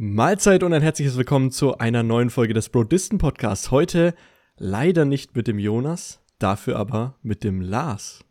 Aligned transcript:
Mahlzeit 0.00 0.62
und 0.62 0.72
ein 0.72 0.82
herzliches 0.82 1.16
Willkommen 1.16 1.50
zu 1.50 1.78
einer 1.78 2.04
neuen 2.04 2.30
Folge 2.30 2.54
des 2.54 2.68
Brodisten 2.68 3.18
Podcasts. 3.18 3.72
Heute 3.72 4.14
leider 4.56 5.04
nicht 5.04 5.34
mit 5.34 5.48
dem 5.48 5.58
Jonas, 5.58 6.20
dafür 6.38 6.76
aber 6.76 7.16
mit 7.22 7.42
dem 7.42 7.60
Lars. 7.60 8.24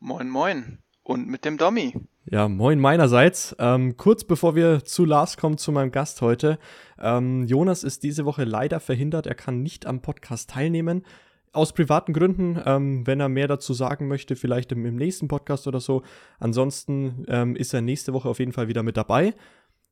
Moin, 0.00 0.28
moin. 0.28 0.78
Und 1.04 1.28
mit 1.28 1.44
dem 1.44 1.58
Dommy. 1.58 1.94
Ja, 2.24 2.48
moin 2.48 2.80
meinerseits. 2.80 3.54
Ähm, 3.60 3.96
kurz 3.96 4.24
bevor 4.24 4.56
wir 4.56 4.84
zu 4.84 5.04
Lars 5.04 5.36
kommen, 5.36 5.58
zu 5.58 5.70
meinem 5.70 5.92
Gast 5.92 6.22
heute. 6.22 6.58
Ähm, 6.98 7.46
Jonas 7.46 7.84
ist 7.84 8.02
diese 8.02 8.24
Woche 8.24 8.42
leider 8.42 8.80
verhindert. 8.80 9.28
Er 9.28 9.36
kann 9.36 9.62
nicht 9.62 9.86
am 9.86 10.02
Podcast 10.02 10.50
teilnehmen. 10.50 11.04
Aus 11.52 11.72
privaten 11.72 12.14
Gründen, 12.14 12.60
ähm, 12.66 13.06
wenn 13.06 13.20
er 13.20 13.28
mehr 13.28 13.46
dazu 13.46 13.74
sagen 13.74 14.08
möchte, 14.08 14.34
vielleicht 14.34 14.72
im, 14.72 14.84
im 14.84 14.96
nächsten 14.96 15.28
Podcast 15.28 15.68
oder 15.68 15.78
so. 15.78 16.02
Ansonsten 16.40 17.24
ähm, 17.28 17.54
ist 17.54 17.72
er 17.72 17.80
nächste 17.80 18.12
Woche 18.12 18.28
auf 18.28 18.40
jeden 18.40 18.52
Fall 18.52 18.66
wieder 18.66 18.82
mit 18.82 18.96
dabei. 18.96 19.34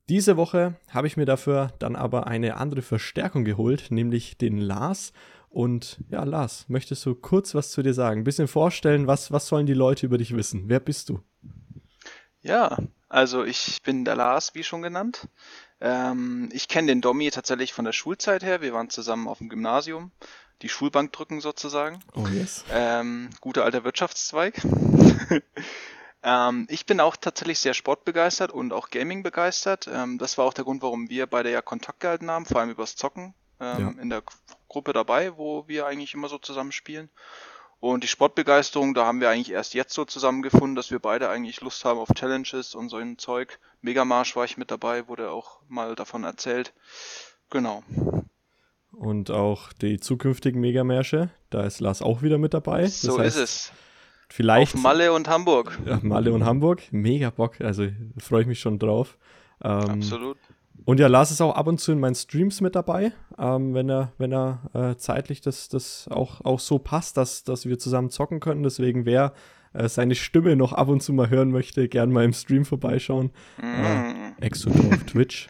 Diese 0.07 0.37
Woche 0.37 0.75
habe 0.89 1.07
ich 1.07 1.17
mir 1.17 1.25
dafür 1.25 1.73
dann 1.79 1.95
aber 1.95 2.27
eine 2.27 2.57
andere 2.57 2.83
Verstärkung 2.83 3.43
geholt, 3.43 3.87
nämlich 3.89 4.37
den 4.37 4.59
Lars. 4.59 5.13
Und 5.49 5.97
ja, 6.09 6.23
Lars, 6.23 6.65
möchtest 6.67 7.05
du 7.05 7.15
kurz 7.15 7.55
was 7.55 7.71
zu 7.71 7.81
dir 7.81 7.93
sagen? 7.93 8.21
Ein 8.21 8.25
bisschen 8.25 8.47
vorstellen, 8.47 9.07
was, 9.07 9.31
was 9.31 9.47
sollen 9.47 9.65
die 9.65 9.73
Leute 9.73 10.05
über 10.05 10.17
dich 10.17 10.35
wissen? 10.35 10.65
Wer 10.67 10.79
bist 10.79 11.09
du? 11.09 11.21
Ja, 12.41 12.77
also 13.09 13.43
ich 13.43 13.81
bin 13.81 14.05
der 14.05 14.15
Lars, 14.15 14.53
wie 14.53 14.63
schon 14.63 14.83
genannt. 14.83 15.27
Ähm, 15.81 16.49
ich 16.53 16.67
kenne 16.67 16.87
den 16.87 17.01
Domi 17.01 17.31
tatsächlich 17.31 17.73
von 17.73 17.85
der 17.85 17.93
Schulzeit 17.93 18.43
her. 18.43 18.61
Wir 18.61 18.73
waren 18.73 18.91
zusammen 18.91 19.27
auf 19.27 19.39
dem 19.39 19.49
Gymnasium, 19.49 20.11
die 20.61 20.69
Schulbank 20.69 21.13
drücken 21.13 21.41
sozusagen. 21.41 21.99
Oh 22.13 22.27
yes. 22.27 22.63
Ähm, 22.71 23.31
guter 23.41 23.63
alter 23.63 23.83
Wirtschaftszweig. 23.83 24.61
Ähm, 26.25 26.65
ich 26.69 26.87
bin 26.87 26.99
auch 26.99 27.15
tatsächlich 27.15 27.59
sehr 27.59 27.75
sportbegeistert 27.75 28.51
und 28.51 28.73
auch 28.73 28.89
Gaming 28.89 29.21
begeistert. 29.21 29.87
Ähm, 29.91 30.17
das 30.17 30.39
war 30.39 30.45
auch 30.45 30.53
der 30.55 30.65
Grund, 30.65 30.81
warum 30.81 31.07
wir 31.07 31.27
beide 31.27 31.51
ja 31.51 31.61
Kontakt 31.61 31.99
gehalten 31.99 32.31
haben, 32.31 32.47
vor 32.47 32.59
allem 32.59 32.71
übers 32.71 32.95
Zocken 32.95 33.35
ähm, 33.59 33.79
ja. 33.79 34.01
in 34.01 34.09
der 34.09 34.23
Gruppe 34.67 34.91
dabei, 34.91 35.37
wo 35.37 35.67
wir 35.67 35.85
eigentlich 35.85 36.15
immer 36.15 36.27
so 36.27 36.39
zusammen 36.39 36.71
spielen. 36.71 37.09
Und 37.79 38.03
die 38.03 38.07
Sportbegeisterung, 38.07 38.95
da 38.95 39.05
haben 39.05 39.21
wir 39.21 39.29
eigentlich 39.29 39.51
erst 39.51 39.75
jetzt 39.75 39.93
so 39.93 40.03
zusammengefunden, 40.03 40.75
dass 40.75 40.89
wir 40.89 40.97
beide 40.97 41.29
eigentlich 41.29 41.61
Lust 41.61 41.85
haben 41.85 41.99
auf 41.99 42.09
Challenges 42.15 42.73
und 42.73 42.89
so 42.89 42.97
ein 42.97 43.19
Zeug. 43.19 43.59
Megamarsch 43.81 44.35
war 44.35 44.45
ich 44.45 44.57
mit 44.57 44.71
dabei, 44.71 45.07
wurde 45.07 45.29
auch 45.29 45.59
mal 45.67 45.93
davon 45.93 46.23
erzählt. 46.23 46.73
Genau. 47.51 47.83
Und 48.91 49.29
auch 49.29 49.73
die 49.73 49.99
zukünftigen 49.99 50.59
Megamärsche, 50.59 51.29
da 51.51 51.63
ist 51.63 51.81
Lars 51.81 52.01
auch 52.01 52.23
wieder 52.23 52.39
mit 52.39 52.55
dabei. 52.55 52.81
Das 52.81 53.01
so 53.01 53.19
heißt, 53.19 53.37
ist 53.37 53.43
es. 53.43 53.71
Vielleicht. 54.29 54.75
Auf 54.75 54.81
Malle 54.81 55.13
und 55.13 55.27
Hamburg. 55.27 55.77
Ja, 55.85 55.99
Malle 56.01 56.33
und 56.33 56.45
Hamburg. 56.45 56.81
Mega 56.91 57.29
Bock. 57.29 57.61
Also 57.61 57.87
freue 58.17 58.41
ich 58.41 58.47
mich 58.47 58.59
schon 58.59 58.79
drauf. 58.79 59.17
Ähm, 59.63 59.89
Absolut. 59.89 60.37
Und 60.83 60.99
ja, 60.99 61.07
Lars 61.07 61.31
ist 61.31 61.41
auch 61.41 61.55
ab 61.55 61.67
und 61.67 61.79
zu 61.79 61.91
in 61.91 61.99
meinen 61.99 62.15
Streams 62.15 62.61
mit 62.61 62.75
dabei, 62.75 63.11
ähm, 63.39 63.73
wenn 63.73 63.89
er, 63.89 64.11
wenn 64.17 64.31
er 64.31 64.69
äh, 64.73 64.95
zeitlich 64.97 65.41
das, 65.41 65.67
das 65.69 66.07
auch, 66.09 66.41
auch 66.41 66.59
so 66.59 66.77
passt, 66.77 67.17
dass, 67.17 67.43
dass 67.43 67.65
wir 67.65 67.79
zusammen 67.79 68.09
zocken 68.09 68.39
können. 68.39 68.61
Deswegen, 68.61 69.05
wer 69.05 69.33
äh, 69.73 69.89
seine 69.89 70.15
Stimme 70.15 70.55
noch 70.55 70.73
ab 70.73 70.89
und 70.89 71.01
zu 71.01 71.13
mal 71.13 71.29
hören 71.29 71.49
möchte, 71.49 71.87
gern 71.87 72.11
mal 72.11 72.23
im 72.23 72.33
Stream 72.33 72.65
vorbeischauen. 72.65 73.31
Mm. 73.57 73.63
Äh, 74.41 74.45
Exotor 74.45 74.93
auf 74.93 75.03
Twitch. 75.05 75.47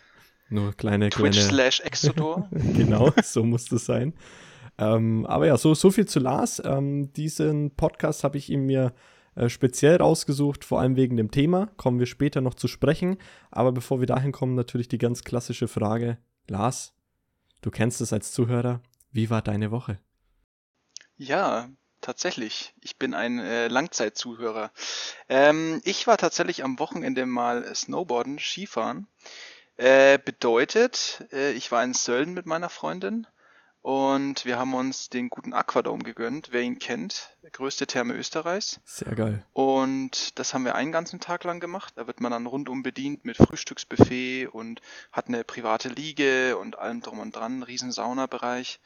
Nur 0.49 0.73
kleine, 0.73 1.09
Twitch 1.09 1.37
kleine. 1.37 1.49
slash 1.49 1.79
Exotor. 1.81 2.49
genau, 2.75 3.11
so 3.23 3.43
muss 3.43 3.65
das 3.65 3.85
sein. 3.85 4.13
Ähm, 4.77 5.25
aber 5.25 5.47
ja, 5.47 5.57
so, 5.57 5.73
so 5.73 5.91
viel 5.91 6.05
zu 6.05 6.19
Lars. 6.19 6.61
Ähm, 6.63 7.13
diesen 7.13 7.75
Podcast 7.75 8.23
habe 8.23 8.37
ich 8.37 8.49
ihm 8.49 8.65
mir 8.65 8.93
äh, 9.35 9.49
speziell 9.49 9.97
rausgesucht, 9.97 10.65
vor 10.65 10.79
allem 10.79 10.95
wegen 10.95 11.17
dem 11.17 11.31
Thema. 11.31 11.67
Kommen 11.77 11.99
wir 11.99 12.05
später 12.05 12.41
noch 12.41 12.55
zu 12.55 12.67
sprechen. 12.67 13.17
Aber 13.51 13.71
bevor 13.71 13.99
wir 13.99 14.07
dahin 14.07 14.31
kommen, 14.31 14.55
natürlich 14.55 14.87
die 14.87 14.97
ganz 14.97 15.23
klassische 15.23 15.67
Frage. 15.67 16.17
Lars, 16.47 16.93
du 17.61 17.71
kennst 17.71 18.01
es 18.01 18.13
als 18.13 18.31
Zuhörer. 18.31 18.81
Wie 19.11 19.29
war 19.29 19.41
deine 19.41 19.71
Woche? 19.71 19.99
Ja, 21.17 21.69
tatsächlich. 22.01 22.73
Ich 22.81 22.97
bin 22.97 23.13
ein 23.13 23.39
äh, 23.39 23.67
Langzeitzuhörer. 23.67 24.71
Ähm, 25.29 25.81
ich 25.85 26.07
war 26.07 26.17
tatsächlich 26.17 26.63
am 26.63 26.79
Wochenende 26.79 27.25
mal 27.25 27.73
Snowboarden, 27.73 28.39
Skifahren. 28.39 29.07
Äh, 29.77 30.19
bedeutet, 30.23 31.25
äh, 31.33 31.51
ich 31.51 31.71
war 31.71 31.83
in 31.83 31.93
Sölden 31.93 32.33
mit 32.33 32.45
meiner 32.45 32.69
Freundin 32.69 33.27
und 33.85 34.45
wir 34.45 34.57
haben 34.57 34.73
uns 34.73 35.11
den 35.11 35.29
guten 35.29 35.53
Aquadome 35.53 36.03
gegönnt, 36.03 36.47
wer 36.49 36.63
ihn 36.63 36.79
kennt, 36.79 37.37
größte 37.51 37.85
Therme 37.85 38.15
Österreichs. 38.15 38.79
Sehr 38.83 39.13
geil. 39.13 39.45
Und 39.53 40.39
das 40.39 40.55
haben 40.55 40.65
wir 40.65 40.73
einen 40.73 40.91
ganzen 40.91 41.19
Tag 41.19 41.43
lang 41.43 41.59
gemacht. 41.59 41.93
Da 41.95 42.07
wird 42.07 42.19
man 42.19 42.31
dann 42.31 42.47
rundum 42.47 42.81
bedient 42.81 43.25
mit 43.25 43.37
Frühstücksbuffet 43.37 44.47
und 44.47 44.81
hat 45.11 45.27
eine 45.27 45.43
private 45.43 45.89
Liege 45.89 46.57
und 46.57 46.79
allem 46.79 47.01
drum 47.01 47.19
und 47.19 47.35
dran, 47.35 47.61
riesen 47.61 47.91
Saunabereich. 47.91 48.79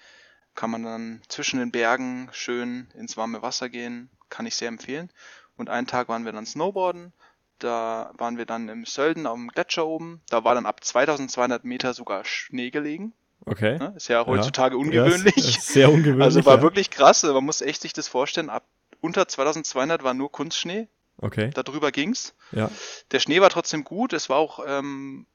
Kann 0.54 0.70
man 0.70 0.84
dann 0.84 1.22
zwischen 1.30 1.60
den 1.60 1.72
Bergen 1.72 2.28
schön 2.34 2.90
ins 2.94 3.16
warme 3.16 3.42
Wasser 3.42 3.70
gehen, 3.70 4.10
kann 4.28 4.46
ich 4.46 4.58
sehr 4.58 4.68
empfehlen. 4.68 5.10
Und 5.56 5.70
einen 5.70 5.88
Tag 5.88 6.10
waren 6.10 6.26
wir 6.26 6.34
dann 6.34 6.46
Snowboarden. 6.46 7.14
Da 7.60 8.12
waren 8.18 8.38
wir 8.38 8.46
dann 8.46 8.68
im 8.68 8.84
Sölden 8.84 9.28
auf 9.28 9.38
dem 9.38 9.48
Gletscher 9.48 9.88
oben. 9.88 10.22
Da 10.28 10.44
war 10.44 10.56
dann 10.56 10.66
ab 10.66 10.84
2200 10.84 11.64
Meter 11.64 11.94
sogar 11.94 12.26
Schnee 12.26 12.70
gelegen. 12.70 13.14
Okay. 13.50 13.80
Ne? 13.80 13.94
Ist 13.96 14.08
ja 14.08 14.26
heutzutage 14.26 14.76
ja. 14.76 14.82
ungewöhnlich. 14.82 15.56
Ja, 15.56 15.62
sehr 15.62 15.92
ungewöhnlich. 15.92 16.24
Also 16.24 16.46
war 16.46 16.58
ja. 16.58 16.62
wirklich 16.62 16.90
krass. 16.90 17.24
Man 17.24 17.44
muss 17.44 17.62
echt 17.62 17.82
sich 17.82 17.94
das 17.94 18.08
vorstellen. 18.08 18.50
Ab 18.50 18.64
unter 19.02 19.28
2200 19.28 20.04
war 20.04 20.14
nur 20.14 20.32
Kunstschnee. 20.32 20.88
Okay. 21.18 21.50
Darüber 21.54 21.92
ging's. 21.92 22.36
Ja. 22.52 22.70
Der 23.12 23.20
Schnee 23.20 23.42
war 23.42 23.50
trotzdem 23.50 23.84
gut. 23.84 24.14
Es 24.14 24.30
war 24.30 24.38
auch 24.38 24.64
ähm, 24.66 25.26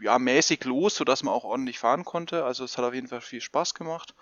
ja, 0.00 0.18
mäßig 0.18 0.64
los, 0.64 0.94
sodass 0.94 1.22
man 1.22 1.32
auch 1.32 1.44
ordentlich 1.44 1.78
fahren 1.78 2.04
konnte. 2.04 2.44
Also 2.44 2.64
es 2.64 2.76
hat 2.76 2.84
auf 2.84 2.94
jeden 2.94 3.08
Fall 3.08 3.20
viel 3.20 3.40
Spaß 3.40 3.74
gemacht. 3.74 4.14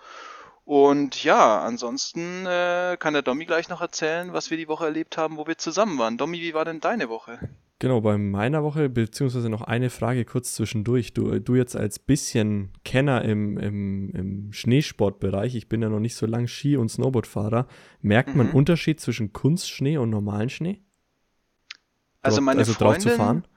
Und 0.63 1.23
ja, 1.23 1.61
ansonsten 1.61 2.45
äh, 2.45 2.95
kann 2.99 3.13
der 3.13 3.23
Domi 3.23 3.45
gleich 3.45 3.67
noch 3.67 3.81
erzählen, 3.81 4.31
was 4.31 4.51
wir 4.51 4.57
die 4.57 4.67
Woche 4.67 4.85
erlebt 4.85 5.17
haben, 5.17 5.37
wo 5.37 5.47
wir 5.47 5.57
zusammen 5.57 5.97
waren. 5.97 6.17
Domi, 6.17 6.39
wie 6.39 6.53
war 6.53 6.65
denn 6.65 6.79
deine 6.79 7.09
Woche? 7.09 7.39
Genau, 7.81 7.99
bei 7.99 8.15
meiner 8.19 8.61
Woche, 8.61 8.89
beziehungsweise 8.89 9.49
noch 9.49 9.63
eine 9.63 9.89
Frage 9.89 10.23
kurz 10.23 10.53
zwischendurch. 10.53 11.13
Du, 11.13 11.39
du 11.39 11.55
jetzt 11.55 11.75
als 11.75 11.97
bisschen 11.97 12.71
Kenner 12.85 13.23
im, 13.25 13.57
im, 13.57 14.11
im 14.11 14.53
Schneesportbereich, 14.53 15.55
ich 15.55 15.67
bin 15.67 15.81
ja 15.81 15.89
noch 15.89 15.99
nicht 15.99 16.15
so 16.15 16.27
lang 16.27 16.47
Ski- 16.47 16.77
und 16.77 16.89
Snowboardfahrer, 16.89 17.67
merkt 18.01 18.29
mhm. 18.29 18.37
man 18.37 18.51
Unterschied 18.51 19.01
zwischen 19.01 19.33
Kunstschnee 19.33 19.97
und 19.97 20.11
normalen 20.11 20.51
Schnee? 20.51 20.83
Also 22.21 22.39
meine 22.39 22.59
also 22.59 22.73
Freundin, 22.73 23.01
drauf 23.01 23.13
zu 23.13 23.17
fahren? 23.17 23.47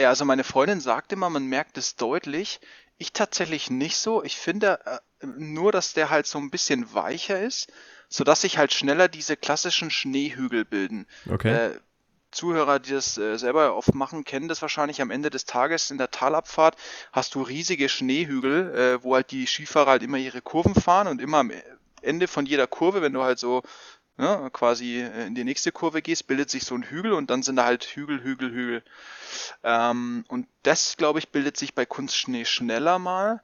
Ja, 0.00 0.08
also 0.08 0.24
meine 0.24 0.42
Freundin 0.42 0.80
sagt 0.80 1.12
immer, 1.12 1.28
man 1.28 1.44
merkt 1.44 1.76
es 1.76 1.96
deutlich. 1.96 2.58
Ich 2.96 3.12
tatsächlich 3.12 3.70
nicht 3.70 3.98
so. 3.98 4.24
Ich 4.24 4.36
finde 4.36 4.80
äh, 4.86 5.26
nur, 5.26 5.72
dass 5.72 5.92
der 5.92 6.08
halt 6.08 6.26
so 6.26 6.38
ein 6.38 6.50
bisschen 6.50 6.94
weicher 6.94 7.38
ist, 7.42 7.70
sodass 8.08 8.40
sich 8.40 8.56
halt 8.56 8.72
schneller 8.72 9.08
diese 9.08 9.36
klassischen 9.36 9.90
Schneehügel 9.90 10.64
bilden. 10.64 11.04
Okay. 11.28 11.52
Äh, 11.52 11.80
Zuhörer, 12.30 12.78
die 12.78 12.92
das 12.92 13.18
äh, 13.18 13.36
selber 13.38 13.76
oft 13.76 13.94
machen, 13.94 14.24
kennen 14.24 14.48
das 14.48 14.62
wahrscheinlich 14.62 15.00
am 15.00 15.10
Ende 15.10 15.30
des 15.30 15.44
Tages 15.44 15.90
in 15.90 15.98
der 15.98 16.10
Talabfahrt 16.10 16.76
hast 17.12 17.34
du 17.34 17.42
riesige 17.42 17.88
Schneehügel, 17.88 18.74
äh, 18.74 19.04
wo 19.04 19.14
halt 19.14 19.30
die 19.30 19.46
Skifahrer 19.46 19.92
halt 19.92 20.02
immer 20.02 20.18
ihre 20.18 20.42
Kurven 20.42 20.74
fahren 20.74 21.06
und 21.08 21.20
immer 21.20 21.38
am 21.38 21.52
Ende 22.02 22.28
von 22.28 22.46
jeder 22.46 22.66
Kurve, 22.66 23.02
wenn 23.02 23.12
du 23.12 23.22
halt 23.22 23.38
so 23.38 23.62
ne, 24.16 24.50
quasi 24.52 25.00
äh, 25.00 25.26
in 25.26 25.34
die 25.34 25.44
nächste 25.44 25.72
Kurve 25.72 26.02
gehst, 26.02 26.26
bildet 26.26 26.50
sich 26.50 26.64
so 26.64 26.74
ein 26.74 26.82
Hügel 26.82 27.12
und 27.12 27.30
dann 27.30 27.42
sind 27.42 27.56
da 27.56 27.64
halt 27.64 27.84
Hügel, 27.84 28.22
Hügel, 28.22 28.50
Hügel. 28.50 28.82
Ähm, 29.62 30.24
und 30.28 30.48
das, 30.62 30.96
glaube 30.96 31.18
ich, 31.18 31.30
bildet 31.30 31.56
sich 31.56 31.74
bei 31.74 31.86
Kunstschnee 31.86 32.44
schneller 32.44 32.98
mal. 32.98 33.42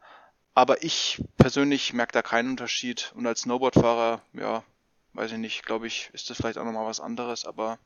Aber 0.55 0.83
ich 0.83 1.23
persönlich 1.39 1.95
merke 1.95 2.13
da 2.13 2.23
keinen 2.23 2.51
Unterschied. 2.51 3.13
Und 3.17 3.27
als 3.27 3.43
Snowboardfahrer, 3.43 4.21
ja, 4.35 4.63
weiß 5.15 5.33
ich 5.33 5.39
nicht, 5.39 5.65
glaube 5.65 5.87
ich, 5.87 6.11
ist 6.13 6.31
das 6.31 6.37
vielleicht 6.37 6.59
auch 6.59 6.65
nochmal 6.65 6.87
was 6.87 7.01
anderes, 7.01 7.45
aber 7.47 7.79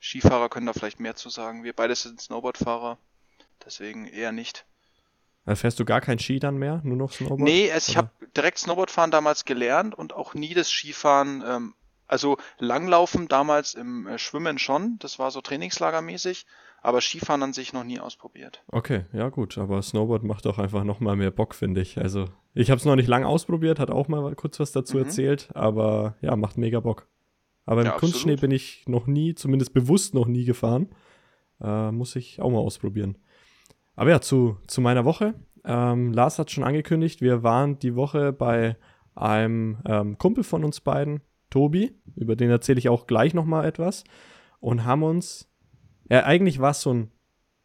Skifahrer 0.00 0.48
können 0.48 0.66
da 0.66 0.72
vielleicht 0.72 1.00
mehr 1.00 1.16
zu 1.16 1.28
sagen. 1.28 1.64
Wir 1.64 1.72
beide 1.72 1.94
sind 1.94 2.20
Snowboardfahrer, 2.20 2.98
deswegen 3.64 4.06
eher 4.06 4.32
nicht. 4.32 4.66
Dann 5.44 5.56
fährst 5.56 5.80
du 5.80 5.84
gar 5.84 6.00
kein 6.00 6.18
Ski 6.18 6.38
dann 6.38 6.58
mehr, 6.58 6.80
nur 6.84 6.96
noch 6.96 7.12
Snowboard? 7.12 7.40
Nee, 7.40 7.72
also 7.72 7.90
ich 7.90 7.96
habe 7.96 8.10
direkt 8.36 8.58
Snowboardfahren 8.58 9.10
damals 9.10 9.46
gelernt 9.46 9.94
und 9.94 10.12
auch 10.12 10.34
nie 10.34 10.52
das 10.52 10.68
Skifahren, 10.70 11.42
ähm, 11.46 11.74
also 12.06 12.36
Langlaufen 12.58 13.28
damals 13.28 13.72
im 13.72 14.06
äh, 14.06 14.18
Schwimmen 14.18 14.58
schon, 14.58 14.98
das 14.98 15.18
war 15.18 15.30
so 15.30 15.40
trainingslagermäßig, 15.40 16.44
aber 16.82 17.00
Skifahren 17.00 17.42
an 17.42 17.52
sich 17.54 17.72
noch 17.72 17.84
nie 17.84 17.98
ausprobiert. 17.98 18.62
Okay, 18.68 19.06
ja 19.12 19.30
gut, 19.30 19.56
aber 19.56 19.80
Snowboard 19.80 20.22
macht 20.22 20.46
auch 20.46 20.58
einfach 20.58 20.84
nochmal 20.84 21.16
mehr 21.16 21.30
Bock, 21.30 21.54
finde 21.54 21.80
ich. 21.80 21.98
Also 21.98 22.26
ich 22.52 22.70
habe 22.70 22.78
es 22.78 22.84
noch 22.84 22.96
nicht 22.96 23.08
lang 23.08 23.24
ausprobiert, 23.24 23.78
hat 23.78 23.90
auch 23.90 24.08
mal 24.08 24.34
kurz 24.34 24.60
was 24.60 24.72
dazu 24.72 24.98
mhm. 24.98 25.04
erzählt, 25.04 25.48
aber 25.54 26.16
ja, 26.20 26.36
macht 26.36 26.58
mega 26.58 26.80
Bock. 26.80 27.06
Aber 27.68 27.82
im 27.82 27.88
ja, 27.88 27.98
Kunstschnee 27.98 28.36
bin 28.36 28.50
ich 28.50 28.84
noch 28.86 29.06
nie, 29.06 29.34
zumindest 29.34 29.74
bewusst 29.74 30.14
noch 30.14 30.26
nie 30.26 30.46
gefahren. 30.46 30.88
Äh, 31.60 31.92
muss 31.92 32.16
ich 32.16 32.40
auch 32.40 32.50
mal 32.50 32.60
ausprobieren. 32.60 33.18
Aber 33.94 34.08
ja, 34.08 34.22
zu, 34.22 34.56
zu 34.66 34.80
meiner 34.80 35.04
Woche. 35.04 35.34
Ähm, 35.66 36.14
Lars 36.14 36.38
hat 36.38 36.50
schon 36.50 36.64
angekündigt, 36.64 37.20
wir 37.20 37.42
waren 37.42 37.78
die 37.78 37.94
Woche 37.94 38.32
bei 38.32 38.78
einem 39.14 39.82
ähm, 39.84 40.16
Kumpel 40.16 40.44
von 40.44 40.64
uns 40.64 40.80
beiden, 40.80 41.20
Tobi, 41.50 41.92
über 42.16 42.36
den 42.36 42.48
erzähle 42.48 42.78
ich 42.78 42.88
auch 42.88 43.06
gleich 43.06 43.34
nochmal 43.34 43.66
etwas, 43.66 44.04
und 44.60 44.86
haben 44.86 45.02
uns, 45.02 45.50
ja, 46.08 46.24
eigentlich 46.24 46.60
war 46.60 46.70
es 46.70 46.80
so 46.80 46.94
ein 46.94 47.10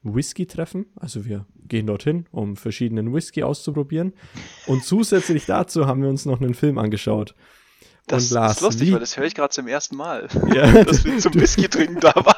Whisky-Treffen, 0.01 0.87
also 0.97 1.23
wir 1.23 1.45
gehen 1.65 1.87
dorthin, 1.87 2.25
um 2.31 2.57
verschiedenen 2.57 3.13
Whisky 3.13 3.43
auszuprobieren. 3.43 4.11
Und 4.67 4.83
zusätzlich 4.83 5.45
dazu 5.45 5.87
haben 5.87 6.01
wir 6.01 6.09
uns 6.09 6.25
noch 6.25 6.41
einen 6.41 6.55
Film 6.55 6.77
angeschaut. 6.77 7.35
Das 8.07 8.29
und 8.31 8.35
Lars, 8.35 8.57
ist 8.57 8.61
lustig, 8.61 8.87
wie- 8.89 8.93
weil 8.93 8.99
das 8.99 9.17
höre 9.17 9.25
ich 9.25 9.35
gerade 9.35 9.49
zum 9.53 9.67
ersten 9.67 9.95
Mal, 9.95 10.27
Ja, 10.53 10.83
dass 10.83 11.03
wir 11.05 11.17
zum 11.19 11.33
Whisky 11.35 11.67
trinken 11.69 11.99
da 11.99 12.13
waren. 12.15 12.35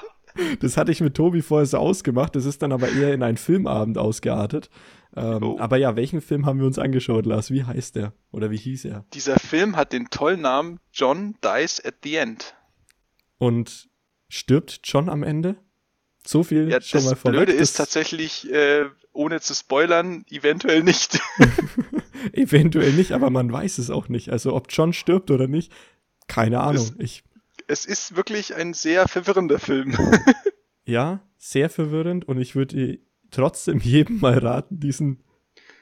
Das 0.60 0.76
hatte 0.76 0.92
ich 0.92 1.00
mit 1.00 1.16
Tobi 1.16 1.42
vorher 1.42 1.66
so 1.66 1.78
ausgemacht. 1.78 2.36
Das 2.36 2.44
ist 2.46 2.62
dann 2.62 2.74
aber 2.74 2.90
eher 2.90 3.14
in 3.14 3.24
einen 3.24 3.38
Filmabend 3.38 3.98
ausgeartet. 3.98 4.70
Ähm, 5.16 5.42
Oh. 5.42 5.58
Aber 5.60 5.78
ja, 5.78 5.96
welchen 5.96 6.20
Film 6.20 6.46
haben 6.46 6.60
wir 6.60 6.66
uns 6.66 6.78
angeschaut, 6.78 7.26
Lars? 7.26 7.52
Wie 7.52 7.64
heißt 7.64 7.96
der? 7.96 8.12
Oder 8.32 8.52
wie 8.52 8.58
hieß 8.58 8.84
er? 8.84 9.06
Dieser 9.14 9.40
Film 9.40 9.78
hat 9.78 9.94
den 9.94 10.10
tollen 10.10 10.42
Namen 10.42 10.80
John 10.92 11.36
Dies 11.42 11.84
at 11.86 11.96
the 12.04 12.18
End. 12.18 12.54
Und 13.38 13.88
stirbt 14.28 14.82
John 14.84 15.08
am 15.10 15.24
Ende? 15.24 15.56
So 16.28 16.44
viel 16.44 16.70
Ja, 16.70 16.82
schon 16.82 17.00
das 17.00 17.10
mal 17.12 17.16
vorweg. 17.16 17.38
Blöde 17.38 17.52
ist 17.54 17.80
das- 17.80 17.86
tatsächlich, 17.88 18.52
äh, 18.52 18.86
ohne 19.16 19.42
zu 19.42 19.54
spoilern, 19.54 20.26
eventuell 20.30 20.84
nicht. 20.84 21.20
Eventuell 22.34 22.94
nicht, 22.94 23.12
aber 23.12 23.30
man 23.30 23.52
weiß 23.52 23.78
es 23.78 23.90
auch 23.90 24.10
nicht. 24.10 24.30
Also 24.30 24.56
ob 24.56 24.68
John 24.70 24.94
stirbt 24.94 25.32
oder 25.32 25.48
nicht, 25.48 25.72
keine 26.28 26.62
Ahnung. 26.62 26.92
Ich, 26.98 27.24
es 27.68 27.86
ist 27.86 28.16
wirklich 28.16 28.56
ein 28.56 28.74
sehr 28.74 29.08
verwirrender 29.08 29.60
Film. 29.60 29.98
ja, 30.86 31.22
sehr 31.38 31.70
verwirrend 31.70 32.28
und 32.28 32.40
ich 32.40 32.56
würde 32.56 33.00
trotzdem 33.32 33.80
jedem 33.80 34.20
mal 34.20 34.38
raten, 34.38 34.80
diesen, 34.80 35.24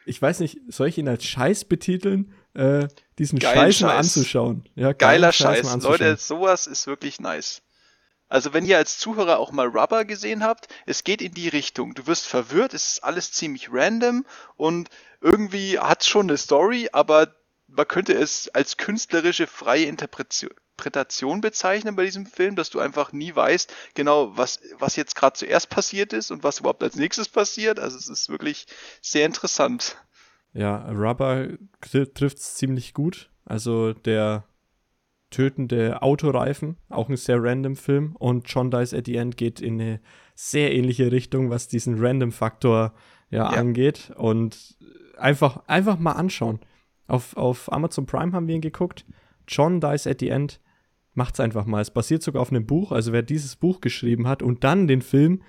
ich 0.05 0.21
weiß 0.21 0.39
nicht, 0.39 0.59
soll 0.67 0.87
ich 0.87 0.97
ihn 0.97 1.07
als 1.07 1.25
Scheiß 1.25 1.65
betiteln, 1.65 2.33
äh, 2.53 2.87
diesen 3.19 3.39
Geilen 3.39 3.71
Scheiß 3.71 3.81
mal 3.81 3.89
Scheiß. 3.89 3.97
anzuschauen. 3.97 4.69
Ja, 4.75 4.93
Geiler 4.93 5.27
mal 5.27 5.33
Scheiß. 5.33 5.67
anzuschauen. 5.67 5.99
Leute, 5.99 6.17
sowas 6.17 6.67
ist 6.67 6.87
wirklich 6.87 7.19
nice. 7.19 7.61
Also 8.33 8.51
wenn 8.51 8.65
ihr 8.65 8.77
als 8.79 8.97
Zuhörer 8.97 9.37
auch 9.37 9.51
mal 9.51 9.67
Rubber 9.67 10.05
gesehen 10.05 10.43
habt, 10.43 10.67
es 10.87 11.03
geht 11.03 11.21
in 11.21 11.35
die 11.35 11.49
Richtung. 11.49 11.93
Du 11.93 12.07
wirst 12.07 12.25
verwirrt, 12.25 12.73
es 12.73 12.93
ist 12.93 13.03
alles 13.03 13.31
ziemlich 13.31 13.71
random 13.71 14.25
und 14.55 14.89
irgendwie 15.21 15.77
hat 15.77 16.03
schon 16.03 16.27
eine 16.29 16.37
Story, 16.37 16.89
aber 16.93 17.35
man 17.67 17.87
könnte 17.87 18.13
es 18.13 18.49
als 18.49 18.77
künstlerische 18.77 19.45
freie 19.45 19.85
Interpretation 19.85 20.49
Interpretation 20.75 21.41
bezeichnen 21.41 21.95
bei 21.95 22.05
diesem 22.05 22.25
Film, 22.25 22.55
dass 22.55 22.71
du 22.71 22.79
einfach 22.79 23.11
nie 23.13 23.35
weißt, 23.35 23.71
genau, 23.93 24.35
was, 24.35 24.59
was 24.79 24.95
jetzt 24.95 25.15
gerade 25.15 25.37
zuerst 25.37 25.69
passiert 25.69 26.11
ist 26.13 26.31
und 26.31 26.43
was 26.43 26.59
überhaupt 26.61 26.81
als 26.81 26.95
nächstes 26.95 27.29
passiert. 27.29 27.79
Also 27.79 27.95
es 27.95 28.09
ist 28.09 28.29
wirklich 28.29 28.65
sehr 28.99 29.27
interessant. 29.27 29.95
Ja, 30.53 30.89
Rubber 30.89 31.49
trifft 32.15 32.39
es 32.39 32.55
ziemlich 32.55 32.95
gut. 32.95 33.29
Also 33.45 33.93
der 33.93 34.45
tötende 35.33 36.01
Autoreifen, 36.01 36.77
auch 36.89 37.09
ein 37.09 37.17
sehr 37.17 37.43
random 37.43 37.75
Film. 37.75 38.15
Und 38.17 38.45
John 38.47 38.71
Dies 38.71 38.93
at 38.93 39.05
the 39.07 39.15
End 39.17 39.35
geht 39.35 39.59
in 39.59 39.81
eine 39.81 39.99
sehr 40.35 40.73
ähnliche 40.73 41.11
Richtung, 41.11 41.49
was 41.49 41.67
diesen 41.67 41.99
Random-Faktor 41.99 42.93
ja, 43.29 43.51
Ja. 43.51 43.59
angeht. 43.59 44.11
Und 44.15 44.77
einfach, 45.17 45.61
einfach 45.67 45.99
mal 45.99 46.13
anschauen. 46.13 46.59
Auf, 47.07 47.35
auf 47.35 47.71
Amazon 47.71 48.05
Prime 48.05 48.31
haben 48.31 48.47
wir 48.47 48.55
ihn 48.55 48.61
geguckt. 48.61 49.05
John 49.47 49.81
Dies 49.81 50.07
at 50.07 50.19
the 50.19 50.29
End. 50.29 50.59
Macht's 51.13 51.39
einfach 51.39 51.65
mal. 51.65 51.81
Es 51.81 51.91
basiert 51.91 52.23
sogar 52.23 52.41
auf 52.41 52.49
einem 52.51 52.65
Buch. 52.65 52.91
Also 52.91 53.11
wer 53.11 53.21
dieses 53.21 53.55
Buch 53.55 53.81
geschrieben 53.81 54.27
hat 54.27 54.41
und 54.41 54.63
dann 54.63 54.87
den 54.87 55.01
Film 55.01 55.41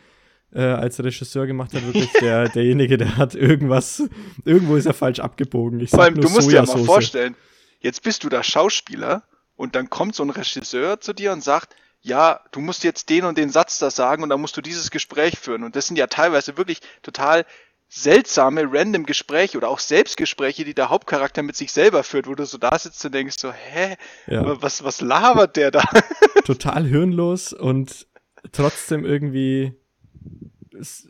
äh, 0.53 0.61
als 0.63 1.03
Regisseur 1.03 1.47
gemacht 1.47 1.73
hat, 1.75 1.85
wirklich 1.87 2.11
der, 2.21 2.49
derjenige, 2.49 2.97
der 2.97 3.17
hat 3.17 3.35
irgendwas, 3.35 4.03
irgendwo 4.45 4.77
ist 4.77 4.87
er 4.87 4.95
falsch 4.95 5.21
abgebogen. 5.21 5.81
Ich 5.81 5.91
Vor 5.91 5.99
sag 6.01 6.05
allem, 6.07 6.15
nur 6.15 6.25
du 6.25 6.31
musst 6.31 6.49
dir 6.51 6.55
ja 6.57 6.61
mal 6.63 6.67
Sojasauce. 6.67 6.87
vorstellen, 6.87 7.37
jetzt 7.81 8.03
bist 8.03 8.25
du 8.25 8.29
da 8.29 8.43
Schauspieler 8.43 9.25
und 9.64 9.75
dann 9.75 9.90
kommt 9.90 10.14
so 10.14 10.22
ein 10.22 10.31
Regisseur 10.31 11.00
zu 11.00 11.12
dir 11.12 11.32
und 11.32 11.43
sagt, 11.43 11.75
ja, 12.02 12.40
du 12.52 12.61
musst 12.61 12.84
jetzt 12.84 13.08
den 13.08 13.25
und 13.25 13.38
den 13.38 13.49
Satz 13.49 13.78
da 13.78 13.90
sagen 13.90 14.22
und 14.22 14.28
dann 14.28 14.40
musst 14.40 14.56
du 14.56 14.61
dieses 14.61 14.90
Gespräch 14.90 15.38
führen. 15.38 15.64
Und 15.64 15.75
das 15.75 15.87
sind 15.87 15.96
ja 15.96 16.06
teilweise 16.06 16.58
wirklich 16.58 16.81
total 17.02 17.46
seltsame, 17.88 18.66
random 18.70 19.06
Gespräche 19.06 19.56
oder 19.56 19.69
auch 19.69 19.78
Selbstgespräche, 19.78 20.64
die 20.64 20.75
der 20.75 20.90
Hauptcharakter 20.90 21.43
mit 21.43 21.56
sich 21.56 21.72
selber 21.72 22.02
führt, 22.02 22.26
wo 22.26 22.34
du 22.34 22.44
so 22.44 22.58
da 22.58 22.78
sitzt 22.78 23.05
und 23.06 23.14
denkst 23.14 23.37
so, 23.38 23.52
hä, 23.52 23.96
Ja, 24.26 24.61
was, 24.61 24.84
was 24.84 25.00
labert 25.00 25.56
der 25.56 25.70
da? 25.70 25.82
total 26.44 26.84
hirnlos 26.84 27.55
und 27.55 28.06
trotzdem 28.52 29.06
irgendwie, 29.06 29.72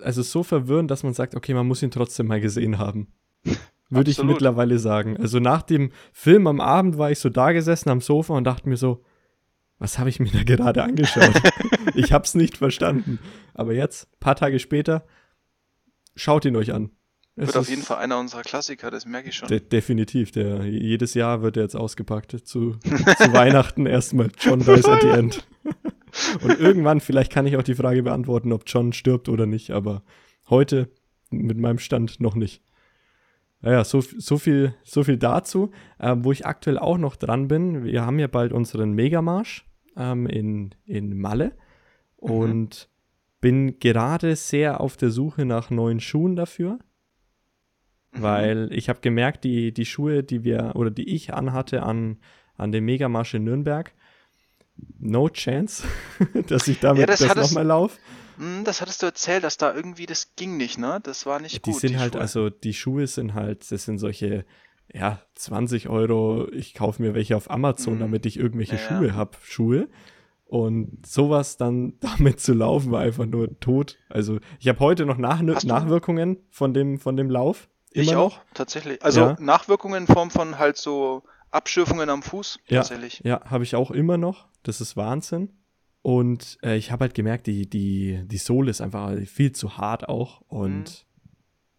also 0.00 0.22
so 0.22 0.44
verwirrend, 0.44 0.90
dass 0.92 1.02
man 1.02 1.14
sagt, 1.14 1.34
okay, 1.34 1.54
man 1.54 1.66
muss 1.66 1.82
ihn 1.82 1.90
trotzdem 1.90 2.28
mal 2.28 2.40
gesehen 2.40 2.78
haben. 2.78 3.08
Würde 3.94 4.11
ich 4.11 4.23
mittlerweile 4.23 4.79
sagen. 4.79 5.17
Also 5.17 5.41
nach 5.41 5.62
dem 5.62 5.91
Film 6.12 6.46
am 6.46 6.61
Abend 6.61 6.99
war 6.99 7.11
ich 7.11 7.19
so 7.19 7.29
da 7.29 7.52
gesessen 7.52 7.91
am 7.91 8.00
Sofa 8.00 8.35
und 8.35 8.44
dachte 8.44 8.69
mir 8.69 8.76
so, 8.76 9.02
was 9.79 9.99
habe 9.99 10.08
ich 10.08 10.20
mir 10.20 10.31
da 10.31 10.43
gerade 10.44 10.82
angeschaut? 10.82 11.32
ich 11.94 12.12
habe 12.12 12.25
es 12.25 12.35
nicht 12.35 12.56
verstanden. 12.56 13.19
Aber 13.55 13.73
jetzt, 13.73 14.08
paar 14.20 14.37
Tage 14.37 14.58
später, 14.58 15.05
schaut 16.14 16.44
ihn 16.44 16.56
euch 16.56 16.73
an. 16.73 16.91
Es 17.37 17.49
Wird 17.49 17.56
auf 17.56 17.69
jeden 17.69 17.82
Fall 17.82 17.99
einer 17.99 18.19
unserer 18.19 18.43
Klassiker, 18.43 18.93
das 18.93 19.06
merke 19.06 19.31
ich 19.31 19.35
schon. 19.35 19.49
de 19.49 19.58
definitiv. 19.58 20.31
Der, 20.31 20.64
jedes 20.64 21.14
Jahr 21.14 21.43
wird 21.43 21.56
er 21.56 21.64
jetzt 21.64 21.75
ausgepackt. 21.75 22.31
Zu, 22.47 22.76
zu 22.76 23.32
Weihnachten 23.32 23.87
erstmal 23.87 24.31
John 24.38 24.61
Dies 24.61 24.85
at 24.87 25.02
the 25.02 25.08
End. 25.19 25.47
Und 26.43 26.61
irgendwann, 26.61 27.00
vielleicht 27.00 27.32
kann 27.32 27.47
ich 27.47 27.56
auch 27.56 27.64
die 27.64 27.75
Frage 27.75 28.05
beantworten, 28.05 28.52
ob 28.52 28.62
John 28.67 28.93
stirbt 28.93 29.29
oder 29.29 29.47
nicht, 29.47 29.73
aber 29.73 30.05
heute 30.49 30.88
mit 31.31 31.58
meinem 31.58 31.81
Stand 31.81 32.20
noch 32.20 32.37
nicht. 32.37 32.62
Naja, 33.64 33.84
so, 33.84 34.00
so, 34.00 34.38
viel, 34.38 34.75
so 34.84 35.05
viel 35.05 35.16
dazu. 35.16 35.70
Ähm, 35.99 36.25
wo 36.25 36.32
ich 36.32 36.46
aktuell 36.46 36.78
auch 36.78 36.99
noch 36.99 37.16
dran 37.16 37.49
bin, 37.49 37.84
wir 37.84 38.05
haben 38.05 38.19
ja 38.19 38.26
bald 38.26 38.52
unseren 38.52 38.93
Megamarsch 38.93 39.66
ähm, 39.96 40.26
in, 40.26 40.75
in 40.84 41.19
Malle 41.19 41.52
und 42.16 42.88
bin 43.40 43.78
gerade 43.78 44.37
sehr 44.37 44.81
auf 44.81 44.96
der 44.96 45.11
Suche 45.11 45.44
nach 45.44 45.70
neuen 45.70 46.00
Schuhen 46.00 46.37
dafür 46.37 46.78
Mhm. 48.14 48.22
weil 48.22 48.69
ich 48.72 48.88
habe 48.88 49.00
gemerkt, 49.00 49.44
die, 49.44 49.72
die 49.72 49.84
Schuhe, 49.84 50.22
die 50.22 50.44
wir 50.44 50.72
oder 50.75 50.90
die 50.90 51.14
ich 51.14 51.34
anhatte 51.34 51.82
an, 51.82 52.19
an 52.56 52.72
dem 52.72 52.84
Megamarsch 52.84 53.34
in 53.34 53.44
Nürnberg, 53.44 53.93
no 54.99 55.28
chance, 55.28 55.84
dass 56.46 56.69
ich 56.69 56.81
damit 56.81 57.00
Ja, 57.00 57.06
das 57.06 57.20
das, 57.20 57.37
nochmal 57.37 57.66
laufe. 57.66 57.99
Hm, 58.36 58.64
das 58.64 58.81
hattest 58.81 59.02
du 59.02 59.06
erzählt, 59.06 59.44
dass 59.44 59.56
da 59.56 59.75
irgendwie, 59.75 60.06
das 60.06 60.34
ging 60.36 60.56
nicht, 60.56 60.78
ne? 60.78 61.00
Das 61.02 61.26
war 61.26 61.40
nicht 61.40 61.64
Die 61.66 61.70
gut. 61.72 61.81
sind 61.81 61.98
halt, 61.98 62.12
Schuhe. 62.14 62.20
also 62.20 62.50
die 62.50 62.75
Schuhe 62.75 63.06
sind 63.06 63.34
halt, 63.34 63.70
das 63.70 63.84
sind 63.84 63.98
solche, 63.98 64.44
ja, 64.92 65.20
20 65.34 65.88
Euro, 65.88 66.48
ich 66.52 66.75
kaufe 66.75 67.02
mir 67.02 67.14
welche 67.14 67.36
auf 67.36 67.50
Amazon, 67.50 67.94
Mhm. 67.96 68.00
damit 68.00 68.26
ich 68.26 68.38
irgendwelche 68.38 68.76
Ja, 68.76 68.81
ja. 68.82 68.88
Schuhe 68.98 69.14
habe, 69.14 69.32
Schuhe. 69.42 69.88
Und 70.46 71.06
sowas 71.06 71.56
dann 71.56 71.94
damit 72.28 72.38
zu 72.40 72.52
laufen, 72.52 72.92
war 72.92 73.00
einfach 73.00 73.26
nur 73.26 73.58
tot. 73.60 73.96
Also 74.08 74.38
ich 74.60 74.69
habe 74.69 74.78
heute 74.80 75.06
noch 75.06 75.16
Nach 75.19 75.40
Hast 75.42 75.64
du- 75.64 75.69
Nachwirkungen 75.69 76.38
von 76.50 76.75
dem, 76.75 76.98
von 76.98 77.16
dem 77.16 77.30
Lauf. 77.30 77.69
Ich 77.92 78.10
auch, 78.16 78.37
noch. 78.37 78.40
tatsächlich. 78.54 79.02
Also 79.04 79.20
Ja. 79.20 79.37
Nachwirkungen 79.40 80.06
in 80.06 80.12
Form 80.12 80.30
von 80.30 80.59
halt 80.59 80.76
so 80.76 81.23
Abschürfungen 81.50 82.11
am 82.11 82.23
Fuß, 82.23 82.59
Ja. 82.66 82.80
tatsächlich. 82.80 83.20
Ja, 83.25 83.40
habe 83.49 83.64
ich 83.64 83.75
auch 83.76 83.90
immer 83.92 84.16
noch. 84.18 84.49
Das 84.64 84.80
ist 84.80 84.97
Wahnsinn. 84.97 85.50
Und 86.04 86.58
äh, 86.62 86.76
ich 86.76 86.90
habe 86.90 87.04
halt 87.04 87.14
gemerkt, 87.14 87.46
die, 87.46 87.66
die, 87.66 88.20
die 88.26 88.37
Sohle 88.37 88.70
ist 88.70 88.82
einfach 88.82 89.14
viel 89.25 89.52
zu 89.52 89.78
hart 89.78 90.06
auch 90.06 90.42
und 90.49 91.06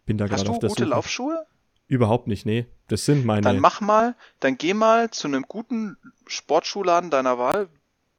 bin 0.04 0.18
da 0.18 0.24
Mhm. 0.24 0.30
Hast 0.32 0.38
gerade 0.38 0.48
du 0.48 0.50
auf 0.50 0.58
der 0.58 0.68
gute 0.68 0.82
Suche. 0.82 0.90
Laufschuhe? 0.90 1.46
Überhaupt 1.86 2.26
nicht, 2.26 2.44
nee. 2.44 2.66
Das 2.88 3.04
sind 3.04 3.24
meine. 3.24 3.42
Dann 3.42 3.60
mach 3.60 3.80
mal, 3.80 4.16
dann 4.40 4.58
geh 4.58 4.74
mal 4.74 5.12
zu 5.12 5.28
einem 5.28 5.44
guten 5.46 5.96
Sportschuhladen 6.26 7.10
deiner 7.10 7.38
Wahl. 7.38 7.68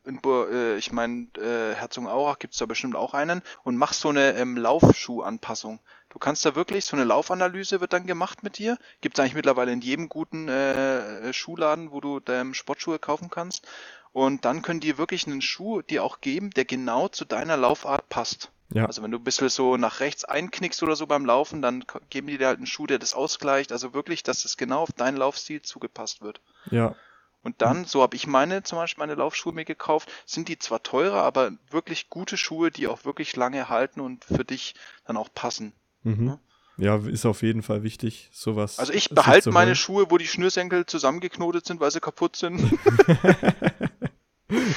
In, 0.05 0.21
äh, 0.23 0.77
ich 0.77 0.93
meine, 0.93 1.27
äh, 1.37 1.75
Herzogenaurach 1.75 2.39
gibt's 2.39 2.57
da 2.57 2.65
bestimmt 2.65 2.95
auch 2.95 3.13
einen 3.13 3.41
und 3.65 3.75
mach 3.75 3.91
so 3.91 4.07
eine 4.07 4.31
ähm, 4.37 4.55
Laufschuhanpassung. 4.55 5.81
Du 6.17 6.19
kannst 6.19 6.43
da 6.45 6.55
wirklich, 6.55 6.83
so 6.83 6.95
eine 6.97 7.05
Laufanalyse 7.05 7.79
wird 7.79 7.93
dann 7.93 8.07
gemacht 8.07 8.41
mit 8.41 8.57
dir. 8.57 8.79
Gibt's 9.01 9.19
eigentlich 9.19 9.35
mittlerweile 9.35 9.71
in 9.71 9.81
jedem 9.81 10.09
guten 10.09 10.47
äh, 10.47 11.31
Schuhladen, 11.31 11.91
wo 11.91 12.01
du 12.01 12.19
ähm, 12.27 12.55
Sportschuhe 12.55 12.97
kaufen 12.97 13.29
kannst. 13.29 13.67
Und 14.13 14.43
dann 14.43 14.63
können 14.63 14.79
die 14.79 14.97
wirklich 14.97 15.27
einen 15.27 15.43
Schuh 15.43 15.83
dir 15.83 16.03
auch 16.03 16.19
geben, 16.19 16.49
der 16.49 16.65
genau 16.65 17.07
zu 17.07 17.23
deiner 17.23 17.55
Laufart 17.55 18.09
passt. 18.09 18.49
ja, 18.69 18.87
Also 18.87 19.03
wenn 19.03 19.11
du 19.11 19.19
ein 19.19 19.23
bisschen 19.23 19.49
so 19.49 19.77
nach 19.77 19.99
rechts 19.99 20.25
einknickst 20.25 20.81
oder 20.81 20.95
so 20.95 21.05
beim 21.05 21.23
Laufen, 21.23 21.61
dann 21.61 21.85
geben 22.09 22.25
die 22.25 22.39
dir 22.39 22.47
halt 22.47 22.57
einen 22.57 22.65
Schuh, 22.65 22.87
der 22.87 22.97
das 22.97 23.13
ausgleicht. 23.13 23.71
Also 23.71 23.93
wirklich, 23.93 24.23
dass 24.23 24.43
es 24.43 24.57
genau 24.57 24.81
auf 24.81 24.93
deinen 24.93 25.17
Laufstil 25.17 25.61
zugepasst 25.61 26.23
wird. 26.23 26.41
ja, 26.71 26.95
Und 27.43 27.61
dann, 27.61 27.85
so 27.85 28.01
habe 28.01 28.15
ich 28.15 28.25
meine, 28.25 28.63
zum 28.63 28.79
Beispiel 28.79 29.03
meine 29.03 29.13
Laufschuhe 29.13 29.53
mir 29.53 29.65
gekauft, 29.65 30.11
sind 30.25 30.47
die 30.47 30.57
zwar 30.57 30.81
teurer, 30.81 31.21
aber 31.21 31.51
wirklich 31.69 32.09
gute 32.09 32.37
Schuhe, 32.37 32.71
die 32.71 32.87
auch 32.87 33.05
wirklich 33.05 33.35
lange 33.35 33.69
halten 33.69 33.99
und 34.01 34.25
für 34.25 34.43
dich 34.45 34.73
dann 35.05 35.15
auch 35.15 35.29
passen. 35.31 35.73
Mhm. 36.07 36.37
ja, 36.77 36.95
ist 36.97 37.25
auf 37.25 37.41
jeden 37.41 37.61
Fall 37.61 37.83
wichtig, 37.83 38.29
sowas. 38.31 38.79
Also 38.79 38.93
ich 38.93 39.09
behalte 39.09 39.51
meine. 39.51 39.75
Schuhe, 39.75 40.07
wo 40.09 40.17
die 40.17 40.27
Schnürsenkel 40.27 40.85
zusammengeknotet 40.85 41.65
sind, 41.65 41.79
weil 41.79 41.91
sie 41.91 41.99
kaputt 41.99 42.35
sind. 42.35 42.59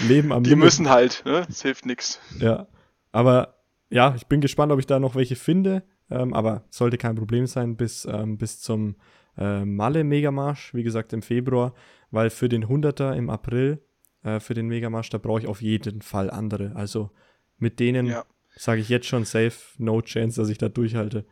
Leben 0.09 0.33
am 0.33 0.43
Die 0.43 0.51
Limit. 0.51 0.65
müssen 0.65 0.89
halt, 0.89 1.23
ne? 1.25 1.45
Das 1.47 1.63
hilft 1.63 1.87
nichts. 1.87 2.21
Ja, 2.39 2.67
aber 3.13 3.61
ja, 3.89 4.15
ich 4.17 4.27
bin 4.27 4.41
gespannt, 4.41 4.73
ob 4.73 4.79
ich 4.79 4.87
da 4.87 4.99
noch 4.99 5.15
welche 5.15 5.37
finde. 5.37 5.85
Ähm, 6.11 6.35
aber 6.35 6.65
sollte 6.71 6.99
kein 6.99 7.15
Problem 7.15 7.47
sein 7.47 7.77
bis, 7.77 8.05
ähm, 8.05 8.37
bis 8.37 8.61
zum 8.61 8.97
äh, 9.39 9.65
Malle 9.65 10.03
Megamarsch, 10.03 10.75
wie 10.75 10.83
gesagt 10.83 11.13
im 11.13 11.23
Februar, 11.23 11.73
weil 12.11 12.31
für 12.31 12.49
den 12.49 12.67
100er 12.67 13.15
im 13.15 13.31
April, 13.31 13.81
äh, 14.25 14.41
für 14.41 14.55
den 14.55 14.67
Megamarsch, 14.67 15.11
da 15.11 15.19
brauche 15.19 15.41
ich 15.41 15.47
auf 15.47 15.63
jeden 15.63 16.03
Fall 16.03 16.31
andere. 16.31 16.73
Also 16.75 17.11
mit 17.59 17.79
denen 17.79 18.07
Ja. 18.07 18.25
Sage 18.57 18.81
ich 18.81 18.89
jetzt 18.89 19.07
schon 19.07 19.25
safe, 19.25 19.57
no 19.79 20.01
chance, 20.03 20.41
dass 20.41 20.49
ich 20.49 20.59
da 20.59 20.69
durchhalte. 20.69 21.25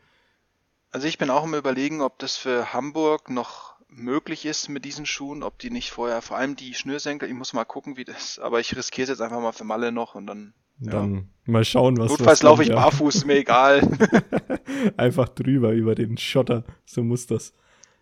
Also 0.91 1.07
ich 1.07 1.19
bin 1.19 1.31
auch 1.31 1.45
im 1.45 1.55
Überlegen, 1.55 2.01
ob 2.01 2.19
das 2.19 2.37
für 2.37 2.73
Hamburg 2.73 3.31
noch 3.31 3.79
möglich 3.89 4.47
ist 4.47 4.69
mit 4.69 4.85
diesen 4.85 5.07
Schuhen, 5.07 5.43
ob 5.43 5.59
die 5.59 5.71
nicht 5.71 5.91
vorher, 5.91 6.23
vor 6.23 6.37
allem 6.37 6.57
die 6.57 6.75
Schnürsenkel, 6.75 7.29
ich 7.29 7.35
muss 7.35 7.53
mal 7.53 7.65
gucken, 7.65 7.97
wie 7.97 8.05
das, 8.05 8.39
aber 8.39 8.61
ich 8.61 8.77
riskiere 8.77 9.05
es 9.05 9.09
jetzt 9.11 9.21
einfach 9.21 9.41
mal 9.41 9.53
für 9.53 9.65
Malle 9.65 9.93
noch 9.93 10.15
und 10.15 10.27
dann. 10.27 10.55
Dann 10.81 11.15
ja. 11.15 11.23
mal 11.47 11.65
schauen, 11.65 11.97
was. 11.97 12.09
Notfalls 12.11 12.43
laufe 12.45 12.63
ich 12.63 12.69
ja. 12.69 12.77
barfuß, 12.77 13.25
mir 13.25 13.39
egal. 13.39 13.83
einfach 14.97 15.29
drüber 15.29 15.73
über 15.73 15.97
den 15.97 16.17
Schotter, 16.17 16.63
so 16.87 17.03
muss 17.03 17.27
das. 17.27 17.53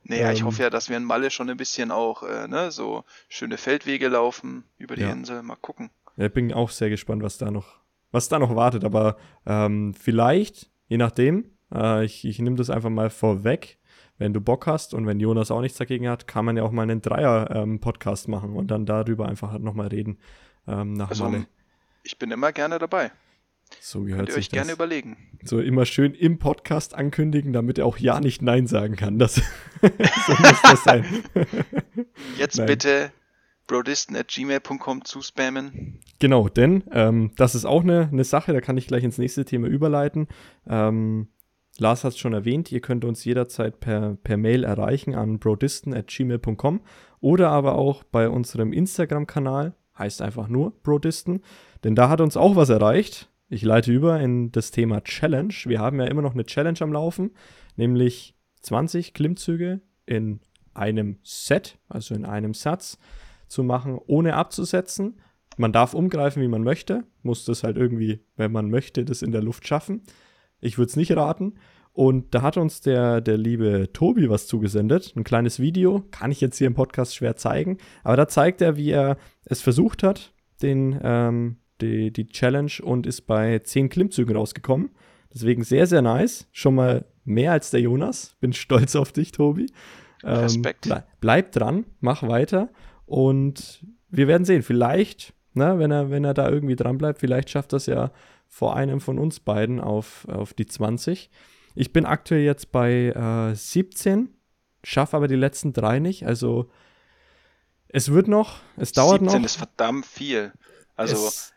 Naja, 0.05 0.29
ähm, 0.29 0.35
ich 0.35 0.43
hoffe 0.43 0.63
ja, 0.63 0.71
dass 0.71 0.91
wir 0.91 0.97
in 0.97 1.05
Malle 1.05 1.31
schon 1.31 1.49
ein 1.49 1.57
bisschen 1.57 1.91
auch, 1.91 2.23
äh, 2.23 2.47
ne, 2.49 2.71
so 2.71 3.05
schöne 3.29 3.57
Feldwege 3.57 4.09
laufen 4.09 4.65
über 4.77 4.95
die 4.95 5.03
ja. 5.03 5.11
Insel. 5.11 5.43
Mal 5.43 5.57
gucken. 5.57 5.91
Ja, 6.17 6.29
bin 6.29 6.53
auch 6.53 6.71
sehr 6.71 6.91
gespannt, 6.91 7.23
was 7.23 7.39
da 7.39 7.51
noch, 7.51 7.79
was 8.11 8.29
da 8.29 8.39
noch 8.39 8.55
wartet. 8.57 8.85
Aber 8.85 9.17
ähm, 9.47 9.95
vielleicht, 9.95 10.71
je 10.89 10.97
nachdem, 10.97 11.51
äh, 11.75 12.05
ich, 12.05 12.25
ich 12.25 12.39
nehme 12.39 12.57
das 12.57 12.71
einfach 12.71 12.91
mal 12.91 13.11
vorweg. 13.11 13.79
Wenn 14.19 14.33
du 14.33 14.41
Bock 14.41 14.67
hast 14.67 14.95
und 14.95 15.07
wenn 15.07 15.21
Jonas 15.21 15.51
auch 15.51 15.61
nichts 15.61 15.77
dagegen 15.77 16.09
hat, 16.09 16.27
kann 16.27 16.47
man 16.47 16.57
ja 16.57 16.63
auch 16.63 16.71
mal 16.71 16.85
einen 16.85 17.03
Dreier-Podcast 17.03 18.27
ähm, 18.27 18.31
machen 18.31 18.57
und 18.57 18.71
dann 18.71 18.87
darüber 18.87 19.29
einfach 19.29 19.53
halt 19.53 19.63
nochmal 19.63 19.89
reden. 19.89 20.19
Ähm, 20.67 20.95
nach 20.95 21.11
also, 21.11 21.25
Malle. 21.25 21.47
Ich 22.03 22.19
bin 22.19 22.31
immer 22.31 22.53
gerne 22.53 22.79
dabei. 22.79 23.11
So 23.81 24.05
gehört 24.05 24.21
Könnt 24.21 24.31
ihr 24.31 24.37
euch 24.39 24.51
gerne 24.51 24.73
überlegen. 24.73 25.17
So 25.43 25.61
immer 25.61 25.85
schön 25.85 26.15
im 26.15 26.39
Podcast 26.39 26.95
ankündigen, 26.95 27.53
damit 27.53 27.79
er 27.79 27.87
auch 27.87 27.99
ja 27.99 28.21
nicht 28.21 28.41
Nein 28.41 28.67
sagen 28.67 28.97
kann. 28.97 29.19
Das, 29.19 29.35
so 29.83 30.33
muss 30.39 30.63
das 30.63 30.85
sein. 30.85 31.05
Jetzt 32.39 32.57
Nein. 32.59 32.67
bitte 32.67 33.13
brodisten.gmail.com 33.67 35.05
zuspammen. 35.05 36.01
Genau, 36.19 36.49
denn 36.49 36.85
ähm, 36.93 37.33
das 37.37 37.55
ist 37.55 37.65
auch 37.65 37.83
eine, 37.83 38.09
eine 38.11 38.25
Sache, 38.25 38.53
da 38.53 38.61
kann 38.61 38.77
ich 38.77 38.87
gleich 38.87 39.05
ins 39.05 39.19
nächste 39.19 39.45
Thema 39.45 39.69
überleiten. 39.69 40.29
Ähm, 40.67 41.29
Lars 41.79 42.05
hat 42.05 42.13
es 42.13 42.19
schon 42.19 42.33
erwähnt, 42.33 42.73
ihr 42.73 42.81
könnt 42.81 43.05
uns 43.05 43.25
jederzeit 43.25 43.81
per, 43.81 44.17
per 44.23 44.37
Mail 44.37 44.65
erreichen 44.65 45.15
an 45.15 45.39
brodisten.gmail.com 45.39 46.81
oder 47.21 47.51
aber 47.51 47.75
auch 47.75 48.03
bei 48.05 48.29
unserem 48.29 48.73
Instagram-Kanal, 48.73 49.75
heißt 49.99 50.23
einfach 50.23 50.49
nur 50.49 50.73
Brodisten, 50.83 51.43
denn 51.85 51.95
da 51.95 52.09
hat 52.09 52.21
uns 52.21 52.37
auch 52.37 52.57
was 52.57 52.71
erreicht. 52.71 53.29
Ich 53.49 53.63
leite 53.63 53.93
über 53.93 54.21
in 54.21 54.51
das 54.53 54.71
Thema 54.71 55.03
Challenge. 55.03 55.55
Wir 55.65 55.79
haben 55.79 56.01
ja 56.01 56.07
immer 56.07 56.23
noch 56.23 56.35
eine 56.35 56.45
Challenge 56.45 56.81
am 56.81 56.93
Laufen, 56.93 57.31
nämlich 57.77 58.35
20 58.63 59.15
Klimmzüge 59.15 59.81
in 60.05 60.41
einem 60.75 61.19
Set, 61.23 61.79
also 61.89 62.15
in 62.15 62.25
einem 62.25 62.55
Satz 62.55 62.99
zu 63.49 63.63
machen, 63.63 63.99
ohne 64.07 64.35
abzusetzen. 64.35 65.21
Man 65.57 65.73
darf 65.73 65.95
umgreifen, 65.95 66.43
wie 66.43 66.49
man 66.49 66.63
möchte, 66.63 67.05
muss 67.23 67.45
das 67.45 67.63
halt 67.63 67.77
irgendwie, 67.77 68.21
wenn 68.37 68.53
man 68.53 68.71
möchte, 68.71 69.05
das 69.05 69.23
in 69.23 69.33
der 69.33 69.43
Luft 69.43 69.67
schaffen. 69.67 70.03
Ich 70.61 70.79
würde 70.79 70.91
es 70.91 70.97
nicht 70.97 71.17
raten. 71.17 71.55
Und 71.93 72.35
da 72.35 72.43
hat 72.43 72.59
uns 72.59 72.83
der, 72.83 73.23
der 73.23 73.39
liebe 73.39 73.89
Tobi 73.95 74.29
was 74.29 74.47
zugesendet. 74.47 75.15
Ein 75.17 75.25
kleines 75.25 75.59
Video. 75.61 76.05
Kann 76.11 76.31
ich 76.31 76.43
jetzt 76.43 76.59
hier 76.59 76.67
im 76.67 76.75
Podcast 76.75 77.17
schwer 77.17 77.37
zeigen. 77.37 77.79
Aber 78.05 78.17
da 78.17 78.29
zeigt 78.29 78.61
er, 78.61 78.77
wie 78.77 78.91
er 78.91 79.17
es 79.47 79.63
versucht 79.63 80.03
hat, 80.03 80.35
den, 80.61 81.01
ähm, 81.03 81.57
die, 81.81 82.13
die 82.13 82.27
Challenge 82.27 82.73
und 82.83 83.07
ist 83.07 83.23
bei 83.23 83.61
10 83.61 83.89
Klimmzügen 83.89 84.37
rausgekommen. 84.37 84.91
Deswegen 85.33 85.65
sehr, 85.65 85.87
sehr 85.87 86.03
nice. 86.03 86.49
Schon 86.53 86.75
mal 86.75 87.07
mehr 87.25 87.53
als 87.53 87.71
der 87.71 87.81
Jonas. 87.81 88.37
Bin 88.41 88.53
stolz 88.53 88.95
auf 88.95 89.13
dich, 89.13 89.33
Tobi. 89.33 89.67
Ähm, 90.23 90.41
Respekt. 90.41 90.83
Ble 90.83 91.05
bleib 91.21 91.53
dran, 91.53 91.87
mach 92.01 92.23
weiter. 92.23 92.69
Und 93.07 93.87
wir 94.11 94.29
werden 94.29 94.45
sehen. 94.45 94.63
Vielleicht, 94.63 95.33
ne, 95.55 95.79
wenn 95.79 95.91
er, 95.91 96.11
wenn 96.11 96.25
er 96.25 96.35
da 96.35 96.49
irgendwie 96.49 96.77
dran 96.77 96.99
bleibt, 96.99 97.21
vielleicht 97.21 97.51
schafft 97.51 97.73
das 97.73 97.87
ja 97.87 98.11
vor 98.49 98.77
einem 98.77 99.01
von 99.01 99.19
uns 99.19 99.41
beiden 99.41 99.81
auf, 99.81 100.27
auf 100.29 100.55
die 100.55 100.67
20. 100.67 101.31
Ich 101.75 101.93
bin 101.93 102.05
aktuell 102.05 102.43
jetzt 102.43 102.73
bei 102.73 103.09
äh, 103.53 103.55
17, 103.55 104.29
schaffe 104.83 105.17
aber 105.17 105.29
die 105.29 105.37
letzten 105.37 105.73
drei 105.73 105.99
nicht. 105.99 106.27
Also 106.27 106.71
es 107.89 108.11
wird 108.13 108.29
noch, 108.29 108.59
es 108.77 108.93
dauert 108.93 109.21
17 109.21 109.27
noch. 109.27 109.33
17 109.33 109.45
ist 109.45 109.57
verdammt 109.57 110.07
viel. 110.07 110.53
Also, 110.97 111.17
es, 111.17 111.53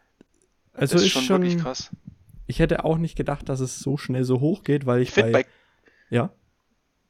also 0.74 0.98
ist, 0.98 1.04
ist 1.04 1.12
schon, 1.12 1.24
schon, 1.24 1.42
wirklich 1.42 1.62
krass. 1.62 1.90
Ich 2.48 2.60
hätte 2.60 2.84
auch 2.84 2.98
nicht 2.98 3.16
gedacht, 3.16 3.48
dass 3.48 3.60
es 3.60 3.80
so 3.80 3.98
schnell 3.98 4.24
so 4.24 4.40
hoch 4.40 4.64
geht, 4.64 4.86
weil 4.86 5.02
ich, 5.02 5.10
ich 5.10 5.16
bei, 5.16 5.32
bei, 5.32 5.46
ja 6.10 6.32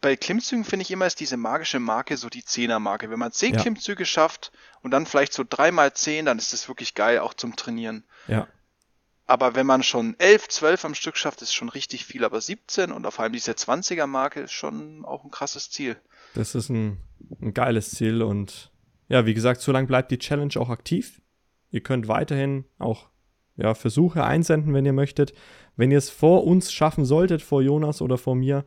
bei 0.01 0.15
Klimmzügen 0.15 0.63
finde 0.63 0.83
ich 0.83 0.91
immer 0.91 1.05
ist 1.05 1.19
diese 1.19 1.37
magische 1.37 1.79
Marke 1.79 2.15
so 2.15 2.29
die 2.29 2.45
Zehner-Marke. 2.45 3.09
Wenn 3.09 3.19
man 3.19 3.31
zehn 3.31 3.53
ja. 3.53 3.61
Klimmzüge 3.61 4.05
schafft 4.05 4.51
und 4.81 4.91
dann 4.91 5.05
vielleicht 5.05 5.33
so 5.33 5.43
dreimal 5.47 5.93
zehn, 5.93 6.25
dann 6.25 6.37
ist 6.37 6.53
das 6.53 6.67
wirklich 6.67 6.95
geil, 6.95 7.19
auch 7.19 7.33
zum 7.33 7.55
Trainieren. 7.55 8.03
Ja. 8.27 8.47
Aber 9.25 9.55
wenn 9.55 9.67
man 9.67 9.83
schon 9.83 10.15
elf, 10.17 10.47
zwölf 10.47 10.85
am 10.85 10.95
Stück 10.95 11.15
schafft, 11.15 11.41
ist 11.41 11.53
schon 11.53 11.69
richtig 11.69 12.05
viel. 12.05 12.23
Aber 12.23 12.41
17 12.41 12.91
und 12.91 13.05
auf 13.05 13.19
allem 13.19 13.33
diese 13.33 13.51
20er-Marke 13.51 14.39
ist 14.41 14.53
schon 14.53 15.05
auch 15.05 15.23
ein 15.23 15.31
krasses 15.31 15.69
Ziel. 15.69 15.97
Das 16.33 16.55
ist 16.55 16.69
ein, 16.69 16.97
ein 17.41 17.53
geiles 17.53 17.91
Ziel 17.91 18.23
und 18.23 18.71
ja, 19.07 19.25
wie 19.25 19.33
gesagt, 19.33 19.61
so 19.61 19.71
lange 19.71 19.87
bleibt 19.87 20.11
die 20.11 20.17
Challenge 20.19 20.53
auch 20.57 20.69
aktiv. 20.69 21.21
Ihr 21.71 21.81
könnt 21.81 22.07
weiterhin 22.07 22.65
auch 22.79 23.09
ja, 23.57 23.73
Versuche 23.73 24.23
einsenden, 24.23 24.73
wenn 24.73 24.85
ihr 24.85 24.93
möchtet. 24.93 25.33
Wenn 25.75 25.91
ihr 25.91 25.97
es 25.97 26.09
vor 26.09 26.45
uns 26.45 26.71
schaffen 26.71 27.05
solltet, 27.05 27.41
vor 27.41 27.61
Jonas 27.61 28.01
oder 28.01 28.17
vor 28.17 28.35
mir, 28.35 28.65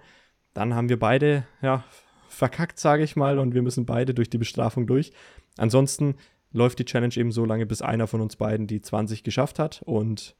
dann 0.54 0.75
haben 0.75 0.88
wir 0.88 0.99
beide, 0.99 1.47
ja, 1.61 1.85
verkackt, 2.28 2.78
sage 2.78 3.04
ich 3.04 3.16
mal, 3.16 3.38
und 3.38 3.54
wir 3.54 3.62
müssen 3.62 3.87
beide 3.87 4.14
durch 4.14 4.30
die 4.30 4.38
Bestrafung 4.38 4.87
durch. 4.87 5.12
Ansonsten 5.59 6.16
läuft 6.50 6.78
die 6.78 6.85
Challenge 6.85 7.16
eben 7.16 7.32
so 7.32 7.44
lange, 7.44 7.66
bis 7.66 7.82
einer 7.82 8.06
von 8.06 8.21
uns 8.21 8.37
beiden 8.37 8.66
die 8.66 8.80
20 8.80 9.23
geschafft 9.23 9.59
hat 9.59 9.82
und 9.85 10.37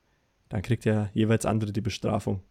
dann 0.49 0.63
kriegt 0.63 0.85
ja 0.85 1.09
jeweils 1.15 1.47
andere 1.47 1.73
die 1.73 1.81
Bestrafung. 1.81 2.43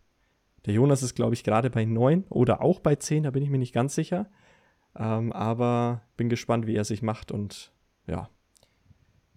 Der 0.66 0.74
Jonas 0.74 1.04
ist, 1.04 1.16
glaube 1.16 1.34
ich, 1.34 1.44
gerade 1.44 1.70
bei 1.70 1.86
9 1.86 2.26
oder 2.30 2.62
auch 2.62 2.80
bei 2.80 2.96
10, 2.96 3.24
da 3.24 3.32
bin 3.32 3.44
ich 3.44 3.50
mir 3.50 3.58
nicht 3.58 3.74
ganz 3.74 3.96
sicher. 3.96 4.30
Ähm, 4.96 5.32
aber 5.32 6.02
bin 6.18 6.30
gespannt, 6.30 6.68
wie 6.68 6.76
er 6.76 6.84
sich 6.84 7.02
macht 7.02 7.32
und 7.32 7.72
ja. 8.08 8.30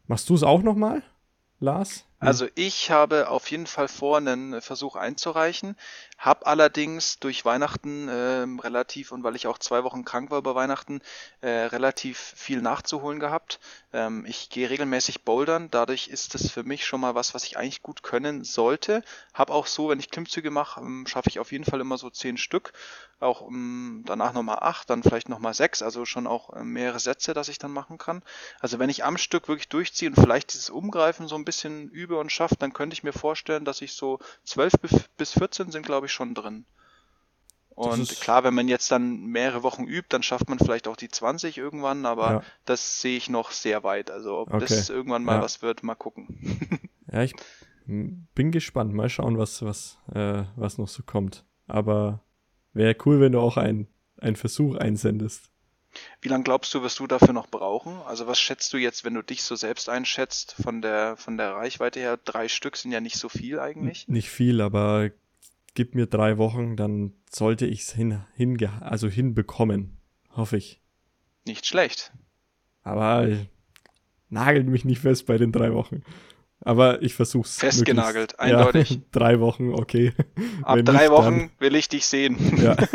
Machst 0.06 0.28
du 0.28 0.34
es 0.34 0.42
auch 0.42 0.62
nochmal, 0.62 1.02
Lars? 1.60 2.06
Also 2.24 2.48
ich 2.54 2.90
habe 2.90 3.28
auf 3.28 3.50
jeden 3.50 3.66
Fall 3.66 3.86
vor, 3.86 4.16
einen 4.16 4.62
Versuch 4.62 4.96
einzureichen, 4.96 5.76
habe 6.16 6.46
allerdings 6.46 7.18
durch 7.18 7.44
Weihnachten 7.44 8.08
äh, 8.08 8.46
relativ 8.62 9.12
und 9.12 9.22
weil 9.24 9.36
ich 9.36 9.46
auch 9.46 9.58
zwei 9.58 9.84
Wochen 9.84 10.06
krank 10.06 10.30
war 10.30 10.38
über 10.38 10.54
Weihnachten, 10.54 11.02
äh, 11.42 11.50
relativ 11.50 12.18
viel 12.18 12.62
nachzuholen 12.62 13.20
gehabt. 13.20 13.60
Ähm, 13.92 14.24
ich 14.26 14.48
gehe 14.48 14.70
regelmäßig 14.70 15.24
bouldern, 15.24 15.68
dadurch 15.70 16.08
ist 16.08 16.34
das 16.34 16.50
für 16.50 16.62
mich 16.62 16.86
schon 16.86 17.02
mal 17.02 17.14
was, 17.14 17.34
was 17.34 17.44
ich 17.44 17.58
eigentlich 17.58 17.82
gut 17.82 18.02
können 18.02 18.42
sollte. 18.42 19.02
Hab 19.34 19.50
auch 19.50 19.66
so, 19.66 19.90
wenn 19.90 20.00
ich 20.00 20.10
Klimmzüge 20.10 20.50
mache, 20.50 20.80
ähm, 20.80 21.06
schaffe 21.06 21.28
ich 21.28 21.40
auf 21.40 21.52
jeden 21.52 21.64
Fall 21.64 21.82
immer 21.82 21.98
so 21.98 22.08
zehn 22.08 22.38
Stück, 22.38 22.72
auch 23.20 23.46
ähm, 23.48 24.02
danach 24.06 24.32
nochmal 24.32 24.60
acht, 24.60 24.88
dann 24.88 25.02
vielleicht 25.02 25.28
nochmal 25.28 25.52
sechs, 25.52 25.82
also 25.82 26.06
schon 26.06 26.26
auch 26.26 26.54
äh, 26.54 26.64
mehrere 26.64 27.00
Sätze, 27.00 27.34
dass 27.34 27.48
ich 27.48 27.58
dann 27.58 27.72
machen 27.72 27.98
kann. 27.98 28.22
Also 28.60 28.78
wenn 28.78 28.88
ich 28.88 29.04
am 29.04 29.18
Stück 29.18 29.48
wirklich 29.48 29.68
durchziehe 29.68 30.10
und 30.10 30.16
vielleicht 30.16 30.54
dieses 30.54 30.70
Umgreifen 30.70 31.28
so 31.28 31.34
ein 31.34 31.44
bisschen 31.44 31.90
übe, 31.90 32.13
übe 32.14 32.20
und 32.20 32.32
schaffe, 32.32 32.56
dann 32.58 32.72
könnte 32.72 32.94
ich 32.94 33.02
mir 33.02 33.12
vorstellen, 33.12 33.64
dass 33.64 33.82
ich 33.82 33.92
so 33.92 34.18
12 34.44 34.72
bis 35.16 35.32
14 35.32 35.70
sind, 35.70 35.84
glaube 35.84 36.06
ich, 36.06 36.12
schon 36.12 36.34
drin. 36.34 36.64
Und 37.70 38.08
klar, 38.20 38.44
wenn 38.44 38.54
man 38.54 38.68
jetzt 38.68 38.92
dann 38.92 39.26
mehrere 39.26 39.64
Wochen 39.64 39.84
übt, 39.84 40.06
dann 40.10 40.22
schafft 40.22 40.48
man 40.48 40.60
vielleicht 40.60 40.86
auch 40.86 40.94
die 40.94 41.08
20 41.08 41.58
irgendwann, 41.58 42.06
aber 42.06 42.30
ja. 42.30 42.42
das 42.64 43.00
sehe 43.00 43.16
ich 43.16 43.28
noch 43.28 43.50
sehr 43.50 43.82
weit. 43.82 44.12
Also 44.12 44.38
ob 44.38 44.54
okay. 44.54 44.60
das 44.60 44.90
irgendwann 44.90 45.24
mal 45.24 45.36
ja. 45.36 45.42
was 45.42 45.60
wird, 45.60 45.82
mal 45.82 45.96
gucken. 45.96 46.38
ja, 47.12 47.24
ich 47.24 47.34
bin 47.86 48.52
gespannt. 48.52 48.94
Mal 48.94 49.08
schauen, 49.08 49.38
was, 49.38 49.62
was, 49.62 49.98
äh, 50.14 50.44
was 50.54 50.78
noch 50.78 50.86
so 50.86 51.02
kommt. 51.02 51.44
Aber 51.66 52.20
wäre 52.74 52.96
cool, 53.04 53.20
wenn 53.20 53.32
du 53.32 53.40
auch 53.40 53.56
einen 53.56 53.88
Versuch 54.36 54.76
einsendest. 54.76 55.50
Wie 56.20 56.28
lange 56.28 56.44
glaubst 56.44 56.72
du, 56.74 56.82
wirst 56.82 56.98
du 56.98 57.06
dafür 57.06 57.32
noch 57.32 57.46
brauchen? 57.46 57.98
Also 58.06 58.26
was 58.26 58.38
schätzt 58.40 58.72
du 58.72 58.76
jetzt, 58.76 59.04
wenn 59.04 59.14
du 59.14 59.22
dich 59.22 59.42
so 59.42 59.56
selbst 59.56 59.88
einschätzt 59.88 60.54
von 60.62 60.82
der, 60.82 61.16
von 61.16 61.36
der 61.36 61.54
Reichweite 61.54 62.00
her? 62.00 62.18
Drei 62.24 62.48
Stück 62.48 62.76
sind 62.76 62.92
ja 62.92 63.00
nicht 63.00 63.16
so 63.16 63.28
viel 63.28 63.58
eigentlich. 63.60 64.08
Nicht 64.08 64.30
viel, 64.30 64.60
aber 64.60 65.10
gib 65.74 65.94
mir 65.94 66.06
drei 66.06 66.38
Wochen, 66.38 66.76
dann 66.76 67.12
sollte 67.30 67.66
ich 67.66 67.80
es 67.80 67.92
hin, 67.92 68.24
hin, 68.34 68.56
also 68.80 69.08
hinbekommen. 69.08 69.96
Hoffe 70.30 70.56
ich. 70.56 70.80
Nicht 71.46 71.66
schlecht. 71.66 72.12
Aber 72.82 73.28
nagelt 74.28 74.68
mich 74.68 74.84
nicht 74.84 75.00
fest 75.00 75.26
bei 75.26 75.38
den 75.38 75.52
drei 75.52 75.72
Wochen. 75.72 76.02
Aber 76.60 77.02
ich 77.02 77.14
versuch's. 77.14 77.58
Festgenagelt, 77.58 78.40
eindeutig. 78.40 78.90
Ja, 78.90 78.96
drei 79.12 79.40
Wochen, 79.40 79.74
okay. 79.74 80.12
Ab 80.62 80.76
Wenn 80.76 80.84
drei 80.86 81.02
nicht, 81.02 81.10
Wochen 81.10 81.50
will 81.58 81.74
ich 81.74 81.88
dich 81.88 82.06
sehen. 82.06 82.38
Ja. 82.56 82.76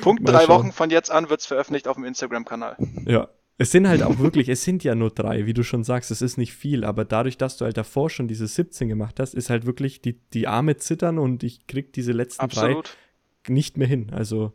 Punkt, 0.00 0.22
Mal 0.22 0.32
drei 0.32 0.44
schauen. 0.44 0.60
Wochen 0.60 0.72
von 0.72 0.90
jetzt 0.90 1.10
an 1.10 1.28
wird 1.28 1.40
es 1.40 1.46
veröffentlicht 1.46 1.88
auf 1.88 1.96
dem 1.96 2.04
Instagram-Kanal. 2.04 2.76
Ja. 3.06 3.28
Es 3.58 3.70
sind 3.70 3.88
halt 3.88 4.02
auch 4.02 4.18
wirklich, 4.18 4.50
es 4.50 4.64
sind 4.64 4.84
ja 4.84 4.94
nur 4.94 5.10
drei, 5.10 5.46
wie 5.46 5.54
du 5.54 5.62
schon 5.62 5.82
sagst, 5.82 6.10
es 6.10 6.20
ist 6.20 6.36
nicht 6.36 6.52
viel, 6.52 6.84
aber 6.84 7.06
dadurch, 7.06 7.38
dass 7.38 7.56
du 7.56 7.64
halt 7.64 7.78
davor 7.78 8.10
schon 8.10 8.28
diese 8.28 8.46
17 8.46 8.86
gemacht 8.86 9.18
hast, 9.18 9.34
ist 9.34 9.48
halt 9.48 9.64
wirklich 9.64 10.02
die, 10.02 10.20
die 10.34 10.46
Arme 10.46 10.76
zittern 10.76 11.18
und 11.18 11.42
ich 11.42 11.66
krieg 11.66 11.90
diese 11.94 12.12
letzten 12.12 12.42
Absolut. 12.42 12.98
drei 13.44 13.50
nicht 13.50 13.78
mehr 13.78 13.88
hin. 13.88 14.10
Also, 14.12 14.52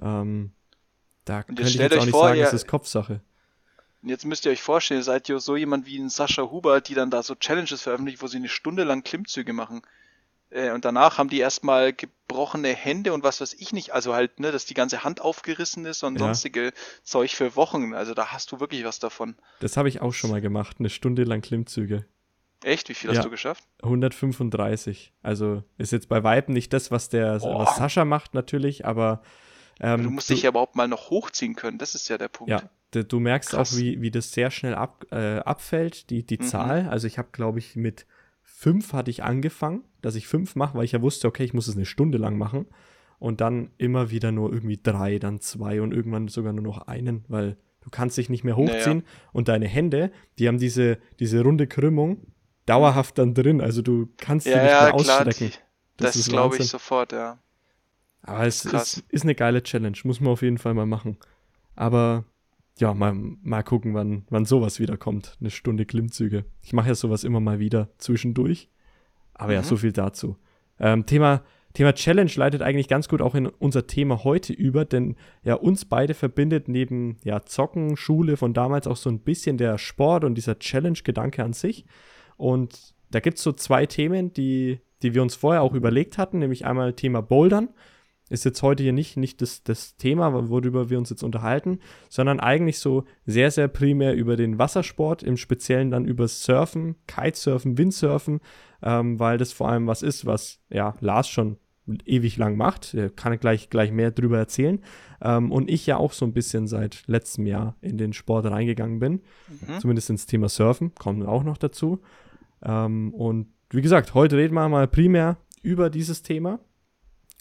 ähm, 0.00 0.52
da 1.26 1.42
könnte 1.42 1.62
ich 1.62 1.74
jetzt 1.74 1.98
auch 1.98 2.04
nicht 2.04 2.10
vor, 2.10 2.28
sagen, 2.28 2.40
es 2.40 2.54
ist 2.54 2.66
Kopfsache. 2.66 3.20
Jetzt 4.02 4.24
müsst 4.24 4.46
ihr 4.46 4.52
euch 4.52 4.62
vorstellen, 4.62 5.00
ihr 5.00 5.04
seid 5.04 5.28
ja 5.28 5.38
so 5.38 5.54
jemand 5.54 5.86
wie 5.86 5.98
ein 5.98 6.08
Sascha 6.08 6.50
Huber, 6.50 6.80
die 6.80 6.94
dann 6.94 7.10
da 7.10 7.22
so 7.22 7.34
Challenges 7.34 7.82
veröffentlicht, 7.82 8.22
wo 8.22 8.26
sie 8.26 8.38
eine 8.38 8.48
Stunde 8.48 8.84
lang 8.84 9.04
Klimmzüge 9.04 9.52
machen. 9.52 9.82
Äh, 10.52 10.70
und 10.72 10.84
danach 10.84 11.18
haben 11.18 11.28
die 11.28 11.38
erstmal 11.40 11.92
gebrochene 11.92 12.68
Hände 12.68 13.12
und 13.12 13.24
was 13.24 13.40
weiß 13.40 13.54
ich 13.54 13.72
nicht. 13.72 13.92
Also 13.92 14.14
halt, 14.14 14.38
ne, 14.40 14.52
dass 14.52 14.64
die 14.66 14.74
ganze 14.74 15.02
Hand 15.04 15.20
aufgerissen 15.20 15.84
ist 15.86 16.02
und 16.02 16.14
Ja. 16.14 16.26
sonstige 16.26 16.72
Zeug 17.02 17.32
für 17.34 17.56
Wochen. 17.56 17.94
Also 17.94 18.14
da 18.14 18.28
hast 18.32 18.52
du 18.52 18.60
wirklich 18.60 18.84
was 18.84 18.98
davon. 18.98 19.36
Das 19.60 19.76
habe 19.76 19.88
ich 19.88 20.00
auch 20.00 20.12
schon 20.12 20.30
mal 20.30 20.40
gemacht, 20.40 20.76
eine 20.78 20.90
Stunde 20.90 21.24
lang 21.24 21.40
Klimmzüge. 21.40 22.04
Echt? 22.64 22.88
Wie 22.88 22.94
viel 22.94 23.10
Ja. 23.10 23.16
hast 23.16 23.24
du 23.24 23.30
geschafft? 23.30 23.64
135. 23.82 25.12
Also 25.22 25.64
ist 25.78 25.92
jetzt 25.92 26.08
bei 26.08 26.22
Weitem 26.22 26.54
nicht 26.54 26.72
das, 26.72 26.90
was 26.90 27.08
der, 27.08 27.38
Boah. 27.38 27.60
was 27.60 27.76
Sascha 27.76 28.04
macht 28.04 28.34
natürlich, 28.34 28.86
aber 28.86 29.22
ähm, 29.80 30.02
du 30.04 30.10
musst 30.10 30.30
dich 30.30 30.42
ja 30.42 30.50
überhaupt 30.50 30.76
mal 30.76 30.86
noch 30.88 31.10
hochziehen 31.10 31.56
können. 31.56 31.78
Das 31.78 31.94
ist 31.94 32.08
ja 32.08 32.18
der 32.18 32.28
Punkt. 32.28 32.50
Ja, 32.50 33.02
du 33.02 33.20
merkst 33.20 33.50
Krass. 33.50 33.72
auch, 33.72 33.78
wie, 33.78 34.00
wie 34.02 34.10
das 34.10 34.32
sehr 34.32 34.50
schnell 34.50 34.74
ab, 34.74 35.06
äh, 35.10 35.38
abfällt, 35.38 36.10
die, 36.10 36.24
die 36.24 36.38
Mhm. 36.38 36.42
Zahl. 36.42 36.88
Also 36.88 37.06
ich 37.06 37.18
habe, 37.18 37.28
glaube 37.32 37.58
ich, 37.58 37.74
mit 37.74 38.06
fünf 38.62 38.92
hatte 38.92 39.10
ich 39.10 39.24
angefangen, 39.24 39.82
dass 40.02 40.14
ich 40.14 40.28
fünf 40.28 40.54
mache, 40.54 40.76
weil 40.78 40.84
ich 40.84 40.92
ja 40.92 41.02
wusste, 41.02 41.26
okay, 41.26 41.42
ich 41.42 41.52
muss 41.52 41.66
es 41.66 41.74
eine 41.76 41.84
Stunde 41.84 42.16
lang 42.18 42.38
machen. 42.38 42.66
Und 43.18 43.40
dann 43.40 43.70
immer 43.78 44.10
wieder 44.10 44.30
nur 44.32 44.52
irgendwie 44.52 44.78
drei, 44.82 45.18
dann 45.18 45.40
zwei 45.40 45.80
und 45.80 45.92
irgendwann 45.92 46.28
sogar 46.28 46.52
nur 46.52 46.62
noch 46.64 46.86
einen, 46.86 47.24
weil 47.28 47.56
du 47.80 47.90
kannst 47.90 48.16
dich 48.18 48.28
nicht 48.30 48.44
mehr 48.44 48.56
Naja. 48.56 48.74
hochziehen 48.74 49.02
und 49.32 49.48
deine 49.48 49.66
Hände, 49.68 50.10
die 50.38 50.46
haben 50.48 50.58
diese, 50.58 50.98
diese 51.20 51.42
runde 51.42 51.66
Krümmung 51.66 52.26
dauerhaft 52.66 53.18
dann 53.18 53.34
drin. 53.34 53.60
Also 53.60 53.82
du 53.82 54.08
kannst 54.16 54.46
sie 54.46 54.52
Ja, 54.52 54.62
nicht 54.62 54.72
ja, 54.72 54.82
mehr 54.82 54.92
klar. 54.92 54.94
ausstrecken. 55.20 55.50
Die, 55.50 56.02
das 56.04 56.16
ist 56.16 56.28
glaube 56.30 56.56
ich 56.56 56.68
sofort, 56.68 57.12
ja. 57.12 57.38
Aber 58.22 58.46
es 58.46 58.64
ist, 58.64 59.04
ist 59.08 59.22
eine 59.24 59.34
geile 59.34 59.62
Challenge, 59.62 59.96
muss 60.04 60.20
man 60.20 60.32
auf 60.32 60.42
jeden 60.42 60.58
Fall 60.58 60.74
mal 60.74 60.86
machen. 60.86 61.16
Aber 61.74 62.24
ja, 62.78 62.94
mal, 62.94 63.12
mal 63.14 63.62
gucken, 63.62 63.94
wann, 63.94 64.24
wann 64.30 64.44
sowas 64.44 64.80
wieder 64.80 64.96
kommt. 64.96 65.36
Eine 65.40 65.50
Stunde 65.50 65.84
Klimmzüge. 65.86 66.44
Ich 66.62 66.72
mache 66.72 66.88
ja 66.88 66.94
sowas 66.94 67.24
immer 67.24 67.40
mal 67.40 67.58
wieder 67.58 67.90
zwischendurch. 67.98 68.68
Aber 69.34 69.52
ja, 69.52 69.60
Mhm. 69.60 69.64
so 69.64 69.76
viel 69.76 69.92
dazu. 69.92 70.36
Ähm, 70.80 71.06
Thema, 71.06 71.42
Thema 71.74 71.94
Challenge 71.94 72.30
leitet 72.34 72.62
eigentlich 72.62 72.88
ganz 72.88 73.08
gut 73.08 73.22
auch 73.22 73.34
in 73.34 73.46
unser 73.46 73.86
Thema 73.86 74.24
heute 74.24 74.52
über, 74.52 74.84
denn 74.84 75.16
ja, 75.42 75.54
uns 75.54 75.84
beide 75.84 76.14
verbindet 76.14 76.68
neben 76.68 77.16
ja, 77.24 77.42
Zocken, 77.44 77.96
Schule 77.96 78.36
von 78.36 78.52
damals 78.54 78.86
auch 78.86 78.96
so 78.96 79.10
ein 79.10 79.20
bisschen 79.20 79.58
der 79.58 79.78
Sport 79.78 80.24
und 80.24 80.34
dieser 80.34 80.58
Challenge-Gedanke 80.58 81.42
an 81.44 81.52
sich. 81.52 81.84
Und 82.36 82.94
da 83.10 83.20
gibt 83.20 83.38
es 83.38 83.44
so 83.44 83.52
zwei 83.52 83.86
Themen, 83.86 84.32
die, 84.32 84.80
die 85.02 85.14
wir 85.14 85.22
uns 85.22 85.34
vorher 85.34 85.62
auch 85.62 85.74
überlegt 85.74 86.18
hatten, 86.18 86.38
nämlich 86.38 86.64
einmal 86.66 86.94
Thema 86.94 87.20
Bouldern. 87.20 87.68
Ist 88.32 88.44
jetzt 88.44 88.62
heute 88.62 88.82
hier 88.82 88.92
nicht, 88.92 89.16
nicht 89.16 89.42
das, 89.42 89.62
das 89.62 89.96
Thema, 89.96 90.32
worüber 90.48 90.90
wir 90.90 90.98
uns 90.98 91.10
jetzt 91.10 91.22
unterhalten, 91.22 91.78
sondern 92.08 92.40
eigentlich 92.40 92.78
so 92.78 93.04
sehr, 93.26 93.50
sehr 93.50 93.68
primär 93.68 94.14
über 94.14 94.36
den 94.36 94.58
Wassersport, 94.58 95.22
im 95.22 95.36
Speziellen 95.36 95.90
dann 95.90 96.06
über 96.06 96.26
Surfen, 96.28 96.96
Kitesurfen, 97.06 97.76
Windsurfen, 97.76 98.40
ähm, 98.82 99.18
weil 99.20 99.38
das 99.38 99.52
vor 99.52 99.68
allem 99.68 99.86
was 99.86 100.02
ist, 100.02 100.24
was 100.26 100.60
ja 100.70 100.94
Lars 101.00 101.28
schon 101.28 101.58
ewig 102.06 102.36
lang 102.36 102.56
macht. 102.56 102.94
Er 102.94 103.10
kann 103.10 103.38
gleich, 103.38 103.68
gleich 103.68 103.90
mehr 103.90 104.10
drüber 104.10 104.38
erzählen. 104.38 104.80
Ähm, 105.20 105.50
und 105.52 105.68
ich 105.70 105.86
ja 105.86 105.96
auch 105.96 106.12
so 106.12 106.24
ein 106.24 106.32
bisschen 106.32 106.66
seit 106.66 107.04
letztem 107.06 107.46
Jahr 107.46 107.76
in 107.80 107.98
den 107.98 108.12
Sport 108.12 108.46
reingegangen 108.46 108.98
bin 108.98 109.20
Mhm. 109.66 109.80
zumindest 109.80 110.10
ins 110.10 110.26
Thema 110.26 110.48
Surfen, 110.48 110.94
kommen 110.94 111.24
auch 111.26 111.44
noch 111.44 111.58
dazu. 111.58 112.00
Ähm, 112.62 113.12
und 113.14 113.48
wie 113.70 113.82
gesagt, 113.82 114.14
heute 114.14 114.36
reden 114.36 114.54
wir 114.54 114.68
mal 114.68 114.86
primär 114.88 115.38
über 115.62 115.90
dieses 115.90 116.22
Thema. 116.22 116.60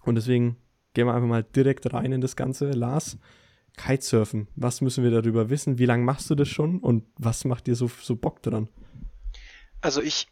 Und 0.03 0.15
deswegen 0.15 0.57
gehen 0.93 1.07
wir 1.07 1.13
einfach 1.13 1.27
mal 1.27 1.43
direkt 1.43 1.93
rein 1.93 2.11
in 2.11 2.21
das 2.21 2.35
Ganze. 2.35 2.71
Lars, 2.71 3.17
Kitesurfen, 3.77 4.47
was 4.55 4.81
müssen 4.81 5.03
wir 5.03 5.11
darüber 5.11 5.49
wissen? 5.49 5.77
Wie 5.77 5.85
lange 5.85 6.03
machst 6.03 6.29
du 6.29 6.35
das 6.35 6.49
schon 6.49 6.79
und 6.79 7.05
was 7.17 7.45
macht 7.45 7.67
dir 7.67 7.75
so, 7.75 7.89
so 8.01 8.15
Bock 8.15 8.41
dran? 8.41 8.67
Also 9.81 10.01
ich 10.01 10.27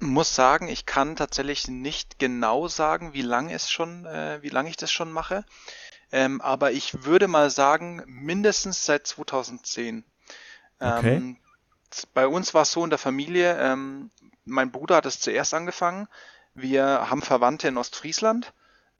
muss 0.00 0.34
sagen, 0.34 0.68
ich 0.68 0.86
kann 0.86 1.16
tatsächlich 1.16 1.68
nicht 1.68 2.18
genau 2.18 2.68
sagen, 2.68 3.14
wie 3.14 3.22
lange 3.22 3.52
es 3.52 3.70
schon, 3.70 4.06
äh, 4.06 4.38
wie 4.42 4.48
lange 4.48 4.70
ich 4.70 4.76
das 4.76 4.92
schon 4.92 5.10
mache. 5.10 5.44
Ähm, 6.12 6.40
aber 6.40 6.72
ich 6.72 7.04
würde 7.04 7.28
mal 7.28 7.50
sagen, 7.50 8.02
mindestens 8.06 8.86
seit 8.86 9.06
2010. 9.06 10.04
Okay. 10.80 11.16
Ähm, 11.16 11.36
bei 12.14 12.26
uns 12.26 12.54
war 12.54 12.62
es 12.62 12.72
so 12.72 12.84
in 12.84 12.90
der 12.90 12.98
Familie, 12.98 13.58
ähm, 13.58 14.10
mein 14.44 14.70
Bruder 14.70 14.96
hat 14.96 15.06
es 15.06 15.20
zuerst 15.20 15.52
angefangen. 15.52 16.08
Wir 16.54 17.10
haben 17.10 17.22
Verwandte 17.22 17.68
in 17.68 17.76
Ostfriesland. 17.76 18.52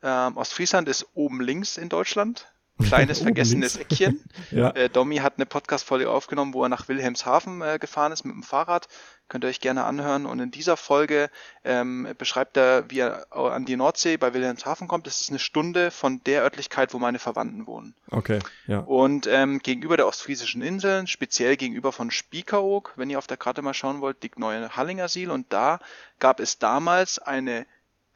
Ähm, 0.03 0.37
Ostfriesland 0.37 0.89
ist 0.89 1.07
oben 1.15 1.41
links 1.41 1.77
in 1.77 1.89
Deutschland. 1.89 2.47
Kleines 2.87 3.21
vergessenes 3.23 3.75
links. 3.75 3.93
Eckchen. 3.93 4.25
Ja, 4.53 4.71
Äh, 4.71 4.89
Domi 4.89 5.17
hat 5.17 5.35
eine 5.37 5.47
Podcast-Folge 5.47 6.09
aufgenommen, 6.09 6.55
wo 6.55 6.63
er 6.63 6.69
nach 6.69 6.87
Wilhelmshaven 6.89 7.61
äh, 7.61 7.79
gefahren 7.81 8.13
ist 8.13 8.25
mit 8.25 8.35
dem 8.35 8.45
Fahrrad. 8.45 8.87
Könnt 9.29 9.45
ihr 9.45 9.49
euch 9.49 9.61
gerne 9.61 9.85
anhören. 9.85 10.25
Und 10.27 10.39
in 10.39 10.51
dieser 10.53 10.77
Folge 10.77 11.29
ähm, 11.65 12.09
beschreibt 12.17 12.57
er, 12.57 12.89
wie 12.89 13.01
er 13.01 13.27
an 13.37 13.67
die 13.67 13.77
Nordsee 13.77 14.17
bei 14.17 14.33
Wilhelmshaven 14.33 14.87
kommt. 14.89 15.07
Das 15.09 15.21
ist 15.21 15.29
eine 15.29 15.41
Stunde 15.41 15.91
von 15.91 16.23
der 16.25 16.43
Örtlichkeit, 16.45 16.95
wo 16.95 16.99
meine 16.99 17.19
Verwandten 17.19 17.67
wohnen. 17.67 17.95
okay, 18.11 18.39
ja. 18.69 18.79
Und 18.79 19.27
ähm, 19.27 19.59
gegenüber 19.59 19.97
der 19.99 20.07
ostfriesischen 20.07 20.63
Inseln, 20.63 21.09
speziell 21.09 21.57
gegenüber 21.57 21.93
von 21.93 22.11
Spiekeroog, 22.11 22.93
wenn 22.97 23.11
ihr 23.11 23.19
auf 23.19 23.27
der 23.27 23.37
Karte 23.37 23.61
mal 23.61 23.75
schauen 23.75 24.01
wollt, 24.01 24.23
liegt 24.23 24.39
neue 24.39 24.77
Hallingersiel. 24.77 25.31
Und 25.31 25.53
da 25.53 25.81
gab 26.21 26.39
es 26.41 26.59
damals 26.59 27.19
eine 27.19 27.67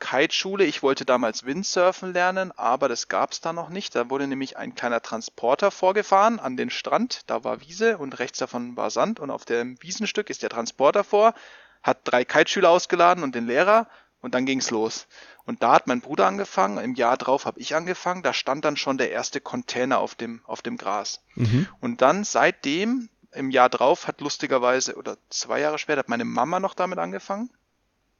Kiteschule. 0.02 0.64
Ich 0.64 0.82
wollte 0.82 1.04
damals 1.04 1.44
Windsurfen 1.46 2.12
lernen, 2.12 2.50
aber 2.56 2.88
das 2.88 3.08
gab 3.08 3.30
es 3.30 3.40
da 3.40 3.52
noch 3.52 3.68
nicht. 3.68 3.94
Da 3.94 4.10
wurde 4.10 4.26
nämlich 4.26 4.56
ein 4.56 4.74
kleiner 4.74 5.00
Transporter 5.00 5.70
vorgefahren 5.70 6.40
an 6.40 6.56
den 6.56 6.70
Strand. 6.70 7.20
Da 7.28 7.44
war 7.44 7.60
Wiese 7.60 7.98
und 7.98 8.18
rechts 8.18 8.38
davon 8.38 8.76
war 8.76 8.90
Sand. 8.90 9.20
Und 9.20 9.30
auf 9.30 9.44
dem 9.44 9.80
Wiesenstück 9.80 10.28
ist 10.28 10.42
der 10.42 10.50
Transporter 10.50 11.04
vor, 11.04 11.34
hat 11.82 12.00
drei 12.02 12.24
Kiteschüler 12.24 12.70
ausgeladen 12.70 13.22
und 13.22 13.34
den 13.34 13.46
Lehrer. 13.46 13.86
Und 14.20 14.34
dann 14.34 14.46
ging's 14.46 14.70
los. 14.70 15.06
Und 15.46 15.62
da 15.62 15.72
hat 15.72 15.86
mein 15.86 16.00
Bruder 16.00 16.26
angefangen. 16.26 16.78
Im 16.78 16.94
Jahr 16.94 17.16
drauf 17.16 17.44
habe 17.44 17.60
ich 17.60 17.74
angefangen. 17.74 18.22
Da 18.22 18.32
stand 18.32 18.64
dann 18.64 18.76
schon 18.76 18.98
der 18.98 19.10
erste 19.10 19.40
Container 19.40 19.98
auf 19.98 20.14
dem, 20.14 20.42
auf 20.44 20.62
dem 20.62 20.76
Gras. 20.76 21.24
Mhm. 21.34 21.68
Und 21.80 22.02
dann 22.02 22.24
seitdem, 22.24 23.08
im 23.32 23.50
Jahr 23.50 23.68
drauf, 23.68 24.06
hat 24.06 24.20
lustigerweise, 24.20 24.96
oder 24.96 25.16
zwei 25.30 25.60
Jahre 25.60 25.78
später, 25.78 26.00
hat 26.00 26.08
meine 26.08 26.24
Mama 26.24 26.60
noch 26.60 26.74
damit 26.74 26.98
angefangen. 26.98 27.50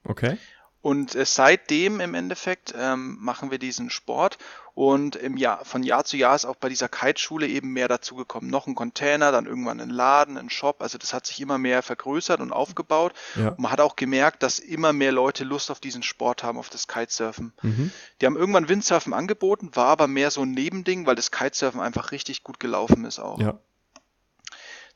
Okay. 0.04 0.38
Und 0.82 1.14
äh, 1.14 1.24
seitdem 1.24 2.00
im 2.00 2.14
Endeffekt 2.14 2.74
ähm, 2.76 3.16
machen 3.20 3.50
wir 3.50 3.58
diesen 3.58 3.88
Sport 3.88 4.38
und 4.74 5.16
im 5.16 5.36
Jahr, 5.36 5.64
von 5.64 5.82
Jahr 5.82 6.04
zu 6.04 6.16
Jahr 6.16 6.34
ist 6.34 6.46
auch 6.46 6.56
bei 6.56 6.70
dieser 6.70 6.88
Kiteschule 6.88 7.46
eben 7.46 7.72
mehr 7.72 7.88
dazugekommen. 7.88 8.50
Noch 8.50 8.66
ein 8.66 8.74
Container, 8.74 9.30
dann 9.30 9.44
irgendwann 9.44 9.80
ein 9.80 9.90
Laden, 9.90 10.38
ein 10.38 10.48
Shop. 10.48 10.80
Also 10.80 10.96
das 10.96 11.12
hat 11.12 11.26
sich 11.26 11.40
immer 11.40 11.58
mehr 11.58 11.82
vergrößert 11.82 12.40
und 12.40 12.52
aufgebaut. 12.52 13.12
Ja. 13.36 13.50
Und 13.50 13.58
man 13.58 13.70
hat 13.70 13.80
auch 13.80 13.96
gemerkt, 13.96 14.42
dass 14.42 14.58
immer 14.58 14.94
mehr 14.94 15.12
Leute 15.12 15.44
Lust 15.44 15.70
auf 15.70 15.78
diesen 15.78 16.02
Sport 16.02 16.42
haben, 16.42 16.58
auf 16.58 16.70
das 16.70 16.88
Kitesurfen. 16.88 17.52
Mhm. 17.60 17.92
Die 18.20 18.26
haben 18.26 18.36
irgendwann 18.36 18.68
Windsurfen 18.70 19.12
angeboten, 19.12 19.70
war 19.74 19.88
aber 19.88 20.08
mehr 20.08 20.30
so 20.30 20.40
ein 20.42 20.52
Nebending, 20.52 21.06
weil 21.06 21.16
das 21.16 21.30
Kitesurfen 21.30 21.80
einfach 21.80 22.10
richtig 22.10 22.42
gut 22.42 22.58
gelaufen 22.58 23.04
ist 23.04 23.18
auch. 23.18 23.38
Ja. 23.38 23.58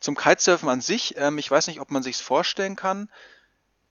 Zum 0.00 0.16
Kitesurfen 0.16 0.70
an 0.70 0.80
sich, 0.80 1.16
ähm, 1.18 1.36
ich 1.36 1.50
weiß 1.50 1.66
nicht, 1.66 1.80
ob 1.80 1.90
man 1.90 2.02
sich's 2.02 2.20
vorstellen 2.20 2.76
kann. 2.76 3.10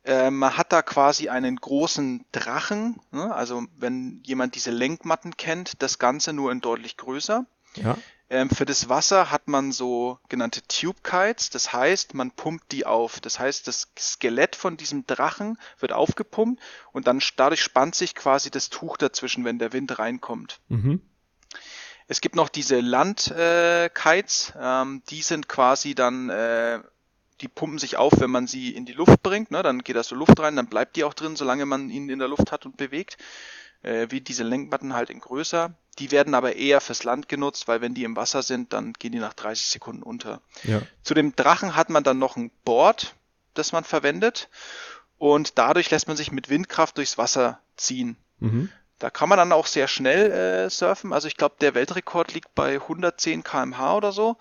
Ähm, 0.05 0.37
man 0.37 0.55
hat 0.55 0.71
da 0.71 0.81
quasi 0.81 1.29
einen 1.29 1.55
großen 1.55 2.25
Drachen, 2.31 2.99
ne? 3.11 3.33
also 3.33 3.65
wenn 3.77 4.21
jemand 4.23 4.55
diese 4.55 4.71
Lenkmatten 4.71 5.35
kennt, 5.35 5.81
das 5.81 5.97
Ganze 5.97 6.31
nur 6.31 6.51
in 6.51 6.61
deutlich 6.61 6.95
größer. 6.97 7.45
Ja. 7.75 7.97
Ähm, 8.29 8.49
für 8.49 8.65
das 8.65 8.89
Wasser 8.89 9.29
hat 9.29 9.47
man 9.47 9.71
so 9.71 10.19
genannte 10.29 10.61
Tube 10.67 11.03
Kites, 11.03 11.51
das 11.51 11.73
heißt, 11.73 12.15
man 12.15 12.31
pumpt 12.31 12.71
die 12.71 12.85
auf. 12.85 13.19
Das 13.19 13.39
heißt, 13.39 13.67
das 13.67 13.91
Skelett 13.97 14.55
von 14.55 14.77
diesem 14.77 15.05
Drachen 15.05 15.57
wird 15.79 15.91
aufgepumpt 15.91 16.61
und 16.91 17.07
dann 17.07 17.21
dadurch 17.35 17.61
spannt 17.61 17.95
sich 17.95 18.15
quasi 18.15 18.49
das 18.49 18.69
Tuch 18.69 18.97
dazwischen, 18.97 19.45
wenn 19.45 19.59
der 19.59 19.73
Wind 19.73 19.99
reinkommt. 19.99 20.59
Mhm. 20.69 21.01
Es 22.07 22.21
gibt 22.21 22.35
noch 22.35 22.49
diese 22.49 22.79
Land-Kites, 22.79 24.53
ähm, 24.59 25.03
die 25.09 25.21
sind 25.21 25.47
quasi 25.49 25.95
dann, 25.95 26.29
äh, 26.29 26.79
die 27.41 27.47
pumpen 27.47 27.79
sich 27.79 27.97
auf, 27.97 28.13
wenn 28.19 28.31
man 28.31 28.47
sie 28.47 28.75
in 28.75 28.85
die 28.85 28.93
Luft 28.93 29.21
bringt, 29.21 29.51
ne? 29.51 29.61
dann 29.63 29.83
geht 29.83 29.95
da 29.95 30.03
so 30.03 30.15
Luft 30.15 30.39
rein, 30.39 30.55
dann 30.55 30.67
bleibt 30.67 30.95
die 30.95 31.03
auch 31.03 31.13
drin, 31.13 31.35
solange 31.35 31.65
man 31.65 31.89
ihn 31.89 32.09
in 32.09 32.19
der 32.19 32.27
Luft 32.27 32.51
hat 32.51 32.65
und 32.65 32.77
bewegt. 32.77 33.17
Äh, 33.85 34.07
wie 34.09 34.19
diese 34.19 34.43
Lenkmatten 34.43 34.95
halt 34.95 35.11
in 35.11 35.19
größer. 35.19 35.75
Die 35.99 36.09
werden 36.09 36.33
aber 36.33 36.55
eher 36.55 36.81
fürs 36.81 37.03
Land 37.03 37.29
genutzt, 37.29 37.67
weil 37.67 37.81
wenn 37.81 37.93
die 37.93 38.03
im 38.03 38.15
Wasser 38.15 38.41
sind, 38.41 38.73
dann 38.73 38.93
gehen 38.93 39.11
die 39.11 39.19
nach 39.19 39.33
30 39.33 39.67
Sekunden 39.67 40.01
unter. 40.01 40.41
Ja. 40.63 40.81
Zu 41.03 41.13
dem 41.13 41.35
Drachen 41.35 41.75
hat 41.75 41.91
man 41.91 42.03
dann 42.03 42.17
noch 42.17 42.35
ein 42.35 42.49
Board, 42.63 43.13
das 43.53 43.73
man 43.73 43.83
verwendet 43.83 44.49
und 45.19 45.59
dadurch 45.59 45.91
lässt 45.91 46.07
man 46.07 46.17
sich 46.17 46.31
mit 46.31 46.49
Windkraft 46.49 46.97
durchs 46.97 47.19
Wasser 47.19 47.59
ziehen. 47.77 48.17
Mhm. 48.39 48.69
Da 48.97 49.11
kann 49.11 49.29
man 49.29 49.37
dann 49.37 49.51
auch 49.51 49.67
sehr 49.67 49.87
schnell 49.87 50.31
äh, 50.31 50.69
surfen. 50.71 51.13
Also 51.13 51.27
ich 51.27 51.37
glaube, 51.37 51.55
der 51.61 51.75
Weltrekord 51.75 52.33
liegt 52.33 52.55
bei 52.55 52.75
110 52.75 53.43
km/h 53.43 53.97
oder 53.97 54.11
so. 54.11 54.37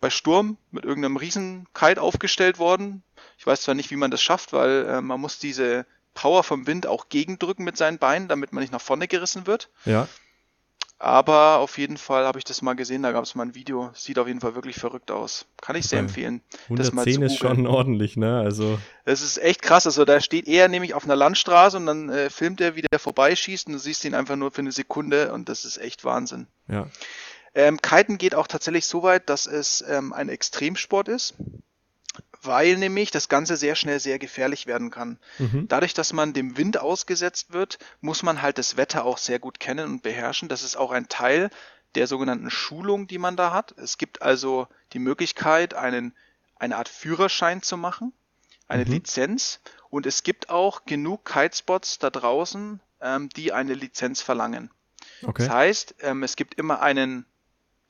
Bei 0.00 0.10
Sturm 0.10 0.58
mit 0.70 0.84
irgendeinem 0.84 1.16
riesen 1.16 1.66
Kite 1.74 2.00
aufgestellt 2.00 2.58
worden. 2.58 3.02
Ich 3.38 3.46
weiß 3.46 3.62
zwar 3.62 3.74
nicht, 3.74 3.90
wie 3.90 3.96
man 3.96 4.10
das 4.10 4.22
schafft, 4.22 4.52
weil 4.52 4.86
äh, 4.86 5.00
man 5.00 5.20
muss 5.20 5.38
diese 5.38 5.86
Power 6.14 6.44
vom 6.44 6.66
Wind 6.66 6.86
auch 6.86 7.08
gegendrücken 7.08 7.64
mit 7.64 7.76
seinen 7.76 7.98
Beinen, 7.98 8.28
damit 8.28 8.52
man 8.52 8.62
nicht 8.62 8.72
nach 8.72 8.80
vorne 8.80 9.08
gerissen 9.08 9.46
wird. 9.46 9.68
Ja. 9.84 10.08
Aber 10.98 11.58
auf 11.58 11.76
jeden 11.76 11.98
Fall 11.98 12.24
habe 12.24 12.38
ich 12.38 12.44
das 12.44 12.62
mal 12.62 12.74
gesehen, 12.74 13.02
da 13.02 13.12
gab 13.12 13.24
es 13.24 13.34
mal 13.34 13.42
ein 13.42 13.54
Video. 13.54 13.90
Sieht 13.94 14.18
auf 14.18 14.26
jeden 14.28 14.40
Fall 14.40 14.54
wirklich 14.54 14.76
verrückt 14.76 15.10
aus. 15.10 15.44
Kann 15.60 15.76
ich 15.76 15.86
sehr 15.86 15.98
empfehlen. 15.98 16.40
110 16.70 17.20
ist 17.20 17.36
schon 17.36 17.66
ordentlich, 17.66 18.16
ne? 18.16 18.38
Also, 18.38 18.78
Das 19.04 19.20
ist 19.20 19.36
echt 19.38 19.60
krass. 19.60 19.86
Also 19.86 20.04
da 20.04 20.20
steht 20.20 20.46
er 20.46 20.68
nämlich 20.68 20.94
auf 20.94 21.04
einer 21.04 21.16
Landstraße 21.16 21.76
und 21.76 21.86
dann 21.86 22.08
äh, 22.08 22.30
filmt 22.30 22.60
er, 22.60 22.76
wie 22.76 22.82
der 22.82 22.98
vorbeischießt 22.98 23.66
und 23.66 23.74
du 23.74 23.78
siehst 23.78 24.04
ihn 24.04 24.14
einfach 24.14 24.36
nur 24.36 24.50
für 24.50 24.60
eine 24.62 24.72
Sekunde 24.72 25.32
und 25.32 25.48
das 25.48 25.64
ist 25.64 25.78
echt 25.78 26.04
Wahnsinn. 26.04 26.46
ja. 26.68 26.86
Ähm, 27.54 27.80
Kiten 27.80 28.18
geht 28.18 28.34
auch 28.34 28.46
tatsächlich 28.46 28.86
so 28.86 29.02
weit, 29.02 29.28
dass 29.28 29.46
es 29.46 29.84
ähm, 29.88 30.12
ein 30.12 30.28
Extremsport 30.28 31.08
ist, 31.08 31.34
weil 32.42 32.76
nämlich 32.76 33.10
das 33.10 33.28
Ganze 33.28 33.56
sehr 33.56 33.74
schnell 33.74 34.00
sehr 34.00 34.18
gefährlich 34.18 34.66
werden 34.66 34.90
kann. 34.90 35.18
Mhm. 35.38 35.66
Dadurch, 35.68 35.94
dass 35.94 36.12
man 36.12 36.32
dem 36.32 36.56
Wind 36.56 36.78
ausgesetzt 36.78 37.52
wird, 37.52 37.78
muss 38.00 38.22
man 38.22 38.42
halt 38.42 38.58
das 38.58 38.76
Wetter 38.76 39.04
auch 39.04 39.18
sehr 39.18 39.38
gut 39.38 39.60
kennen 39.60 39.86
und 39.86 40.02
beherrschen. 40.02 40.48
Das 40.48 40.62
ist 40.62 40.76
auch 40.76 40.90
ein 40.90 41.08
Teil 41.08 41.50
der 41.94 42.06
sogenannten 42.06 42.50
Schulung, 42.50 43.06
die 43.06 43.18
man 43.18 43.36
da 43.36 43.52
hat. 43.52 43.72
Es 43.78 43.98
gibt 43.98 44.20
also 44.20 44.66
die 44.92 44.98
Möglichkeit, 44.98 45.74
einen, 45.74 46.12
eine 46.56 46.76
Art 46.76 46.88
Führerschein 46.88 47.62
zu 47.62 47.76
machen, 47.76 48.12
eine 48.68 48.84
Mhm. 48.84 48.92
Lizenz. 48.92 49.60
Und 49.90 50.06
es 50.06 50.24
gibt 50.24 50.50
auch 50.50 50.86
genug 50.86 51.24
Kitespots 51.24 52.00
da 52.00 52.10
draußen, 52.10 52.80
ähm, 53.00 53.28
die 53.28 53.52
eine 53.52 53.74
Lizenz 53.74 54.20
verlangen. 54.20 54.70
Okay. 55.22 55.44
Das 55.44 55.50
heißt, 55.50 55.94
ähm, 56.00 56.24
es 56.24 56.34
gibt 56.34 56.54
immer 56.54 56.82
einen 56.82 57.26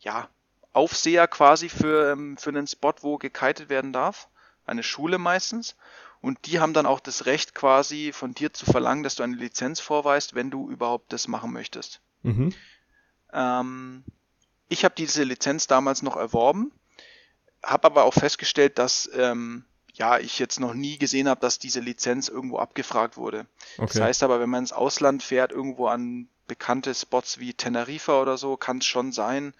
ja, 0.04 0.28
Aufseher 0.72 1.26
quasi 1.28 1.68
für, 1.68 2.12
ähm, 2.12 2.36
für 2.36 2.50
einen 2.50 2.66
Spot, 2.66 2.94
wo 3.00 3.18
gekitet 3.18 3.68
werden 3.68 3.92
darf. 3.92 4.28
Eine 4.66 4.82
Schule 4.82 5.18
meistens. 5.18 5.76
Und 6.20 6.46
die 6.46 6.58
haben 6.58 6.72
dann 6.72 6.86
auch 6.86 7.00
das 7.00 7.26
Recht 7.26 7.54
quasi 7.54 8.12
von 8.12 8.34
dir 8.34 8.52
zu 8.52 8.64
verlangen, 8.64 9.02
dass 9.02 9.16
du 9.16 9.22
eine 9.22 9.36
Lizenz 9.36 9.80
vorweist, 9.80 10.34
wenn 10.34 10.50
du 10.50 10.70
überhaupt 10.70 11.12
das 11.12 11.28
machen 11.28 11.52
möchtest. 11.52 12.00
Mhm. 12.22 12.54
Ähm, 13.32 14.04
ich 14.68 14.84
habe 14.84 14.94
diese 14.96 15.22
Lizenz 15.22 15.66
damals 15.66 16.02
noch 16.02 16.16
erworben, 16.16 16.72
habe 17.62 17.86
aber 17.86 18.04
auch 18.04 18.14
festgestellt, 18.14 18.78
dass 18.78 19.08
ähm, 19.14 19.64
ja, 19.92 20.18
ich 20.18 20.38
jetzt 20.38 20.58
noch 20.58 20.74
nie 20.74 20.98
gesehen 20.98 21.28
habe, 21.28 21.40
dass 21.40 21.58
diese 21.58 21.80
Lizenz 21.80 22.28
irgendwo 22.28 22.58
abgefragt 22.58 23.16
wurde. 23.16 23.46
Das 23.76 23.90
Okay. 23.90 24.02
heißt 24.02 24.22
aber, 24.22 24.40
wenn 24.40 24.50
man 24.50 24.64
ins 24.64 24.72
Ausland 24.72 25.22
fährt, 25.22 25.52
irgendwo 25.52 25.86
an 25.86 26.28
bekannte 26.48 26.94
Spots 26.94 27.38
wie 27.38 27.54
Teneriffa 27.54 28.20
oder 28.20 28.36
so, 28.36 28.56
kann 28.56 28.78
es 28.78 28.86
schon 28.86 29.12
sein, 29.12 29.54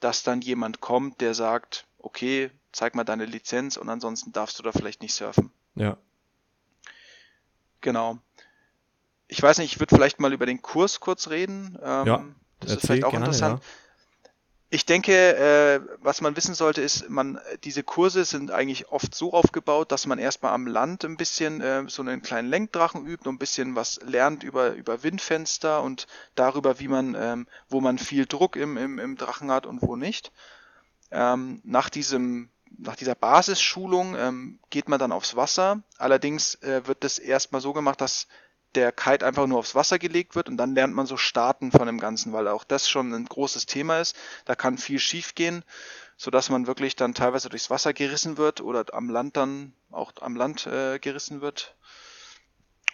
dass 0.00 0.22
dann 0.22 0.40
jemand 0.40 0.80
kommt, 0.80 1.20
der 1.20 1.34
sagt, 1.34 1.86
okay, 1.98 2.50
zeig 2.72 2.94
mal 2.94 3.04
deine 3.04 3.26
Lizenz 3.26 3.76
und 3.76 3.88
ansonsten 3.88 4.32
darfst 4.32 4.58
du 4.58 4.62
da 4.62 4.72
vielleicht 4.72 5.02
nicht 5.02 5.14
surfen. 5.14 5.52
Ja. 5.74 5.96
Genau. 7.80 8.18
Ich 9.28 9.40
weiß 9.42 9.58
nicht, 9.58 9.72
ich 9.72 9.80
würde 9.80 9.94
vielleicht 9.94 10.20
mal 10.20 10.32
über 10.32 10.46
den 10.46 10.60
Kurs 10.60 11.00
kurz 11.00 11.28
reden. 11.28 11.78
Ähm, 11.82 12.06
Ja, 12.06 12.24
das 12.60 12.72
ist 12.72 12.80
vielleicht 12.86 13.04
auch 13.04 13.10
gerne, 13.10 13.26
interessant. 13.26 13.62
ja. 13.62 13.66
Ich 14.72 14.86
denke, 14.86 15.34
äh, 15.36 15.80
was 16.00 16.20
man 16.20 16.36
wissen 16.36 16.54
sollte, 16.54 16.80
ist, 16.80 17.10
man, 17.10 17.40
diese 17.64 17.82
Kurse 17.82 18.24
sind 18.24 18.52
eigentlich 18.52 18.88
oft 18.92 19.12
so 19.12 19.32
aufgebaut, 19.32 19.90
dass 19.90 20.06
man 20.06 20.20
erstmal 20.20 20.52
am 20.52 20.68
Land 20.68 21.04
ein 21.04 21.16
bisschen 21.16 21.60
äh, 21.60 21.82
so 21.88 22.02
einen 22.02 22.22
kleinen 22.22 22.48
Lenkdrachen 22.48 23.04
übt 23.04 23.28
und 23.28 23.34
ein 23.34 23.38
bisschen 23.38 23.74
was 23.74 23.98
lernt 24.04 24.44
über, 24.44 24.74
über 24.74 25.02
Windfenster 25.02 25.82
und 25.82 26.06
darüber, 26.36 26.78
wie 26.78 26.86
man, 26.86 27.16
ähm, 27.18 27.48
wo 27.68 27.80
man 27.80 27.98
viel 27.98 28.26
Druck 28.26 28.54
im, 28.54 28.76
im, 28.76 29.00
im 29.00 29.16
Drachen 29.16 29.50
hat 29.50 29.66
und 29.66 29.82
wo 29.82 29.96
nicht. 29.96 30.30
Ähm, 31.10 31.60
nach 31.64 31.90
diesem, 31.90 32.48
nach 32.78 32.94
dieser 32.94 33.16
Basisschulung 33.16 34.14
ähm, 34.16 34.60
geht 34.70 34.88
man 34.88 35.00
dann 35.00 35.10
aufs 35.10 35.34
Wasser. 35.34 35.82
Allerdings 35.98 36.54
äh, 36.62 36.86
wird 36.86 37.02
das 37.02 37.18
erstmal 37.18 37.60
so 37.60 37.72
gemacht, 37.72 38.00
dass 38.00 38.28
der 38.74 38.92
Kite 38.92 39.26
einfach 39.26 39.46
nur 39.46 39.58
aufs 39.58 39.74
Wasser 39.74 39.98
gelegt 39.98 40.34
wird 40.34 40.48
und 40.48 40.56
dann 40.56 40.74
lernt 40.74 40.94
man 40.94 41.06
so 41.06 41.16
starten 41.16 41.72
von 41.72 41.86
dem 41.86 41.98
Ganzen, 41.98 42.32
weil 42.32 42.48
auch 42.48 42.64
das 42.64 42.88
schon 42.88 43.12
ein 43.12 43.24
großes 43.24 43.66
Thema 43.66 44.00
ist. 44.00 44.16
Da 44.44 44.54
kann 44.54 44.78
viel 44.78 44.98
schief 44.98 45.34
gehen, 45.34 45.64
sodass 46.16 46.50
man 46.50 46.66
wirklich 46.66 46.96
dann 46.96 47.14
teilweise 47.14 47.48
durchs 47.48 47.70
Wasser 47.70 47.92
gerissen 47.92 48.38
wird 48.38 48.60
oder 48.60 48.84
am 48.92 49.10
Land 49.10 49.36
dann 49.36 49.72
auch 49.90 50.12
am 50.20 50.36
Land 50.36 50.66
äh, 50.66 50.98
gerissen 50.98 51.40
wird. 51.40 51.74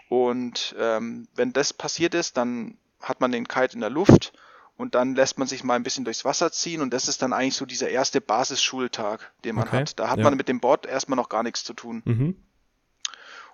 Und 0.09 0.75
ähm, 0.79 1.29
wenn 1.35 1.53
das 1.53 1.73
passiert 1.73 2.15
ist, 2.15 2.37
dann 2.37 2.79
hat 3.01 3.21
man 3.21 3.33
den 3.33 3.49
Kite 3.49 3.75
in 3.75 3.81
der 3.81 3.91
Luft 3.91 4.33
und 4.77 4.95
dann 4.95 5.15
lässt 5.15 5.39
man 5.39 5.49
sich 5.49 5.65
mal 5.65 5.75
ein 5.75 5.83
bisschen 5.83 6.05
durchs 6.05 6.25
Wasser 6.25 6.53
ziehen 6.53 6.81
und 6.81 6.93
das 6.93 7.09
ist 7.09 7.23
dann 7.23 7.33
eigentlich 7.33 7.57
so 7.57 7.67
dieser 7.67 7.89
erste 7.89 8.21
Basisschultag, 8.21 9.33
den 9.45 9.57
man 9.57 9.69
Okay, 9.69 9.79
hat. 9.79 9.99
Da 9.99 10.09
hat 10.09 10.19
ja. 10.19 10.25
man 10.25 10.37
mit 10.37 10.49
dem 10.49 10.61
Board 10.61 10.87
erstmal 10.87 11.17
noch 11.17 11.29
gar 11.29 11.43
nichts 11.43 11.65
zu 11.65 11.75
tun. 11.75 12.03
Mhm. 12.05 12.37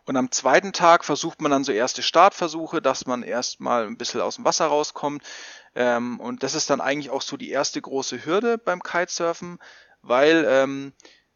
Und 0.05 0.17
am 0.17 0.33
zweiten 0.33 0.73
Tag 0.73 1.05
versucht 1.05 1.41
man 1.41 1.53
dann 1.53 1.65
so 1.65 1.73
erste 1.73 2.03
Startversuche, 2.03 2.83
dass 2.83 3.07
man 3.07 3.23
erstmal 3.23 3.87
ein 3.87 3.97
bisschen 3.97 4.21
aus 4.21 4.37
dem 4.37 4.45
Wasser 4.45 4.67
rauskommt. 4.67 5.23
Ähm, 5.75 6.19
und 6.19 6.43
das 6.43 6.55
ist 6.55 6.71
dann 6.71 6.81
eigentlich 6.81 7.11
auch 7.11 7.23
so 7.23 7.37
die 7.37 7.51
erste 7.51 7.81
große 7.81 8.25
Hürde 8.25 8.59
beim 8.59 8.83
Kitesurfen, 8.83 9.59
weil 10.03 10.45
ähm, 10.49 10.93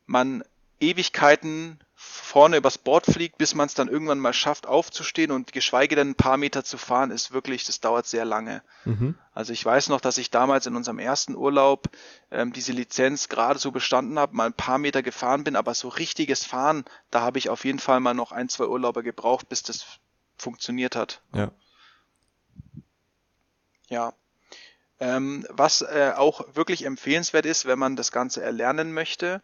man 0.06 0.42
Ewigkeiten 0.80 1.78
vorne 1.98 2.58
übers 2.58 2.76
Board 2.76 3.06
fliegt, 3.06 3.38
bis 3.38 3.54
man 3.54 3.66
es 3.66 3.74
dann 3.74 3.88
irgendwann 3.88 4.18
mal 4.18 4.34
schafft 4.34 4.66
aufzustehen 4.66 5.30
und 5.30 5.52
geschweige 5.52 5.96
denn 5.96 6.10
ein 6.10 6.14
paar 6.14 6.36
Meter 6.36 6.62
zu 6.62 6.76
fahren, 6.76 7.10
ist 7.10 7.32
wirklich, 7.32 7.64
das 7.64 7.80
dauert 7.80 8.06
sehr 8.06 8.26
lange. 8.26 8.62
Mhm. 8.84 9.14
Also 9.32 9.54
ich 9.54 9.64
weiß 9.64 9.88
noch, 9.88 10.00
dass 10.00 10.18
ich 10.18 10.30
damals 10.30 10.66
in 10.66 10.76
unserem 10.76 10.98
ersten 10.98 11.34
Urlaub 11.34 11.88
ähm, 12.30 12.52
diese 12.52 12.72
Lizenz 12.72 13.28
gerade 13.28 13.58
so 13.58 13.70
bestanden 13.70 14.18
habe, 14.18 14.36
mal 14.36 14.46
ein 14.46 14.52
paar 14.52 14.76
Meter 14.76 15.02
gefahren 15.02 15.44
bin, 15.44 15.56
aber 15.56 15.72
so 15.72 15.88
richtiges 15.88 16.44
Fahren, 16.44 16.84
da 17.10 17.22
habe 17.22 17.38
ich 17.38 17.48
auf 17.48 17.64
jeden 17.64 17.78
Fall 17.78 18.00
mal 18.00 18.14
noch 18.14 18.32
ein, 18.32 18.50
zwei 18.50 18.66
Urlaube 18.66 19.02
gebraucht, 19.02 19.48
bis 19.48 19.62
das 19.62 19.86
funktioniert 20.36 20.96
hat. 20.96 21.22
Ja. 21.34 21.50
Ja. 23.88 24.12
Ähm, 24.98 25.46
was 25.50 25.82
äh, 25.82 26.12
auch 26.16 26.54
wirklich 26.54 26.84
empfehlenswert 26.84 27.46
ist, 27.46 27.66
wenn 27.66 27.78
man 27.78 27.96
das 27.96 28.12
Ganze 28.12 28.42
erlernen 28.42 28.92
möchte, 28.92 29.42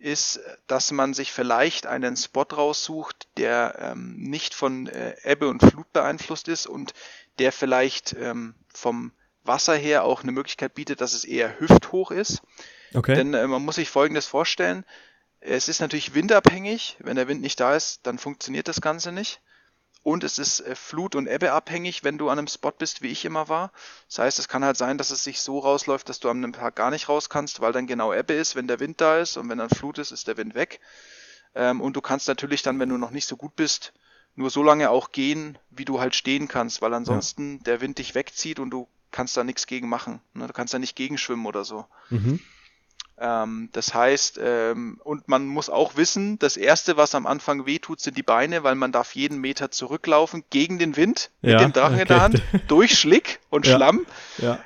ist, 0.00 0.40
dass 0.66 0.90
man 0.90 1.14
sich 1.14 1.30
vielleicht 1.30 1.86
einen 1.86 2.16
Spot 2.16 2.42
raussucht, 2.42 3.28
der 3.36 3.76
ähm, 3.78 4.16
nicht 4.16 4.54
von 4.54 4.86
äh, 4.86 5.14
Ebbe 5.22 5.48
und 5.48 5.62
Flut 5.62 5.92
beeinflusst 5.92 6.48
ist 6.48 6.66
und 6.66 6.94
der 7.38 7.52
vielleicht 7.52 8.14
ähm, 8.18 8.54
vom 8.72 9.12
Wasser 9.44 9.76
her 9.76 10.04
auch 10.04 10.22
eine 10.22 10.32
Möglichkeit 10.32 10.74
bietet, 10.74 11.00
dass 11.00 11.12
es 11.12 11.24
eher 11.24 11.60
hüfthoch 11.60 12.10
ist. 12.10 12.42
Okay. 12.94 13.14
Denn 13.14 13.34
äh, 13.34 13.46
man 13.46 13.62
muss 13.62 13.76
sich 13.76 13.90
Folgendes 13.90 14.26
vorstellen. 14.26 14.84
Es 15.40 15.68
ist 15.68 15.80
natürlich 15.80 16.14
windabhängig. 16.14 16.96
Wenn 17.00 17.16
der 17.16 17.28
Wind 17.28 17.40
nicht 17.42 17.60
da 17.60 17.76
ist, 17.76 18.00
dann 18.06 18.18
funktioniert 18.18 18.68
das 18.68 18.80
Ganze 18.80 19.12
nicht. 19.12 19.40
Und 20.02 20.24
es 20.24 20.38
ist 20.38 20.60
äh, 20.60 20.74
Flut- 20.74 21.14
und 21.14 21.26
Ebbe 21.26 21.52
abhängig, 21.52 22.04
wenn 22.04 22.18
du 22.18 22.28
an 22.30 22.38
einem 22.38 22.48
Spot 22.48 22.70
bist, 22.70 23.02
wie 23.02 23.08
ich 23.08 23.24
immer 23.24 23.48
war. 23.48 23.70
Das 24.08 24.18
heißt, 24.18 24.38
es 24.38 24.48
kann 24.48 24.64
halt 24.64 24.76
sein, 24.76 24.98
dass 24.98 25.10
es 25.10 25.24
sich 25.24 25.40
so 25.40 25.58
rausläuft, 25.58 26.08
dass 26.08 26.20
du 26.20 26.30
an 26.30 26.38
einem 26.38 26.52
Tag 26.52 26.76
gar 26.76 26.90
nicht 26.90 27.08
raus 27.08 27.28
kannst, 27.28 27.60
weil 27.60 27.72
dann 27.72 27.86
genau 27.86 28.12
Ebbe 28.12 28.32
ist, 28.32 28.56
wenn 28.56 28.66
der 28.66 28.80
Wind 28.80 29.00
da 29.00 29.18
ist. 29.18 29.36
Und 29.36 29.48
wenn 29.48 29.58
dann 29.58 29.70
Flut 29.70 29.98
ist, 29.98 30.10
ist 30.10 30.28
der 30.28 30.36
Wind 30.36 30.54
weg. 30.54 30.80
Ähm, 31.54 31.80
und 31.80 31.96
du 31.96 32.00
kannst 32.00 32.28
natürlich 32.28 32.62
dann, 32.62 32.78
wenn 32.78 32.88
du 32.88 32.96
noch 32.96 33.10
nicht 33.10 33.26
so 33.26 33.36
gut 33.36 33.56
bist, 33.56 33.92
nur 34.34 34.50
so 34.50 34.62
lange 34.62 34.90
auch 34.90 35.12
gehen, 35.12 35.58
wie 35.70 35.84
du 35.84 36.00
halt 36.00 36.14
stehen 36.14 36.48
kannst, 36.48 36.82
weil 36.82 36.94
ansonsten 36.94 37.62
der 37.64 37.80
Wind 37.80 37.98
dich 37.98 38.14
wegzieht 38.14 38.58
und 38.58 38.70
du 38.70 38.88
kannst 39.10 39.36
da 39.36 39.44
nichts 39.44 39.66
gegen 39.66 39.88
machen. 39.88 40.20
Ne? 40.34 40.46
Du 40.46 40.52
kannst 40.52 40.72
da 40.72 40.78
nicht 40.78 40.96
gegenschwimmen 40.96 41.46
oder 41.46 41.64
so. 41.64 41.86
mhm. 42.08 42.40
Ähm, 43.20 43.68
das 43.72 43.94
heißt, 43.94 44.40
ähm, 44.42 45.00
und 45.04 45.28
man 45.28 45.46
muss 45.46 45.68
auch 45.70 45.96
wissen, 45.96 46.38
das 46.38 46.56
erste, 46.56 46.96
was 46.96 47.14
am 47.14 47.26
Anfang 47.26 47.66
wehtut, 47.66 48.00
sind 48.00 48.16
die 48.16 48.22
Beine, 48.22 48.64
weil 48.64 48.74
man 48.74 48.92
darf 48.92 49.14
jeden 49.14 49.38
Meter 49.38 49.70
zurücklaufen 49.70 50.44
gegen 50.50 50.78
den 50.78 50.96
Wind 50.96 51.30
mit 51.42 51.52
Ja, 51.52 51.58
dem 51.60 51.72
Drachen 51.72 51.98
in 51.98 52.08
der 52.08 52.16
okay. 52.16 52.24
Hand, 52.24 52.42
durch 52.68 52.98
Schlick 52.98 53.40
und 53.50 53.66
Ja. 53.66 53.76
Schlamm, 53.76 54.06
Ja. 54.38 54.58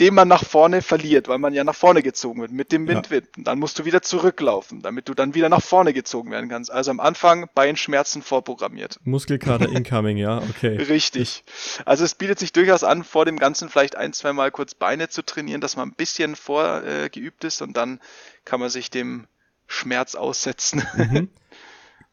Den 0.00 0.14
man 0.14 0.28
nach 0.28 0.44
vorne 0.44 0.82
verliert, 0.82 1.28
weil 1.28 1.38
man 1.38 1.54
ja 1.54 1.64
nach 1.64 1.74
vorne 1.74 2.02
gezogen 2.02 2.40
wird 2.40 2.52
mit 2.52 2.72
dem 2.72 2.86
Ja. 2.86 2.94
Windwind. 2.94 3.36
Und 3.36 3.46
Dann 3.46 3.58
musst 3.58 3.78
du 3.78 3.84
wieder 3.84 4.02
zurücklaufen, 4.02 4.82
damit 4.82 5.08
du 5.08 5.14
dann 5.14 5.34
wieder 5.34 5.48
nach 5.48 5.62
vorne 5.62 5.92
gezogen 5.92 6.30
werden 6.30 6.48
kannst. 6.48 6.70
Also 6.70 6.90
am 6.90 7.00
Anfang 7.00 7.48
Beinschmerzen 7.54 8.22
vorprogrammiert. 8.22 8.98
Muskelkater 9.04 9.68
incoming, 9.70 10.16
ja, 10.16 10.38
okay. 10.38 10.76
Richtig. 10.76 11.44
Also 11.84 12.04
es 12.04 12.14
bietet 12.14 12.38
sich 12.38 12.52
durchaus 12.52 12.84
an, 12.84 13.04
vor 13.04 13.24
dem 13.24 13.38
Ganzen 13.38 13.68
vielleicht 13.68 13.96
ein, 13.96 14.12
zwei 14.12 14.32
Mal 14.32 14.50
kurz 14.50 14.74
Beine 14.74 15.08
zu 15.08 15.22
trainieren, 15.22 15.60
dass 15.60 15.76
man 15.76 15.88
ein 15.88 15.94
bisschen 15.94 16.36
vorgeübt 16.36 17.44
äh, 17.44 17.46
ist 17.46 17.62
und 17.62 17.76
dann 17.76 18.00
kann 18.44 18.60
man 18.60 18.70
sich 18.70 18.90
dem 18.90 19.26
Schmerz 19.66 20.14
aussetzen. 20.14 20.82
Mhm. 20.96 21.28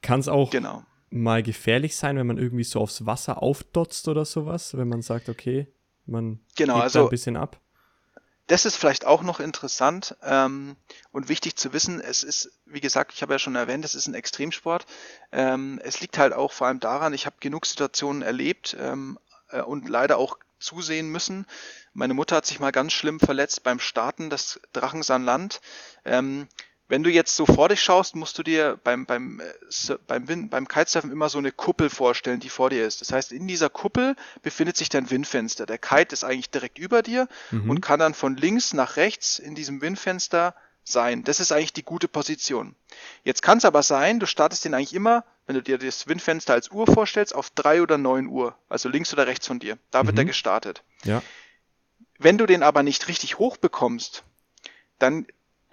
Kann 0.02 0.20
es 0.20 0.28
auch 0.28 0.50
genau. 0.50 0.84
mal 1.10 1.44
gefährlich 1.44 1.96
sein, 1.96 2.18
wenn 2.18 2.28
man 2.28 2.38
irgendwie 2.38 2.64
so 2.64 2.80
aufs 2.80 3.06
Wasser 3.06 3.42
aufdotzt 3.42 4.08
oder 4.08 4.26
sowas, 4.26 4.76
wenn 4.78 4.88
man 4.88 5.02
sagt, 5.02 5.30
okay, 5.30 5.68
man 6.12 6.40
Genau, 6.56 6.78
also- 6.78 7.06
ein 7.06 7.10
bisschen 7.10 7.38
ab. 7.38 7.60
Das 8.48 8.66
ist 8.66 8.76
vielleicht 8.76 9.06
auch 9.06 9.22
noch 9.22 9.40
interessant 9.40 10.18
ähm, 10.24 10.76
und 11.14 11.30
wichtig 11.30 11.56
zu 11.56 11.72
wissen. 11.72 12.02
Es 12.02 12.22
ist, 12.22 12.52
wie 12.66 12.82
gesagt, 12.82 13.14
ich 13.14 13.22
habe 13.22 13.34
ja 13.34 13.40
schon 13.40 13.56
erwähnt, 13.56 13.86
es 13.86 13.96
ist 13.96 14.08
ein 14.08 14.14
Extremsport. 14.14 14.86
Ähm, 15.32 15.80
es 15.86 16.02
liegt 16.02 16.18
halt 16.18 16.34
auch 16.34 16.52
vor 16.52 16.68
allem 16.68 16.82
daran, 16.82 17.14
ich 17.14 17.26
habe 17.26 17.38
genug 17.40 17.66
Situationen 17.66 18.22
erlebt 18.22 18.76
ähm, 18.78 19.18
äh, 19.52 19.62
und 19.62 19.88
leider 19.88 20.18
auch 20.18 20.38
zusehen 20.60 21.10
müssen. 21.10 21.46
Meine 21.94 22.14
Mutter 22.14 22.36
hat 22.36 22.46
sich 22.46 22.60
mal 22.60 22.72
ganz 22.72 22.92
schlimm 22.92 23.22
verletzt 23.22 23.64
beim 23.64 23.80
Starten 23.80 24.30
des 24.30 24.60
Drachens 24.74 25.10
an 25.10 25.24
Land. 25.24 25.62
Ähm, 26.04 26.50
wenn 26.92 27.04
du 27.04 27.10
jetzt 27.10 27.38
so 27.38 27.46
vor 27.46 27.70
dich 27.70 27.82
schaust, 27.82 28.18
musst 28.18 28.38
du 28.38 28.44
dir 28.44 28.78
beim, 28.84 29.06
beim, 29.06 29.40
äh, 29.40 29.96
beim, 30.08 30.28
Wind, 30.28 30.52
beim 30.52 30.68
Kitesurfen 30.68 31.10
immer 31.10 31.30
so 31.30 31.38
eine 31.38 31.54
Kuppel 31.54 31.90
vorstellen, 31.90 32.42
die 32.42 32.50
vor 32.50 32.70
dir 32.70 32.86
ist. 32.86 33.00
Das 33.00 33.14
heißt, 33.14 33.32
in 33.32 33.48
dieser 33.48 33.70
Kuppel 33.70 34.18
befindet 34.42 34.76
sich 34.76 34.90
dein 34.90 35.10
Windfenster. 35.10 35.66
Der 35.66 35.78
Kite 35.78 36.12
ist 36.12 36.26
eigentlich 36.26 36.50
direkt 36.50 36.78
über 36.78 37.02
dir 37.02 37.30
mhm. 37.50 37.70
und 37.70 37.80
kann 37.80 38.02
dann 38.02 38.14
von 38.14 38.36
links 38.36 38.74
nach 38.74 38.98
rechts 38.98 39.40
in 39.40 39.56
diesem 39.56 39.82
Windfenster 39.82 40.54
sein. 40.84 41.24
Das 41.24 41.40
ist 41.40 41.54
eigentlich 41.54 41.72
die 41.72 41.84
gute 41.84 42.10
Position. 42.10 42.76
Jetzt 43.24 43.42
kann 43.42 43.60
es 43.60 43.64
aber 43.64 43.84
sein, 43.84 44.20
du 44.20 44.26
startest 44.26 44.66
den 44.66 44.74
eigentlich 44.74 44.94
immer, 44.94 45.24
wenn 45.46 45.56
du 45.56 45.64
dir 45.64 45.78
das 45.78 46.10
Windfenster 46.10 46.52
als 46.52 46.72
Uhr 46.72 46.88
vorstellst, 46.88 47.34
auf 47.34 47.52
drei 47.52 47.82
oder 47.82 47.98
neun 47.98 48.28
Uhr, 48.28 48.54
also 48.68 48.90
links 48.90 49.14
oder 49.14 49.28
rechts 49.28 49.48
von 49.48 49.60
dir. 49.60 49.78
Da 49.92 50.06
wird 50.06 50.16
mhm. 50.16 50.24
er 50.24 50.26
gestartet. 50.26 50.84
Ja. 51.06 51.24
Wenn 52.20 52.38
du 52.38 52.46
den 52.46 52.64
aber 52.64 52.84
nicht 52.84 53.08
richtig 53.08 53.40
hoch 53.40 53.56
bekommst, 53.56 54.26
dann 55.00 55.26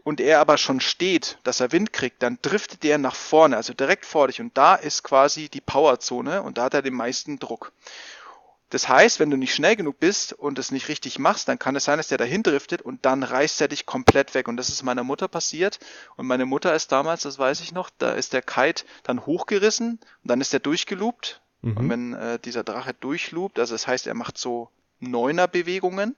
und 0.09 0.23
er 0.23 0.41
aber 0.41 0.57
schon 0.57 0.81
steht, 0.81 1.37
dass 1.45 1.61
er 1.61 1.71
Wind 1.71 1.93
kriegt, 1.93 2.23
dann 2.23 2.39
driftet 2.41 2.83
er 2.83 2.97
nach 2.97 3.15
vorne, 3.15 3.59
also 3.59 3.75
direkt 3.75 4.07
vor 4.07 4.29
dich. 4.29 4.41
Und 4.41 4.57
da 4.57 4.75
ist 4.75 5.03
quasi 5.03 5.51
die 5.51 5.61
Powerzone 5.61 6.43
und 6.43 6.57
da 6.57 6.65
hat 6.65 6.73
er 6.73 6.81
den 6.81 6.95
meisten 6.95 7.39
Druck. 7.39 7.73
Das 8.71 8.89
heißt, 8.89 9.21
wenn 9.21 9.29
du 9.29 9.37
nicht 9.37 9.55
schnell 9.55 9.77
genug 9.77 10.01
bist 10.01 10.33
und 10.33 10.59
es 10.59 10.73
nicht 10.73 10.89
richtig 10.89 11.19
machst, 11.19 11.47
dann 11.47 11.59
kann 11.59 11.77
es 11.77 11.85
sein, 11.85 11.99
dass 11.99 12.09
der 12.09 12.17
dahin 12.17 12.43
driftet 12.43 12.81
und 12.81 13.05
dann 13.05 13.23
reißt 13.23 13.61
er 13.61 13.69
dich 13.69 13.85
komplett 13.85 14.33
weg. 14.33 14.49
Und 14.49 14.57
das 14.57 14.71
ist 14.71 14.83
meiner 14.83 15.05
Mutter 15.05 15.29
passiert. 15.29 15.79
Und 16.17 16.27
meine 16.27 16.47
Mutter 16.47 16.75
ist 16.75 16.91
damals, 16.91 17.25
das 17.25 17.39
weiß 17.39 17.61
ich 17.61 17.73
noch, 17.73 17.91
da 17.99 18.13
ist 18.13 18.33
der 18.33 18.41
Kite 18.41 18.85
dann 19.03 19.27
hochgerissen 19.27 20.01
und 20.23 20.31
dann 20.31 20.41
ist 20.41 20.55
er 20.55 20.61
durchgeloopt. 20.61 21.43
Mhm. 21.61 21.77
Und 21.77 21.91
wenn 21.91 22.15
äh, 22.15 22.39
dieser 22.39 22.65
Drache 22.65 22.95
durchloopt, 22.95 23.59
also 23.59 23.75
das 23.75 23.87
heißt, 23.87 24.07
er 24.07 24.15
macht 24.15 24.39
so 24.39 24.71
Neuner-Bewegungen, 25.01 26.17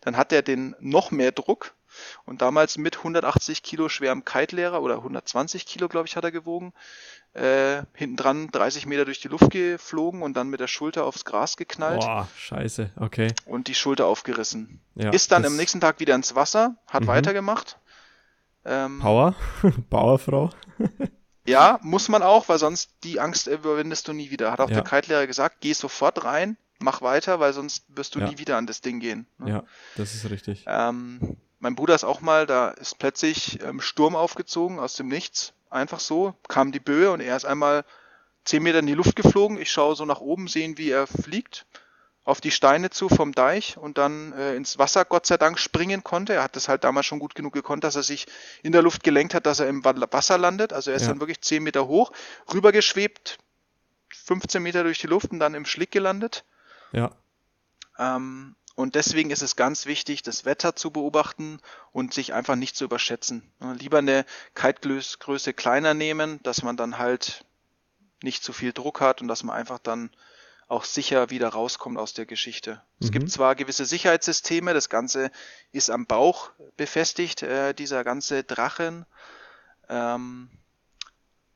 dann 0.00 0.16
hat 0.16 0.32
er 0.32 0.42
den 0.42 0.74
noch 0.80 1.12
mehr 1.12 1.30
Druck 1.30 1.74
und 2.24 2.42
damals 2.42 2.78
mit 2.78 2.98
180 2.98 3.62
Kilo 3.62 3.88
schwerem 3.88 4.24
Kite-Lehrer 4.24 4.82
oder 4.82 4.96
120 4.96 5.66
Kilo, 5.66 5.88
glaube 5.88 6.06
ich, 6.06 6.16
hat 6.16 6.24
er 6.24 6.30
gewogen, 6.30 6.72
äh, 7.32 7.82
hinten 7.94 8.16
dran 8.16 8.48
30 8.48 8.86
Meter 8.86 9.04
durch 9.04 9.20
die 9.20 9.28
Luft 9.28 9.50
geflogen 9.50 10.22
und 10.22 10.36
dann 10.36 10.48
mit 10.48 10.60
der 10.60 10.66
Schulter 10.66 11.04
aufs 11.04 11.24
Gras 11.24 11.56
geknallt. 11.56 12.00
Boah, 12.00 12.28
scheiße, 12.36 12.90
okay. 12.96 13.32
Und 13.46 13.68
die 13.68 13.74
Schulter 13.74 14.06
aufgerissen. 14.06 14.80
Ja, 14.94 15.10
ist 15.10 15.30
dann 15.32 15.44
am 15.44 15.56
nächsten 15.56 15.80
Tag 15.80 16.00
wieder 16.00 16.14
ins 16.14 16.34
Wasser, 16.34 16.76
hat 16.88 17.02
mhm. 17.02 17.08
weitergemacht. 17.08 17.78
Ähm, 18.64 18.98
Power? 18.98 19.34
Powerfrau? 19.90 20.50
ja, 21.46 21.78
muss 21.82 22.08
man 22.08 22.22
auch, 22.22 22.48
weil 22.48 22.58
sonst 22.58 22.90
die 23.04 23.20
Angst 23.20 23.46
überwindest 23.46 24.08
du 24.08 24.12
nie 24.12 24.30
wieder. 24.30 24.50
Hat 24.52 24.60
auch 24.60 24.68
ja. 24.68 24.80
der 24.80 24.84
Kite-Lehrer 24.84 25.26
gesagt, 25.26 25.58
geh 25.60 25.72
sofort 25.72 26.24
rein, 26.24 26.56
mach 26.80 27.00
weiter, 27.00 27.40
weil 27.40 27.52
sonst 27.52 27.84
wirst 27.88 28.14
du 28.14 28.20
ja. 28.20 28.28
nie 28.28 28.38
wieder 28.38 28.56
an 28.56 28.66
das 28.66 28.80
Ding 28.80 29.00
gehen. 29.00 29.26
Ne? 29.38 29.50
Ja, 29.50 29.64
das 29.96 30.14
ist 30.14 30.28
richtig. 30.30 30.64
Ähm, 30.66 31.36
mein 31.60 31.76
Bruder 31.76 31.94
ist 31.94 32.04
auch 32.04 32.20
mal, 32.20 32.46
da 32.46 32.70
ist 32.70 32.98
plötzlich 32.98 33.62
ähm, 33.62 33.80
Sturm 33.80 34.16
aufgezogen 34.16 34.78
aus 34.78 34.94
dem 34.94 35.08
Nichts. 35.08 35.52
Einfach 35.70 36.00
so, 36.00 36.34
kam 36.48 36.72
die 36.72 36.80
Böe 36.80 37.12
und 37.12 37.20
er 37.20 37.36
ist 37.36 37.44
einmal 37.44 37.84
zehn 38.44 38.62
Meter 38.62 38.80
in 38.80 38.86
die 38.86 38.94
Luft 38.94 39.14
geflogen. 39.14 39.60
Ich 39.60 39.70
schaue 39.70 39.94
so 39.94 40.04
nach 40.04 40.20
oben, 40.20 40.48
sehen, 40.48 40.78
wie 40.78 40.90
er 40.90 41.06
fliegt 41.06 41.66
auf 42.24 42.40
die 42.40 42.50
Steine 42.50 42.90
zu 42.90 43.08
vom 43.08 43.32
Deich 43.32 43.76
und 43.76 43.98
dann 43.98 44.32
äh, 44.32 44.54
ins 44.54 44.78
Wasser 44.78 45.04
Gott 45.04 45.26
sei 45.26 45.36
Dank 45.36 45.58
springen 45.58 46.04
konnte. 46.04 46.34
Er 46.34 46.42
hat 46.42 46.54
das 46.54 46.68
halt 46.68 46.84
damals 46.84 47.06
schon 47.06 47.18
gut 47.18 47.34
genug 47.34 47.52
gekonnt, 47.52 47.82
dass 47.82 47.96
er 47.96 48.02
sich 48.02 48.26
in 48.62 48.72
der 48.72 48.82
Luft 48.82 49.02
gelenkt 49.02 49.34
hat, 49.34 49.46
dass 49.46 49.60
er 49.60 49.68
im 49.68 49.84
Wasser 49.84 50.38
landet. 50.38 50.72
Also 50.72 50.90
er 50.90 50.96
ist 50.96 51.02
ja. 51.02 51.08
dann 51.08 51.20
wirklich 51.20 51.40
zehn 51.40 51.62
Meter 51.62 51.88
hoch, 51.88 52.12
rübergeschwebt, 52.52 53.38
15 54.10 54.62
Meter 54.62 54.84
durch 54.84 54.98
die 54.98 55.06
Luft 55.06 55.32
und 55.32 55.40
dann 55.40 55.54
im 55.54 55.64
Schlick 55.64 55.90
gelandet. 55.90 56.44
Ja. 56.92 57.10
Ähm, 57.98 58.54
und 58.80 58.94
deswegen 58.94 59.30
ist 59.30 59.42
es 59.42 59.56
ganz 59.56 59.86
wichtig, 59.86 60.22
das 60.22 60.44
Wetter 60.44 60.74
zu 60.74 60.90
beobachten 60.90 61.60
und 61.92 62.14
sich 62.14 62.32
einfach 62.32 62.56
nicht 62.56 62.76
zu 62.76 62.84
überschätzen. 62.84 63.52
Lieber 63.78 63.98
eine 63.98 64.24
Kitegröße 64.54 65.52
kleiner 65.52 65.94
nehmen, 65.94 66.42
dass 66.42 66.62
man 66.62 66.76
dann 66.76 66.98
halt 66.98 67.44
nicht 68.22 68.42
zu 68.42 68.52
viel 68.52 68.72
Druck 68.72 69.00
hat 69.00 69.20
und 69.20 69.28
dass 69.28 69.42
man 69.42 69.56
einfach 69.56 69.78
dann 69.78 70.10
auch 70.68 70.84
sicher 70.84 71.30
wieder 71.30 71.48
rauskommt 71.48 71.98
aus 71.98 72.14
der 72.14 72.26
Geschichte. 72.26 72.74
Mhm. 72.74 73.04
Es 73.04 73.12
gibt 73.12 73.24
mhm. 73.26 73.30
zwar 73.30 73.54
gewisse 73.54 73.84
Sicherheitssysteme, 73.84 74.72
das 74.72 74.88
Ganze 74.88 75.30
ist 75.72 75.90
am 75.90 76.06
Bauch 76.06 76.50
befestigt, 76.76 77.42
äh, 77.42 77.74
dieser 77.74 78.04
ganze 78.04 78.44
Drachen. 78.44 79.04
Ähm, 79.88 80.48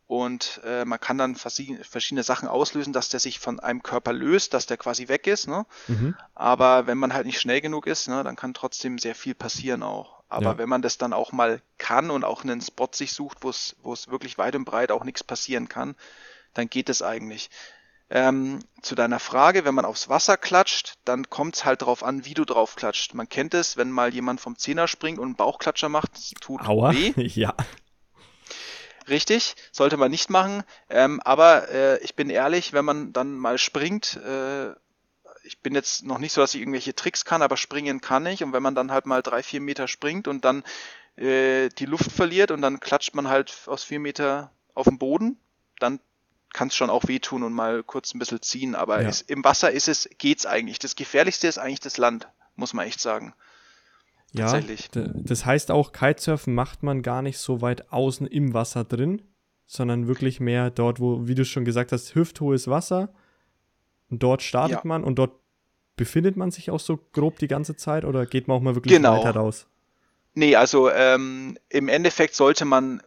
und 0.06 0.60
äh, 0.64 0.84
man 0.84 1.00
kann 1.00 1.16
dann 1.16 1.34
verschiedene 1.34 2.22
Sachen 2.22 2.46
auslösen, 2.46 2.92
dass 2.92 3.08
der 3.08 3.20
sich 3.20 3.38
von 3.38 3.58
einem 3.58 3.82
Körper 3.82 4.12
löst, 4.12 4.52
dass 4.52 4.66
der 4.66 4.76
quasi 4.76 5.08
weg 5.08 5.26
ist. 5.26 5.48
Ne? 5.48 5.64
Mhm. 5.88 6.14
Aber 6.34 6.86
wenn 6.86 6.98
man 6.98 7.14
halt 7.14 7.24
nicht 7.24 7.40
schnell 7.40 7.62
genug 7.62 7.86
ist, 7.86 8.08
ne, 8.08 8.22
dann 8.22 8.36
kann 8.36 8.52
trotzdem 8.52 8.98
sehr 8.98 9.14
viel 9.14 9.34
passieren 9.34 9.82
auch. 9.82 10.22
Aber 10.28 10.52
ja. 10.52 10.58
wenn 10.58 10.68
man 10.68 10.82
das 10.82 10.98
dann 10.98 11.12
auch 11.14 11.32
mal 11.32 11.62
kann 11.78 12.10
und 12.10 12.24
auch 12.24 12.44
einen 12.44 12.60
Spot 12.60 12.88
sich 12.92 13.12
sucht, 13.12 13.38
wo 13.40 13.50
es 13.50 13.76
wo 13.82 13.92
es 13.92 14.08
wirklich 14.08 14.36
weit 14.36 14.56
und 14.56 14.64
breit 14.64 14.90
auch 14.90 15.04
nichts 15.04 15.24
passieren 15.24 15.68
kann, 15.68 15.94
dann 16.52 16.68
geht 16.68 16.88
es 16.90 17.00
eigentlich. 17.00 17.50
Ähm, 18.10 18.58
zu 18.82 18.94
deiner 18.94 19.18
Frage, 19.18 19.64
wenn 19.64 19.74
man 19.74 19.86
aufs 19.86 20.10
Wasser 20.10 20.36
klatscht, 20.36 20.94
dann 21.04 21.30
kommt 21.30 21.56
es 21.56 21.64
halt 21.64 21.82
drauf 21.82 22.02
an, 22.04 22.26
wie 22.26 22.34
du 22.34 22.44
drauf 22.44 22.76
klatscht. 22.76 23.14
Man 23.14 23.28
kennt 23.28 23.54
es, 23.54 23.78
wenn 23.78 23.90
mal 23.90 24.12
jemand 24.12 24.40
vom 24.42 24.58
Zehner 24.58 24.86
springt 24.86 25.18
und 25.18 25.24
einen 25.24 25.36
Bauchklatscher 25.36 25.88
macht, 25.88 26.12
tut 26.40 26.60
Aua. 26.60 26.92
weh. 26.92 27.14
Ja. 27.34 27.54
Richtig, 29.08 29.54
sollte 29.72 29.96
man 29.96 30.10
nicht 30.10 30.30
machen. 30.30 30.62
Ähm, 30.88 31.20
aber 31.20 31.68
äh, 31.68 31.98
ich 32.02 32.14
bin 32.14 32.30
ehrlich, 32.30 32.72
wenn 32.72 32.84
man 32.84 33.12
dann 33.12 33.34
mal 33.36 33.58
springt, 33.58 34.16
äh, 34.16 34.70
ich 35.44 35.58
bin 35.58 35.74
jetzt 35.74 36.04
noch 36.04 36.18
nicht 36.18 36.32
so, 36.32 36.40
dass 36.40 36.54
ich 36.54 36.60
irgendwelche 36.60 36.94
Tricks 36.94 37.24
kann, 37.24 37.42
aber 37.42 37.56
springen 37.56 38.00
kann 38.00 38.24
ich. 38.26 38.42
Und 38.42 38.52
wenn 38.52 38.62
man 38.62 38.74
dann 38.74 38.90
halt 38.90 39.06
mal 39.06 39.22
drei, 39.22 39.42
vier 39.42 39.60
Meter 39.60 39.88
springt 39.88 40.26
und 40.26 40.44
dann 40.44 40.64
äh, 41.16 41.68
die 41.68 41.86
Luft 41.86 42.10
verliert 42.10 42.50
und 42.50 42.62
dann 42.62 42.80
klatscht 42.80 43.14
man 43.14 43.28
halt 43.28 43.54
aus 43.66 43.84
vier 43.84 44.00
Meter 44.00 44.50
auf 44.74 44.86
den 44.86 44.98
Boden, 44.98 45.38
dann 45.78 46.00
kann 46.52 46.68
es 46.68 46.76
schon 46.76 46.88
auch 46.88 47.06
wehtun 47.08 47.42
und 47.42 47.52
mal 47.52 47.82
kurz 47.82 48.14
ein 48.14 48.18
bisschen 48.18 48.40
ziehen. 48.40 48.74
Aber 48.74 49.02
ja. 49.02 49.08
es, 49.08 49.20
im 49.20 49.44
Wasser 49.44 49.70
ist 49.70 49.88
es, 49.88 50.08
geht's 50.18 50.46
eigentlich. 50.46 50.78
Das 50.78 50.96
Gefährlichste 50.96 51.46
ist 51.46 51.58
eigentlich 51.58 51.80
das 51.80 51.98
Land, 51.98 52.28
muss 52.56 52.72
man 52.72 52.86
echt 52.86 53.00
sagen. 53.00 53.34
Ja, 54.34 54.50
Tatsächlich. 54.50 54.90
das 54.92 55.46
heißt 55.46 55.70
auch, 55.70 55.92
Kitesurfen 55.92 56.54
macht 56.54 56.82
man 56.82 57.02
gar 57.02 57.22
nicht 57.22 57.38
so 57.38 57.60
weit 57.60 57.92
außen 57.92 58.26
im 58.26 58.52
Wasser 58.52 58.82
drin, 58.82 59.22
sondern 59.66 60.08
wirklich 60.08 60.40
mehr 60.40 60.70
dort, 60.70 60.98
wo, 60.98 61.28
wie 61.28 61.36
du 61.36 61.44
schon 61.44 61.64
gesagt 61.64 61.92
hast, 61.92 62.16
hüfthohes 62.16 62.66
Wasser. 62.66 63.14
Und 64.10 64.24
dort 64.24 64.42
startet 64.42 64.78
ja. 64.78 64.82
man 64.84 65.04
und 65.04 65.16
dort 65.16 65.32
befindet 65.96 66.36
man 66.36 66.50
sich 66.50 66.70
auch 66.72 66.80
so 66.80 66.98
grob 67.12 67.38
die 67.38 67.46
ganze 67.46 67.76
Zeit 67.76 68.04
oder 68.04 68.26
geht 68.26 68.48
man 68.48 68.56
auch 68.56 68.60
mal 68.60 68.74
wirklich 68.74 68.92
genau. 68.92 69.18
weiter 69.18 69.38
raus? 69.38 69.66
Nee, 70.34 70.56
also 70.56 70.90
ähm, 70.90 71.56
im 71.68 71.88
Endeffekt 71.88 72.34
sollte 72.34 72.64
man 72.64 73.02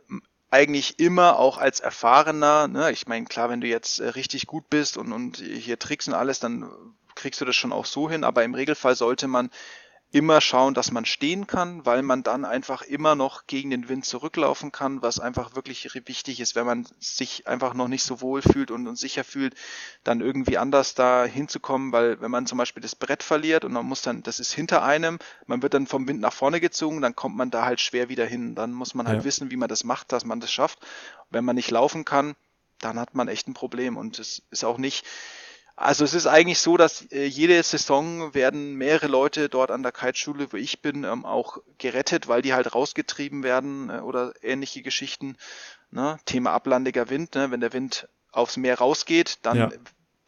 eigentlich 0.50 0.98
immer 0.98 1.38
auch 1.38 1.58
als 1.58 1.82
Erfahrener, 1.82 2.70
ne, 2.70 2.90
ich 2.92 3.06
meine, 3.06 3.26
klar, 3.26 3.50
wenn 3.50 3.60
du 3.60 3.68
jetzt 3.68 4.00
äh, 4.00 4.08
richtig 4.08 4.48
gut 4.48 4.70
bist 4.70 4.96
und, 4.96 5.12
und 5.12 5.38
hier 5.38 5.78
Tricks 5.78 6.08
und 6.08 6.14
alles, 6.14 6.40
dann 6.40 6.70
kriegst 7.16 7.42
du 7.42 7.46
das 7.46 7.56
schon 7.58 7.74
auch 7.74 7.86
so 7.86 8.10
hin, 8.10 8.24
aber 8.24 8.46
im 8.46 8.54
Regelfall 8.54 8.96
sollte 8.96 9.28
man 9.28 9.50
immer 10.12 10.40
schauen, 10.40 10.74
dass 10.74 10.92
man 10.92 11.06
stehen 11.06 11.48
kann, 11.48 11.86
weil 11.86 12.02
man 12.02 12.24
dann 12.24 12.46
einfach 12.46 12.82
immer 12.82 13.16
noch 13.16 13.46
gegen 13.46 13.72
den 13.72 13.90
Wind 13.90 14.06
zurücklaufen 14.06 14.72
kann, 14.72 15.02
was 15.02 15.20
einfach 15.20 15.56
wirklich 15.56 15.90
wichtig 16.08 16.40
ist, 16.40 16.56
wenn 16.56 16.66
man 16.66 16.88
sich 17.00 17.46
einfach 17.46 17.74
noch 17.74 17.90
nicht 17.90 18.04
so 18.04 18.22
wohl 18.22 18.42
fühlt 18.42 18.72
und, 18.72 18.88
und 18.88 18.96
sicher 18.96 19.26
fühlt, 19.26 19.54
dann 20.06 20.22
irgendwie 20.22 20.58
anders 20.58 20.96
da 20.96 21.26
hinzukommen, 21.26 21.92
weil 21.92 22.22
wenn 22.22 22.32
man 22.32 22.48
zum 22.48 22.58
Beispiel 22.58 22.82
das 22.82 22.96
Brett 22.96 23.22
verliert 23.22 23.66
und 23.66 23.74
man 23.74 23.86
muss 23.86 24.02
dann, 24.02 24.24
das 24.24 24.40
ist 24.40 24.54
hinter 24.54 24.82
einem, 24.82 25.20
man 25.46 25.62
wird 25.62 25.74
dann 25.74 25.88
vom 25.88 26.08
Wind 26.08 26.22
nach 26.22 26.34
vorne 26.34 26.62
gezogen, 26.62 27.02
dann 27.02 27.16
kommt 27.16 27.36
man 27.36 27.52
da 27.52 27.66
halt 27.66 27.82
schwer 27.82 28.08
wieder 28.08 28.26
hin. 28.26 28.56
Dann 28.56 28.72
muss 28.72 28.96
man 28.96 29.08
halt 29.08 29.20
ja. 29.20 29.24
wissen, 29.26 29.52
wie 29.52 29.58
man 29.58 29.70
das 29.70 29.84
macht, 29.84 30.14
dass 30.14 30.24
man 30.24 30.40
das 30.40 30.52
schafft. 30.52 30.80
Wenn 31.30 31.44
man 31.44 31.56
nicht 31.58 31.70
laufen 31.70 32.06
kann, 32.06 32.36
dann 32.80 32.98
hat 32.98 33.14
man 33.14 33.28
echt 33.28 33.48
ein 33.48 33.54
Problem 33.54 33.98
und 33.98 34.20
es 34.20 34.44
ist 34.52 34.64
auch 34.64 34.78
nicht, 34.78 35.06
also 35.80 36.04
es 36.04 36.16
ist 36.16 36.26
eigentlich 36.26 36.60
so, 36.60 36.76
dass 36.76 37.04
äh, 37.12 37.26
jede 37.26 37.62
Saison 37.62 38.34
werden 38.34 38.76
mehrere 38.76 39.06
Leute 39.06 39.48
dort 39.48 39.70
an 39.70 39.84
der 39.84 39.92
Kiteschule, 39.92 40.52
wo 40.52 40.58
ich 40.58 40.82
bin, 40.82 41.04
ähm, 41.04 41.24
auch 41.24 41.60
gerettet, 41.78 42.28
weil 42.28 42.42
die 42.42 42.56
halt 42.56 42.74
rausgetrieben 42.74 43.44
werden 43.44 43.92
äh, 43.92 44.00
oder 44.00 44.34
ähnliche 44.42 44.82
Geschichten. 44.82 45.38
Ne? 45.92 46.18
Thema 46.26 46.52
ablandiger 46.52 47.12
Wind, 47.12 47.36
ne? 47.36 47.52
wenn 47.52 47.62
der 47.62 47.74
Wind 47.74 48.10
aufs 48.32 48.58
Meer 48.58 48.80
rausgeht, 48.80 49.38
dann 49.44 49.58
ja. 49.58 49.70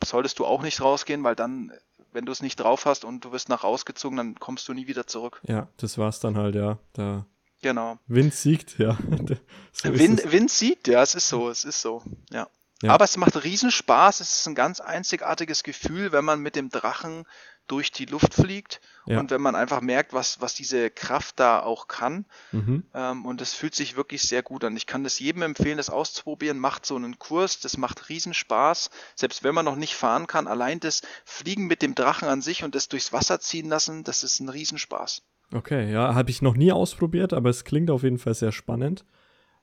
solltest 0.04 0.38
du 0.38 0.46
auch 0.46 0.62
nicht 0.62 0.82
rausgehen, 0.82 1.24
weil 1.24 1.36
dann, 1.36 1.74
wenn 2.14 2.26
du 2.26 2.32
es 2.32 2.44
nicht 2.44 2.58
drauf 2.58 2.86
hast 2.86 3.04
und 3.04 3.26
du 3.26 3.32
wirst 3.32 3.50
nach 3.50 3.64
rausgezogen, 3.64 4.18
dann 4.18 4.36
kommst 4.36 4.68
du 4.68 4.74
nie 4.74 4.86
wieder 4.86 5.08
zurück. 5.08 5.42
Ja, 5.48 5.68
das 5.78 5.98
war's 5.98 6.20
dann 6.20 6.38
halt, 6.38 6.54
ja. 6.54 6.78
Da 6.94 7.26
genau. 7.64 7.98
Wind 8.06 8.36
siegt, 8.36 8.78
ja. 8.78 9.00
so 9.72 9.98
Wind, 9.98 10.32
Wind 10.32 10.52
siegt, 10.52 10.88
ja, 10.88 11.02
es 11.02 11.16
ist 11.16 11.28
so, 11.28 11.50
es 11.50 11.66
ist 11.66 11.82
so, 11.82 12.04
ja. 12.30 12.48
Ja. 12.82 12.94
Aber 12.94 13.06
es 13.06 13.18
macht 13.18 13.44
Riesenspaß. 13.44 14.22
Es 14.22 14.40
ist 14.40 14.48
ein 14.48 14.56
ganz 14.56 14.80
einzigartiges 14.80 15.64
Gefühl, 15.64 16.12
wenn 16.12 16.24
man 16.26 16.40
mit 16.40 16.56
dem 16.56 16.70
Drachen 16.70 17.26
durch 17.70 17.92
die 17.92 18.06
Luft 18.06 18.34
fliegt 18.34 18.82
ja. 19.06 19.20
und 19.20 19.32
wenn 19.32 19.42
man 19.42 19.56
einfach 19.56 19.80
merkt, 19.82 20.12
was, 20.12 20.42
was 20.42 20.56
diese 20.56 20.90
Kraft 20.90 21.40
da 21.40 21.62
auch 21.62 21.88
kann. 21.88 22.26
Mhm. 22.52 22.84
Ähm, 22.94 23.26
und 23.26 23.42
es 23.42 23.54
fühlt 23.54 23.76
sich 23.76 23.96
wirklich 23.96 24.24
sehr 24.24 24.42
gut 24.42 24.64
an. 24.64 24.76
Ich 24.76 24.88
kann 24.88 25.04
das 25.04 25.20
jedem 25.20 25.44
empfehlen, 25.44 25.78
das 25.78 25.90
auszuprobieren. 25.90 26.58
Macht 26.58 26.86
so 26.86 26.96
einen 26.96 27.20
Kurs, 27.20 27.60
das 27.60 27.78
macht 27.78 28.10
Riesenspaß. 28.10 28.90
Selbst 29.16 29.44
wenn 29.44 29.54
man 29.54 29.66
noch 29.66 29.76
nicht 29.76 29.96
fahren 29.96 30.26
kann, 30.26 30.48
allein 30.48 30.80
das 30.80 31.02
Fliegen 31.26 31.68
mit 31.68 31.82
dem 31.82 31.96
Drachen 31.96 32.28
an 32.28 32.42
sich 32.42 32.64
und 32.64 32.76
das 32.76 32.88
durchs 32.88 33.14
Wasser 33.14 33.40
ziehen 33.40 33.70
lassen, 33.70 34.04
das 34.04 34.24
ist 34.24 34.40
ein 34.40 34.50
Riesenspaß. 34.50 35.22
Okay, 35.54 35.92
ja, 35.92 36.14
habe 36.14 36.30
ich 36.30 36.42
noch 36.42 36.56
nie 36.56 36.72
ausprobiert, 36.72 37.34
aber 37.34 37.50
es 37.50 37.64
klingt 37.64 37.90
auf 37.90 38.04
jeden 38.04 38.20
Fall 38.20 38.36
sehr 38.36 38.52
spannend. 38.52 39.04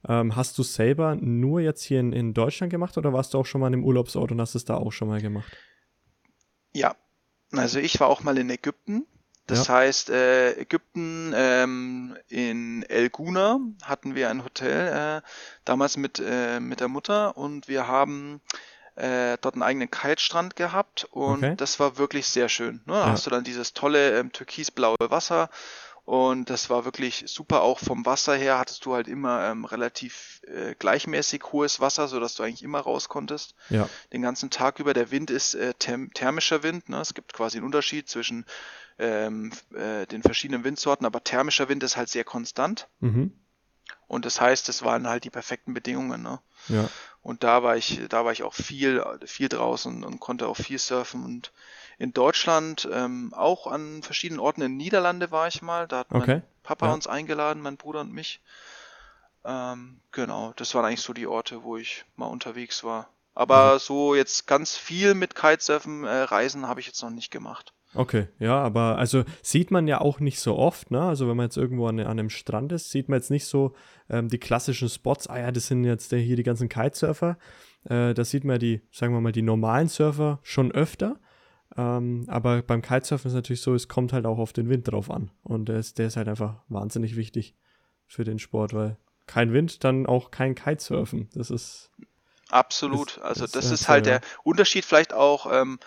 Ähm, 0.08 0.36
hast 0.36 0.56
du 0.58 0.62
selber 0.62 1.16
nur 1.16 1.60
jetzt 1.60 1.82
hier 1.82 2.00
in, 2.00 2.12
in 2.12 2.34
Deutschland 2.34 2.70
gemacht 2.70 2.96
oder 2.96 3.12
warst 3.12 3.34
du 3.34 3.38
auch 3.38 3.46
schon 3.46 3.60
mal 3.60 3.72
im 3.72 3.84
Urlaubsort 3.84 4.30
und 4.32 4.40
hast 4.40 4.54
es 4.54 4.64
da 4.64 4.76
auch 4.76 4.92
schon 4.92 5.08
mal 5.08 5.20
gemacht? 5.20 5.56
Ja, 6.72 6.94
also 7.52 7.78
ich 7.78 7.98
war 8.00 8.08
auch 8.08 8.22
mal 8.22 8.38
in 8.38 8.50
Ägypten. 8.50 9.06
Das 9.46 9.68
ja. 9.68 9.74
heißt, 9.74 10.10
äh, 10.10 10.60
Ägypten 10.60 11.32
ähm, 11.34 12.16
in 12.28 12.82
El 12.82 13.10
Guna 13.10 13.60
hatten 13.82 14.16
wir 14.16 14.28
ein 14.28 14.44
Hotel 14.44 15.22
äh, 15.22 15.28
damals 15.64 15.96
mit, 15.96 16.20
äh, 16.24 16.58
mit 16.58 16.80
der 16.80 16.88
Mutter 16.88 17.36
und 17.36 17.68
wir 17.68 17.86
haben 17.86 18.40
äh, 18.96 19.38
dort 19.40 19.54
einen 19.54 19.62
eigenen 19.62 19.90
Kitestrand 19.90 20.56
gehabt 20.56 21.06
und 21.10 21.44
okay. 21.44 21.54
das 21.56 21.78
war 21.78 21.96
wirklich 21.96 22.26
sehr 22.26 22.48
schön. 22.48 22.82
Ne? 22.86 22.94
Da 22.94 23.00
ja. 23.00 23.06
hast 23.10 23.26
du 23.26 23.30
dann 23.30 23.44
dieses 23.44 23.72
tolle 23.72 24.18
ähm, 24.18 24.32
türkisblaue 24.32 24.96
Wasser 24.98 25.48
und 26.06 26.50
das 26.50 26.70
war 26.70 26.84
wirklich 26.84 27.24
super. 27.26 27.62
Auch 27.62 27.80
vom 27.80 28.06
Wasser 28.06 28.36
her 28.36 28.60
hattest 28.60 28.84
du 28.86 28.94
halt 28.94 29.08
immer 29.08 29.50
ähm, 29.50 29.64
relativ 29.64 30.40
äh, 30.46 30.76
gleichmäßig 30.78 31.42
hohes 31.50 31.80
Wasser, 31.80 32.06
sodass 32.06 32.36
du 32.36 32.44
eigentlich 32.44 32.62
immer 32.62 32.78
raus 32.78 33.08
konntest. 33.08 33.56
Ja. 33.70 33.88
Den 34.12 34.22
ganzen 34.22 34.48
Tag 34.50 34.78
über. 34.78 34.94
Der 34.94 35.10
Wind 35.10 35.32
ist 35.32 35.54
äh, 35.54 35.74
therm 35.74 36.12
thermischer 36.14 36.62
Wind. 36.62 36.88
Ne? 36.88 37.00
Es 37.00 37.12
gibt 37.14 37.32
quasi 37.32 37.58
einen 37.58 37.66
Unterschied 37.66 38.08
zwischen 38.08 38.46
ähm, 39.00 39.50
äh, 39.74 40.06
den 40.06 40.22
verschiedenen 40.22 40.62
Windsorten, 40.62 41.06
aber 41.06 41.24
thermischer 41.24 41.68
Wind 41.68 41.82
ist 41.82 41.96
halt 41.96 42.08
sehr 42.08 42.24
konstant. 42.24 42.86
Mhm. 43.00 43.32
Und 44.06 44.26
das 44.26 44.40
heißt, 44.40 44.68
es 44.68 44.84
waren 44.84 45.08
halt 45.08 45.24
die 45.24 45.30
perfekten 45.30 45.74
Bedingungen. 45.74 46.22
Ne? 46.22 46.38
Ja. 46.68 46.88
Und 47.20 47.42
da 47.42 47.64
war 47.64 47.76
ich, 47.76 48.00
da 48.08 48.24
war 48.24 48.30
ich 48.30 48.44
auch 48.44 48.54
viel, 48.54 49.04
viel 49.24 49.48
draußen 49.48 50.04
und 50.04 50.20
konnte 50.20 50.46
auch 50.46 50.56
viel 50.56 50.78
surfen 50.78 51.24
und 51.24 51.52
in 51.98 52.12
Deutschland, 52.12 52.88
ähm, 52.92 53.32
auch 53.34 53.66
an 53.66 54.02
verschiedenen 54.02 54.40
Orten. 54.40 54.62
In 54.62 54.76
Niederlande 54.76 55.30
war 55.30 55.48
ich 55.48 55.62
mal, 55.62 55.88
da 55.88 56.00
hat 56.00 56.10
okay. 56.10 56.26
mein 56.26 56.42
Papa 56.62 56.86
ja. 56.86 56.92
uns 56.92 57.06
eingeladen, 57.06 57.62
mein 57.62 57.76
Bruder 57.76 58.00
und 58.00 58.12
mich. 58.12 58.40
Ähm, 59.44 60.00
genau, 60.12 60.52
das 60.56 60.74
waren 60.74 60.84
eigentlich 60.84 61.00
so 61.00 61.12
die 61.12 61.26
Orte, 61.26 61.62
wo 61.62 61.76
ich 61.76 62.04
mal 62.16 62.26
unterwegs 62.26 62.84
war. 62.84 63.08
Aber 63.34 63.74
mhm. 63.74 63.78
so 63.78 64.14
jetzt 64.14 64.46
ganz 64.46 64.76
viel 64.76 65.14
mit 65.14 65.34
Kitesurfen 65.34 66.04
äh, 66.04 66.22
reisen 66.22 66.66
habe 66.66 66.80
ich 66.80 66.86
jetzt 66.86 67.02
noch 67.02 67.10
nicht 67.10 67.30
gemacht. 67.30 67.72
Okay, 67.94 68.28
ja, 68.38 68.58
aber 68.58 68.98
also 68.98 69.24
sieht 69.42 69.70
man 69.70 69.86
ja 69.88 70.00
auch 70.00 70.20
nicht 70.20 70.40
so 70.40 70.56
oft, 70.56 70.90
ne? 70.90 71.00
Also 71.00 71.28
wenn 71.28 71.36
man 71.36 71.46
jetzt 71.46 71.56
irgendwo 71.56 71.86
an, 71.86 71.98
an 72.00 72.06
einem 72.06 72.30
Strand 72.30 72.72
ist, 72.72 72.90
sieht 72.90 73.08
man 73.08 73.18
jetzt 73.18 73.30
nicht 73.30 73.46
so 73.46 73.74
ähm, 74.10 74.28
die 74.28 74.38
klassischen 74.38 74.88
Spots, 74.88 75.28
ah 75.28 75.38
ja, 75.38 75.50
das 75.50 75.68
sind 75.68 75.84
jetzt 75.84 76.12
hier 76.12 76.36
die 76.36 76.42
ganzen 76.42 76.68
Kitesurfer. 76.68 77.38
Äh, 77.84 78.12
da 78.12 78.24
sieht 78.24 78.44
man 78.44 78.58
die, 78.58 78.82
sagen 78.90 79.14
wir 79.14 79.20
mal, 79.20 79.32
die 79.32 79.42
normalen 79.42 79.88
Surfer 79.88 80.40
schon 80.42 80.72
öfter. 80.72 81.18
Ähm, 81.76 82.24
aber 82.28 82.62
beim 82.62 82.82
Kitesurfen 82.82 83.28
ist 83.28 83.32
es 83.32 83.36
natürlich 83.36 83.60
so, 83.60 83.74
es 83.74 83.88
kommt 83.88 84.12
halt 84.12 84.26
auch 84.26 84.38
auf 84.38 84.52
den 84.52 84.68
Wind 84.68 84.90
drauf 84.90 85.10
an. 85.10 85.30
Und 85.42 85.68
der 85.68 85.76
ist, 85.76 85.98
der 85.98 86.06
ist 86.06 86.16
halt 86.16 86.28
einfach 86.28 86.62
wahnsinnig 86.68 87.16
wichtig 87.16 87.54
für 88.06 88.24
den 88.24 88.38
Sport, 88.38 88.72
weil 88.72 88.96
kein 89.26 89.52
Wind, 89.52 89.84
dann 89.84 90.06
auch 90.06 90.30
kein 90.30 90.54
Kitesurfen. 90.54 91.28
Das 91.34 91.50
ist. 91.50 91.90
Absolut. 92.48 93.16
Ist, 93.16 93.22
also 93.22 93.42
das, 93.42 93.52
das 93.52 93.70
ist 93.70 93.88
halt 93.88 94.06
der 94.06 94.20
Unterschied 94.44 94.84
vielleicht 94.84 95.12
auch 95.12 95.52
ähm, 95.52 95.78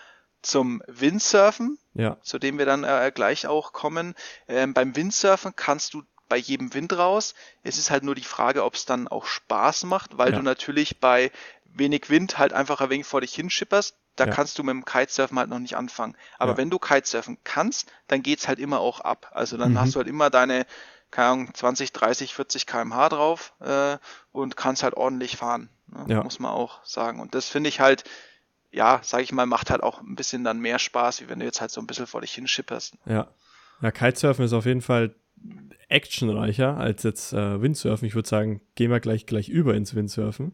zum 0.41 0.84
Windsurfen, 0.88 1.78
ja. 1.93 2.17
zu 2.21 2.38
dem 2.38 2.58
wir 2.58 2.65
dann 2.65 2.84
äh, 2.84 3.12
gleich 3.13 3.47
auch 3.47 3.73
kommen. 3.73 4.13
Ähm, 4.47 4.73
beim 4.73 4.95
Windsurfen 4.95 5.54
kannst 5.56 5.93
du 5.93 6.04
bei 6.28 6.38
jedem 6.38 6.73
Wind 6.73 6.93
raus. 6.97 7.34
Es 7.63 7.78
ist 7.78 7.89
halt 7.89 8.04
nur 8.04 8.15
die 8.15 8.23
Frage, 8.23 8.63
ob 8.63 8.75
es 8.75 8.86
dann 8.86 9.08
auch 9.08 9.25
Spaß 9.25 9.84
macht, 9.86 10.17
weil 10.17 10.32
ja. 10.32 10.38
du 10.38 10.43
natürlich 10.43 10.99
bei 10.99 11.32
wenig 11.73 12.10
Wind 12.10 12.38
halt 12.38 12.53
einfach 12.53 12.82
ein 12.82 12.89
wenig 12.89 13.05
vor 13.05 13.21
dich 13.21 13.34
hinschipperst. 13.34 13.95
Da 14.15 14.25
ja. 14.25 14.32
kannst 14.32 14.58
du 14.60 14.63
mit 14.63 14.73
dem 14.73 14.86
Kitesurfen 14.86 15.39
halt 15.39 15.49
noch 15.49 15.60
nicht 15.60 15.77
anfangen. 15.77 16.15
Aber 16.38 16.51
ja. 16.51 16.58
wenn 16.58 16.69
du 16.69 16.79
Kitesurfen 16.79 17.38
kannst, 17.43 17.91
dann 18.08 18.21
geht's 18.21 18.47
halt 18.47 18.60
immer 18.60 18.79
auch 18.79 18.99
ab. 18.99 19.32
Also 19.34 19.58
dann 19.58 19.71
mhm. 19.71 19.79
hast 19.79 19.95
du 19.95 19.99
halt 19.99 20.08
immer 20.08 20.29
deine, 20.29 20.65
keine 21.12 21.27
Ahnung, 21.29 21.53
20, 21.53 21.93
30, 21.93 22.34
40 22.34 22.65
kmh 22.65 23.10
drauf 23.10 23.53
äh, 23.62 23.97
und 24.32 24.58
kannst 24.58 24.84
halt 24.84 24.95
ordentlich 24.95 25.38
fahren. 25.38 25.69
Ne? 25.88 26.05
Ja. 26.15 26.23
Muss 26.23 26.39
man 26.39 26.51
auch 26.51 26.84
sagen. 26.84 27.19
Und 27.19 27.34
das 27.34 27.47
finde 27.47 27.69
ich 27.69 27.79
halt, 27.79 28.03
ja, 28.71 28.99
sag 29.03 29.21
ich 29.21 29.32
mal, 29.32 29.45
macht 29.45 29.69
halt 29.69 29.84
auch 29.84 30.01
ein 30.01 30.15
bisschen 30.15 30.43
dann 30.43 30.60
mehr 30.60 30.79
Spaß, 30.79 31.21
wie 31.21 31.29
wenn 31.29 31.39
du 31.39 31.45
jetzt 31.45 31.62
halt 31.62 31.71
so 31.71 31.79
ein 31.79 31.88
bisschen 31.88 32.08
vor 32.08 32.21
dich 32.21 32.34
hinschipperst. 32.34 32.95
Ja. 33.05 33.27
Ja, 33.82 33.91
Kitesurfen 33.91 34.43
ist 34.43 34.53
auf 34.53 34.65
jeden 34.65 34.82
Fall 34.82 35.15
actionreicher 35.88 36.77
als 36.77 37.03
jetzt 37.03 37.34
äh, 37.34 37.62
Windsurfen. 37.62 38.08
Ich 38.08 38.15
würde 38.15 38.27
sagen, 38.27 38.62
gehen 38.75 38.91
wir 38.91 38.99
gleich, 38.99 39.25
gleich 39.25 39.49
über 39.49 39.73
ins 39.73 39.95
Windsurfen. 39.95 40.53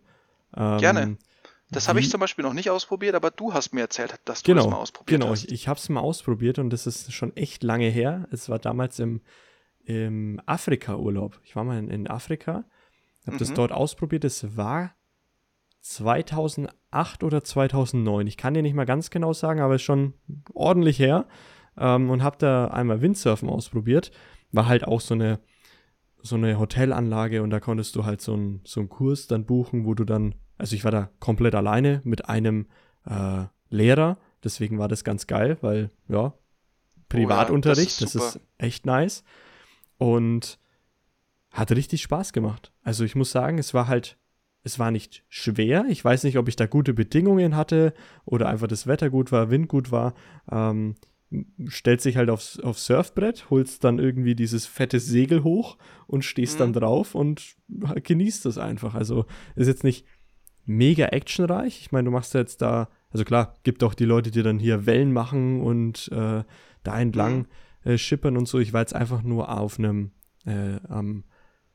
Ähm, 0.56 0.78
Gerne. 0.80 1.18
Das 1.72 1.90
habe 1.90 2.00
ich 2.00 2.10
zum 2.10 2.20
Beispiel 2.20 2.44
noch 2.44 2.54
nicht 2.54 2.70
ausprobiert, 2.70 3.16
aber 3.16 3.32
du 3.32 3.54
hast 3.54 3.74
mir 3.74 3.82
erzählt, 3.82 4.16
dass 4.26 4.44
du 4.44 4.52
genau, 4.52 4.64
das 4.64 4.72
mal 4.72 4.78
ausprobiert 4.78 5.20
genau. 5.20 5.32
hast. 5.32 5.42
Genau, 5.44 5.54
ich, 5.54 5.62
ich 5.62 5.68
habe 5.68 5.80
es 5.80 5.90
mal 5.90 6.00
ausprobiert 6.00 6.60
und 6.60 6.70
das 6.70 6.86
ist 6.86 7.12
schon 7.12 7.36
echt 7.36 7.64
lange 7.64 7.90
her. 7.90 8.28
Es 8.32 8.50
war 8.50 8.60
damals 8.60 9.00
im, 9.00 9.22
im 9.84 10.40
Afrika-Urlaub. 10.46 11.40
Ich 11.44 11.56
war 11.56 11.64
mal 11.64 11.80
in, 11.80 11.90
in 11.90 12.08
Afrika, 12.08 12.66
habe 13.26 13.36
mhm. 13.36 13.40
das 13.40 13.54
dort 13.54 13.72
ausprobiert. 13.72 14.24
Es 14.24 14.56
war 14.56 14.96
2008 15.82 17.24
oder 17.24 17.44
2009. 17.44 18.28
Ich 18.28 18.38
kann 18.38 18.54
dir 18.54 18.62
nicht 18.62 18.76
mal 18.76 18.86
ganz 18.86 19.10
genau 19.10 19.34
sagen, 19.34 19.60
aber 19.60 19.76
es 19.76 19.82
ist 19.82 19.86
schon 19.86 20.14
ordentlich 20.54 21.00
her. 21.00 21.28
Ähm, 21.78 22.10
und 22.10 22.24
habe 22.24 22.38
da 22.38 22.68
einmal 22.68 23.02
Windsurfen 23.02 23.50
ausprobiert. 23.50 24.12
War 24.52 24.68
halt 24.68 24.88
auch 24.88 25.02
so 25.02 25.14
eine, 25.14 25.40
so 26.26 26.36
eine 26.36 26.60
Hotelanlage 26.60 27.44
und 27.44 27.52
da 27.52 27.60
konntest 27.60 27.96
du 27.96 28.04
halt 28.06 28.20
so 28.22 28.34
einen 28.34 28.62
so 28.66 28.80
einen 28.80 28.90
Kurs 28.90 29.28
dann 29.28 29.46
buchen, 29.46 29.86
wo 29.86 29.94
du 29.94 30.04
dann 30.04 30.36
also 30.58 30.76
ich 30.76 30.84
war 30.84 30.92
da 30.92 31.10
komplett 31.20 31.56
alleine 31.56 32.02
mit 32.04 32.30
einem 32.30 32.68
äh, 33.06 33.46
Lehrer, 33.70 34.18
deswegen 34.44 34.80
war 34.80 34.88
das 34.88 35.04
ganz 35.04 35.28
geil, 35.28 35.58
weil 35.62 35.92
ja, 36.08 36.34
Privatunterricht, 37.10 38.02
oh 38.02 38.06
ja, 38.06 38.06
das, 38.06 38.16
ist, 38.16 38.16
das 38.16 38.36
ist 38.36 38.42
echt 38.58 38.86
nice. 38.86 39.24
Und 39.98 40.60
hat 41.52 41.72
richtig 41.72 42.02
Spaß 42.02 42.34
gemacht. 42.34 42.74
Also 42.84 43.04
ich 43.06 43.16
muss 43.16 43.32
sagen, 43.32 43.58
es 43.58 43.74
war 43.74 43.88
halt, 43.88 44.18
es 44.64 44.78
war 44.78 44.92
nicht 44.92 45.24
schwer. 45.30 45.86
Ich 45.88 46.04
weiß 46.04 46.24
nicht, 46.24 46.38
ob 46.38 46.50
ich 46.50 46.56
da 46.56 46.66
gute 46.66 46.94
Bedingungen 46.94 47.56
hatte 47.56 47.94
oder 48.26 48.50
einfach 48.50 48.68
das 48.68 48.88
Wetter 48.88 49.10
gut 49.10 49.32
war, 49.32 49.50
Wind 49.50 49.70
gut 49.70 49.92
war. 49.92 50.16
Ähm, 50.52 50.96
stellt 51.68 52.02
sich 52.02 52.18
halt 52.18 52.30
aufs, 52.30 52.60
aufs 52.60 52.86
Surfbrett, 52.86 53.50
holst 53.50 53.84
dann 53.84 54.00
irgendwie 54.00 54.36
dieses 54.36 54.66
fette 54.66 55.00
Segel 55.00 55.44
hoch 55.44 55.78
und 56.08 56.24
stehst 56.24 56.56
mhm. 56.56 56.60
dann 56.60 56.74
drauf 56.74 57.16
und 57.16 57.56
genießt 57.68 58.46
das 58.46 58.58
einfach. 58.58 58.96
Also 58.96 59.26
ist 59.56 59.68
jetzt 59.68 59.84
nicht 59.84 60.06
mega 60.66 61.08
actionreich. 61.08 61.80
Ich 61.82 61.92
meine, 61.92 62.06
du 62.06 62.12
machst 62.12 62.34
jetzt 62.34 62.62
da, 62.62 62.90
also 63.10 63.24
klar, 63.24 63.56
gibt 63.64 63.84
auch 63.84 63.94
die 63.94 64.06
Leute, 64.06 64.32
die 64.32 64.44
dann 64.44 64.60
hier 64.60 64.86
Wellen 64.86 65.14
machen 65.14 65.62
und 65.62 66.10
äh, 66.12 66.44
da 66.84 67.00
entlang 67.00 67.48
mhm. 67.84 67.92
äh, 67.92 67.98
schippern 67.98 68.38
und 68.38 68.48
so. 68.48 68.60
Ich 68.60 68.74
war 68.74 68.82
jetzt 68.82 68.96
einfach 68.96 69.24
nur 69.24 69.50
auf 69.50 69.80
einem, 69.80 70.12
äh, 70.46 70.80
am, 70.88 71.24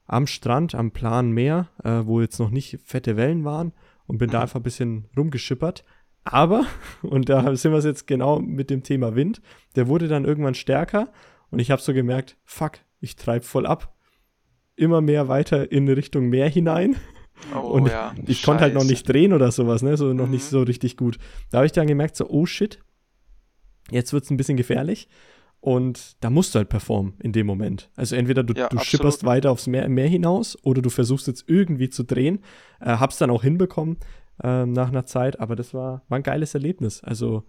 am 0.06 0.26
Strand, 0.26 0.74
am 0.74 0.92
planen 0.92 1.32
Meer, 1.32 1.68
äh, 1.84 2.02
wo 2.04 2.20
jetzt 2.20 2.38
noch 2.38 2.50
nicht 2.50 2.78
fette 2.84 3.16
Wellen 3.16 3.44
waren 3.44 3.72
und 4.06 4.18
bin 4.18 4.28
mhm. 4.28 4.32
da 4.32 4.42
einfach 4.42 4.60
ein 4.60 4.64
bisschen 4.64 5.06
rumgeschippert. 5.16 5.84
Aber, 6.24 6.66
und 7.02 7.28
da 7.28 7.54
sind 7.56 7.72
wir 7.72 7.80
jetzt 7.80 8.06
genau 8.06 8.38
mit 8.38 8.70
dem 8.70 8.82
Thema 8.82 9.14
Wind, 9.14 9.40
der 9.76 9.88
wurde 9.88 10.08
dann 10.08 10.24
irgendwann 10.24 10.54
stärker 10.54 11.12
und 11.50 11.58
ich 11.58 11.70
habe 11.70 11.82
so 11.82 11.92
gemerkt, 11.92 12.36
fuck, 12.44 12.78
ich 13.00 13.16
treibe 13.16 13.44
voll 13.44 13.66
ab. 13.66 13.94
Immer 14.76 15.00
mehr 15.00 15.28
weiter 15.28 15.70
in 15.70 15.88
Richtung 15.88 16.28
Meer 16.28 16.48
hinein. 16.48 16.96
Oh, 17.54 17.60
und 17.60 17.86
ja. 17.86 18.14
ich 18.26 18.36
Scheiße. 18.36 18.44
konnte 18.44 18.64
halt 18.64 18.74
noch 18.74 18.84
nicht 18.84 19.08
drehen 19.08 19.32
oder 19.32 19.50
sowas, 19.50 19.80
ne? 19.80 19.96
So 19.96 20.12
noch 20.12 20.26
mhm. 20.26 20.32
nicht 20.32 20.44
so 20.44 20.60
richtig 20.60 20.98
gut. 20.98 21.16
Da 21.50 21.58
habe 21.58 21.66
ich 21.66 21.72
dann 21.72 21.86
gemerkt, 21.86 22.14
so, 22.14 22.28
oh 22.28 22.44
shit, 22.44 22.80
jetzt 23.90 24.12
wird 24.12 24.24
es 24.24 24.30
ein 24.30 24.36
bisschen 24.36 24.58
gefährlich. 24.58 25.08
Und 25.60 26.22
da 26.22 26.30
musst 26.30 26.54
du 26.54 26.58
halt 26.58 26.70
performen 26.70 27.14
in 27.22 27.32
dem 27.32 27.46
Moment. 27.46 27.90
Also 27.94 28.16
entweder 28.16 28.42
du, 28.42 28.54
ja, 28.54 28.68
du 28.68 28.78
schipperst 28.78 29.24
weiter 29.24 29.50
aufs 29.50 29.66
Meer, 29.66 29.88
Meer, 29.88 30.08
hinaus 30.08 30.56
oder 30.62 30.80
du 30.80 30.88
versuchst 30.88 31.26
jetzt 31.26 31.44
irgendwie 31.48 31.90
zu 31.90 32.02
drehen. 32.02 32.40
Äh, 32.80 32.96
hab's 32.96 33.18
dann 33.18 33.30
auch 33.30 33.42
hinbekommen 33.42 33.98
äh, 34.42 34.66
nach 34.66 34.88
einer 34.88 35.06
Zeit, 35.06 35.40
aber 35.40 35.56
das 35.56 35.74
war, 35.74 36.02
war 36.08 36.18
ein 36.18 36.22
geiles 36.22 36.54
Erlebnis. 36.54 37.02
Also 37.02 37.44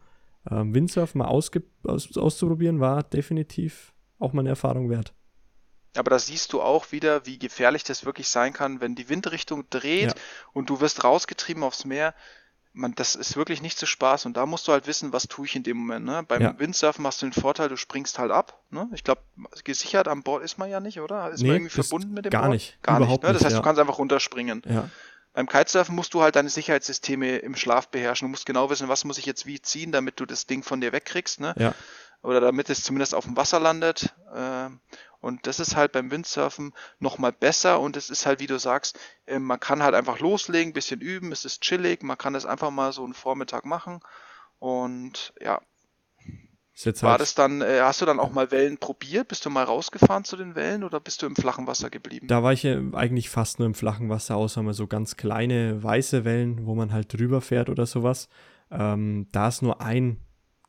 ähm, 0.50 0.74
Windsurfen 0.74 1.20
mal 1.20 1.28
aus, 1.28 1.52
auszuprobieren 1.84 2.80
war 2.80 3.04
definitiv 3.04 3.94
auch 4.20 4.34
mal 4.34 4.42
eine 4.42 4.50
Erfahrung 4.50 4.90
wert. 4.90 5.14
Aber 5.96 6.10
da 6.10 6.20
siehst 6.20 6.54
du 6.54 6.62
auch 6.62 6.92
wieder, 6.92 7.26
wie 7.26 7.38
gefährlich 7.38 7.84
das 7.84 8.06
wirklich 8.06 8.30
sein 8.30 8.54
kann, 8.54 8.80
wenn 8.80 8.96
die 8.96 9.10
Windrichtung 9.10 9.66
dreht 9.70 10.12
ja. 10.12 10.14
und 10.54 10.70
du 10.70 10.80
wirst 10.80 11.04
rausgetrieben 11.04 11.64
aufs 11.64 11.84
Meer. 11.84 12.14
Man, 12.74 12.96
das 12.96 13.16
ist 13.16 13.36
wirklich 13.36 13.62
nicht 13.62 13.78
so 13.78 13.86
Spaß 13.86 14.26
und 14.26 14.38
da 14.38 14.46
musst 14.46 14.66
du 14.66 14.72
halt 14.72 14.88
wissen, 14.88 15.12
was 15.12 15.28
tue 15.28 15.46
ich 15.46 15.58
in 15.58 15.64
dem 15.64 15.76
Moment. 15.76 16.06
Ne? 16.06 16.24
Beim 16.26 16.42
ja. 16.42 16.58
Windsurfen 16.58 17.06
hast 17.06 17.22
du 17.22 17.26
den 17.26 17.34
Vorteil, 17.34 17.68
du 17.68 17.76
springst 17.76 18.18
halt 18.18 18.32
ab. 18.32 18.64
Ne? 18.70 18.90
Ich 18.94 19.04
glaube, 19.04 19.22
gesichert 19.66 20.08
am 20.08 20.24
Bord 20.24 20.42
ist 20.42 20.58
man 20.58 20.70
ja 20.70 20.80
nicht, 20.80 21.02
oder? 21.02 21.30
Ist 21.30 21.42
nee, 21.42 21.48
man 21.48 21.58
irgendwie 21.58 21.84
verbunden 21.84 22.14
mit 22.14 22.24
dem 22.24 22.30
gar 22.30 22.44
Bord? 22.44 22.54
Nicht. 22.54 22.82
Gar 22.82 23.00
Überhaupt 23.00 23.24
nicht. 23.24 23.28
Ne? 23.28 23.34
Das 23.34 23.44
heißt, 23.44 23.56
ja. 23.56 23.60
du 23.60 23.64
kannst 23.66 23.82
einfach 23.82 23.98
runterspringen. 23.98 24.62
Ja. 24.66 24.90
Beim 25.34 25.48
Kitesurfen 25.48 25.96
musst 25.96 26.14
du 26.14 26.22
halt 26.22 26.36
deine 26.36 26.50
Sicherheitssysteme 26.50 27.38
im 27.38 27.56
Schlaf 27.56 27.88
beherrschen. 27.88 28.28
Du 28.28 28.32
musst 28.32 28.46
genau 28.46 28.70
wissen, 28.70 28.90
was 28.90 29.06
muss 29.06 29.18
ich 29.18 29.26
jetzt 29.26 29.46
wie 29.46 29.62
ziehen, 29.62 29.92
damit 29.92 30.20
du 30.20 30.26
das 30.26 30.46
Ding 30.46 30.64
von 30.64 30.82
dir 30.82 30.92
wegkriegst. 30.92 31.40
Ne? 31.40 31.54
Ja. 31.58 31.74
Oder 32.22 32.42
damit 32.42 32.70
es 32.70 32.84
zumindest 32.84 33.16
auf 33.16 33.26
dem 33.26 33.38
Wasser 33.38 33.60
landet. 33.60 34.14
Ähm, 34.34 34.82
und 35.22 35.46
das 35.48 35.60
ist 35.60 35.76
halt 35.76 35.92
beim 35.92 36.12
Windsurfen 36.12 36.74
nochmal 37.00 37.32
besser 37.32 37.80
und 37.80 37.96
es 37.96 38.10
ist 38.10 38.26
halt, 38.26 38.40
wie 38.40 38.48
du 38.48 38.60
sagst, 38.60 39.00
äh, 39.28 39.40
man 39.40 39.60
kann 39.60 39.84
halt 39.84 39.96
einfach 39.96 40.20
loslegen, 40.20 40.74
bisschen 40.74 41.00
üben, 41.00 41.32
es 41.32 41.46
ist 41.46 41.62
chillig, 41.62 42.02
man 42.02 42.18
kann 42.18 42.34
das 42.34 42.48
einfach 42.48 42.72
mal 42.72 42.92
so 42.92 43.04
einen 43.04 43.14
Vormittag 43.14 43.64
machen 43.64 44.02
und 44.58 45.34
ja, 45.40 45.62
War 47.02 47.12
halt 47.12 47.22
das 47.22 47.36
dann, 47.36 47.62
äh, 47.62 47.80
hast 47.82 48.02
du 48.02 48.06
dann 48.06 48.20
auch 48.20 48.32
mal 48.32 48.50
Wellen 48.50 48.78
probiert? 48.78 49.28
Bist 49.28 49.46
du 49.46 49.50
mal 49.50 49.64
rausgefahren 49.64 50.24
zu 50.24 50.38
den 50.38 50.56
Wellen 50.56 50.84
oder 50.84 51.00
bist 51.00 51.22
du 51.22 51.26
im 51.26 51.36
flachen 51.36 51.68
Wasser 51.68 51.90
geblieben? 51.90 52.28
Da 52.28 52.44
war 52.44 52.54
ich 52.54 52.64
ja 52.64 52.80
eigentlich 52.94 53.30
fast 53.30 53.60
nur 53.60 53.66
im 53.66 53.74
flachen 53.74 54.10
Wasser, 54.10 54.38
außer 54.38 54.64
mal 54.64 54.74
so 54.74 54.88
ganz 54.88 55.18
kleine 55.18 55.84
weiße 55.84 56.24
Wellen, 56.26 56.66
wo 56.66 56.74
man 56.74 56.94
halt 56.94 57.14
drüber 57.14 57.42
fährt 57.42 57.70
oder 57.70 57.86
sowas. 57.86 58.30
Ähm, 58.72 59.28
da 59.32 59.50
es 59.50 59.62
nur 59.62 59.82
ein 59.82 60.22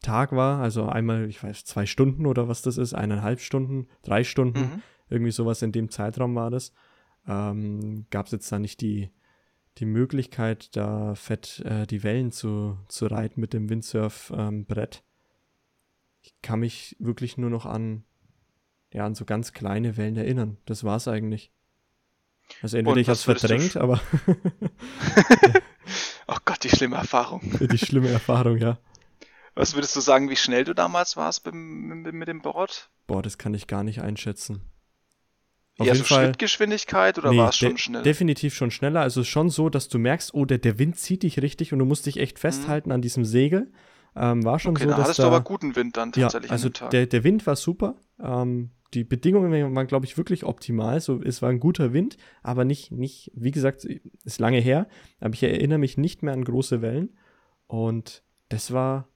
Tag 0.03 0.33
war, 0.33 0.61
also 0.61 0.87
einmal, 0.87 1.29
ich 1.29 1.43
weiß, 1.43 1.65
zwei 1.65 1.87
Stunden 1.87 2.27
oder 2.27 2.49
was 2.49 2.63
das 2.63 2.77
ist, 2.77 2.93
eineinhalb 2.93 3.41
Stunden, 3.41 3.87
drei 4.03 4.25
Stunden, 4.25 4.61
mhm. 4.61 4.83
irgendwie 5.09 5.31
sowas 5.31 5.63
in 5.63 5.71
dem 5.71 5.89
Zeitraum 5.89 6.35
war 6.35 6.51
das, 6.51 6.73
ähm, 7.29 8.07
gab 8.11 8.27
es 8.27 8.33
jetzt 8.33 8.51
da 8.51 8.59
nicht 8.59 8.81
die, 8.81 9.11
die 9.79 9.87
Möglichkeit, 9.87 10.77
da 10.77 11.15
fett 11.15 11.61
äh, 11.65 11.87
die 11.87 12.03
Wellen 12.03 12.33
zu, 12.33 12.77
zu 12.89 13.07
reiten 13.07 13.41
mit 13.41 13.53
dem 13.53 13.71
Windsurf-Brett. 13.71 14.97
Ähm, 14.97 15.12
ich 16.23 16.35
kann 16.43 16.61
mich 16.61 16.97
wirklich 16.99 17.37
nur 17.37 17.51
noch 17.51 17.67
an, 17.67 18.05
ja, 18.93 19.05
an 19.05 19.15
so 19.15 19.25
ganz 19.25 19.53
kleine 19.53 19.97
Wellen 19.97 20.17
erinnern. 20.17 20.57
Das 20.67 20.85
war 20.85 20.97
es 20.97 21.09
eigentlich. 21.09 21.53
Also 22.61 22.77
entweder 22.77 22.99
ich 22.99 23.09
habe 23.09 23.15
es 23.15 23.25
verdrängt, 23.25 23.77
aber. 23.77 24.01
oh 26.27 26.37
Gott, 26.45 26.63
die 26.65 26.71
schlimme 26.71 26.97
Erfahrung. 26.97 27.41
die 27.61 27.79
schlimme 27.79 28.11
Erfahrung, 28.11 28.59
ja. 28.59 28.79
Was 29.55 29.75
würdest 29.75 29.95
du 29.97 30.01
sagen, 30.01 30.31
wie 30.31 30.37
schnell 30.37 30.65
du 30.65 30.75
damals 30.75 31.17
warst 31.17 31.45
mit, 31.53 32.29
dem 32.29 32.41
Board? 32.41 32.91
Boah, 33.07 33.23
das 33.23 33.37
kann 33.37 33.53
ich 33.53 33.67
gar 33.67 33.85
nicht 33.85 34.01
einschätzen. 34.01 34.63
Auf 35.79 35.87
Eher 35.87 35.95
jeden 35.95 36.07
so 36.07 36.15
Fall, 36.15 36.27
Schrittgeschwindigkeit 36.27 37.19
oder 37.19 37.31
nee, 37.31 37.39
war 37.39 37.49
es 37.51 37.57
schon 37.57 37.79
schnell? 37.79 38.03
Definitiv 38.03 38.55
schon 38.55 38.71
schneller. 38.71 39.01
Also 39.01 39.25
schon 39.25 39.51
so, 39.51 39.69
dass 39.69 39.89
du 39.89 39.99
merkst, 39.99 40.33
oh, 40.35 40.45
der, 40.45 40.59
der 40.59 40.79
Wind 40.79 40.99
zieht 40.99 41.23
dich 41.23 41.41
richtig 41.43 41.73
und 41.73 41.79
du 41.81 41.85
musst 41.85 42.07
dich 42.07 42.19
echt 42.19 42.39
festhalten 42.39 42.91
mhm. 42.91 42.95
an 42.95 43.03
diesem 43.03 43.25
Segel. 43.25 43.73
Ähm, 44.15 44.45
war 44.45 44.59
schon 44.59 44.73
okay, 44.73 44.85
so, 44.85 44.91
da 44.91 44.97
dass 44.97 45.05
hattest 45.05 45.19
da, 45.21 45.23
du 45.25 45.29
aber 45.29 45.41
guten 45.41 45.75
Wind 45.75 45.97
dann 45.97 46.13
tatsächlich. 46.13 46.51
Ja, 46.51 46.53
also 46.53 46.69
der, 46.69 47.07
der 47.07 47.25
Wind 47.25 47.47
war 47.47 47.57
super. 47.57 47.97
Ähm, 48.21 48.71
die 48.95 49.05
Bedingungen 49.05 49.75
waren, 49.75 49.87
glaube 49.87 50.05
ich, 50.05 50.19
wirklich 50.19 50.45
optimal. 50.45 51.01
So, 51.01 51.23
es 51.23 51.41
war 51.41 51.49
ein 51.49 51.61
guter 51.61 51.93
Wind, 51.93 52.19
aber 52.43 52.65
nicht, 52.65 52.93
nicht, 52.93 53.31
wie 53.35 53.51
gesagt, 53.51 53.87
ist 54.25 54.39
lange 54.39 54.59
her, 54.59 54.87
aber 55.21 55.33
ich 55.33 55.43
erinnere 55.43 55.79
mich 55.79 55.97
nicht 55.97 56.23
mehr 56.23 56.35
an 56.35 56.45
große 56.45 56.83
Wellen. 56.83 57.17
Und 57.67 58.23
das 58.51 58.73
war, 58.73 59.09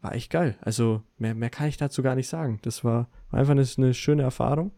war 0.00 0.14
echt 0.14 0.30
geil. 0.30 0.56
Also 0.60 1.02
mehr, 1.18 1.34
mehr 1.34 1.50
kann 1.50 1.68
ich 1.68 1.76
dazu 1.76 2.02
gar 2.02 2.14
nicht 2.14 2.28
sagen. 2.28 2.60
Das 2.62 2.84
war 2.84 3.10
einfach 3.32 3.52
eine, 3.52 3.66
eine 3.76 3.94
schöne 3.94 4.22
Erfahrung 4.22 4.70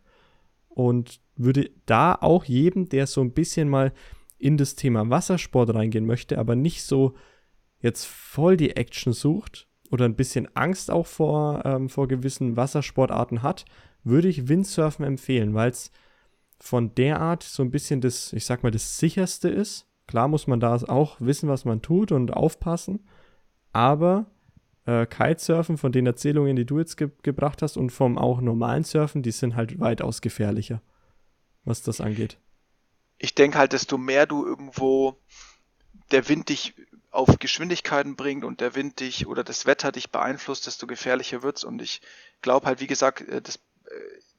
und 0.69 1.21
würde 1.37 1.71
da 1.85 2.14
auch 2.14 2.45
jedem, 2.45 2.89
der 2.89 3.07
so 3.07 3.21
ein 3.21 3.33
bisschen 3.33 3.69
mal 3.69 3.93
in 4.39 4.57
das 4.57 4.77
Thema 4.77 5.11
Wassersport 5.11 5.75
reingehen 5.75 6.07
möchte, 6.07 6.39
aber 6.39 6.57
nicht 6.57 6.85
so 6.85 7.14
jetzt 7.81 8.07
voll 8.07 8.57
die 8.57 8.76
Action 8.76 9.12
sucht 9.12 9.66
oder 9.91 10.05
ein 10.05 10.16
bisschen 10.16 10.55
Angst 10.57 10.91
auch 10.91 11.07
vor, 11.07 11.62
ähm, 11.64 11.89
vor 11.89 12.09
gewissen 12.09 12.57
Wassersportarten 12.57 13.43
hat, 13.43 13.64
würde 14.05 14.29
ich 14.29 14.49
Windsurfen 14.49 15.05
empfehlen, 15.05 15.55
weil 15.55 15.70
es 15.70 15.91
von 16.61 16.95
der 16.95 17.20
Art 17.20 17.43
so 17.43 17.62
ein 17.62 17.70
bisschen 17.70 18.01
das, 18.01 18.33
ich 18.33 18.45
sag 18.45 18.62
mal, 18.62 18.70
das 18.70 18.99
sicherste 18.99 19.49
ist. 19.49 19.87
Klar 20.07 20.29
muss 20.29 20.47
man 20.47 20.61
da 20.61 20.74
auch 20.74 21.16
wissen, 21.20 21.49
was 21.49 21.64
man 21.64 21.83
tut 21.83 22.12
und 22.12 22.33
aufpassen, 22.33 23.07
aber 23.72 24.26
äh, 24.87 25.07
Kitesurfen, 25.07 25.76
von 25.76 25.93
den 25.93 26.07
Erzählungen, 26.07 26.57
die 26.57 26.64
du 26.64 26.79
jetzt 26.79 26.97
ge 26.97 27.11
gebracht 27.22 27.61
hast, 27.61 27.76
und 27.76 27.91
vom 27.91 28.16
auch 28.16 28.41
normalen 28.41 28.85
Surfen, 28.85 29.22
die 29.22 29.31
sind 29.31 29.55
halt 29.55 29.79
weitaus 29.79 30.22
gefährlicher, 30.22 30.81
was 31.64 31.83
das 31.83 32.01
angeht. 32.01 32.39
Ich 33.18 33.35
denke 33.35 33.59
halt, 33.59 33.74
desto 33.74 33.99
mehr 33.99 34.26
du 34.26 34.47
irgendwo 34.47 35.18
der 36.11 36.29
Wind 36.29 36.49
dich 36.49 36.74
auf 37.19 37.41
Geschwindigkeiten 37.41 38.14
bringt 38.14 38.45
und 38.45 38.61
der 38.61 38.77
Wind 38.77 39.01
dich 39.01 39.27
oder 39.27 39.43
das 39.43 39.66
Wetter 39.66 39.91
dich 39.91 40.11
beeinflusst, 40.11 40.69
desto 40.69 40.87
gefährlicher 40.87 41.43
wird's. 41.43 41.64
Und 41.64 41.83
ich 41.83 42.01
glaube 42.43 42.66
halt, 42.66 42.81
wie 42.81 42.87
gesagt, 42.87 43.23
äh, 43.23 43.43
das, 43.43 43.57
äh, 43.57 43.91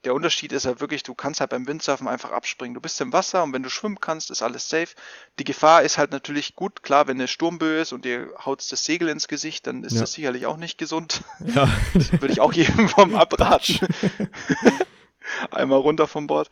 der 0.05 0.13
Unterschied 0.13 0.53
ist 0.53 0.65
halt 0.65 0.79
wirklich, 0.79 1.03
du 1.03 1.13
kannst 1.13 1.41
halt 1.41 1.49
beim 1.49 1.67
Windsurfen 1.67 2.07
einfach 2.07 2.31
abspringen. 2.31 2.73
Du 2.73 2.79
bist 2.79 3.01
im 3.01 3.11
Wasser 3.11 3.43
und 3.43 3.51
wenn 3.51 3.63
du 3.63 3.69
schwimmen 3.69 3.99
kannst, 3.99 4.31
ist 4.31 4.41
alles 4.41 4.69
safe. 4.69 4.95
Die 5.39 5.43
Gefahr 5.43 5.81
ist 5.83 5.97
halt 5.97 6.11
natürlich 6.11 6.55
gut, 6.55 6.81
klar, 6.81 7.07
wenn 7.07 7.17
eine 7.17 7.27
Sturmböe 7.27 7.81
ist 7.81 7.91
und 7.91 8.05
dir 8.05 8.33
haut 8.45 8.65
das 8.71 8.85
Segel 8.85 9.09
ins 9.09 9.27
Gesicht, 9.27 9.67
dann 9.67 9.83
ist 9.83 9.95
ja. 9.95 9.99
das 9.99 10.13
sicherlich 10.13 10.45
auch 10.45 10.57
nicht 10.57 10.77
gesund. 10.77 11.21
Ja. 11.53 11.69
Würde 11.93 12.31
ich 12.31 12.39
auch 12.39 12.53
jedem 12.61 12.87
vom 12.87 13.15
abraten. 13.15 13.79
Einmal 15.51 15.79
runter 15.79 16.07
vom 16.07 16.27
Bord. 16.27 16.49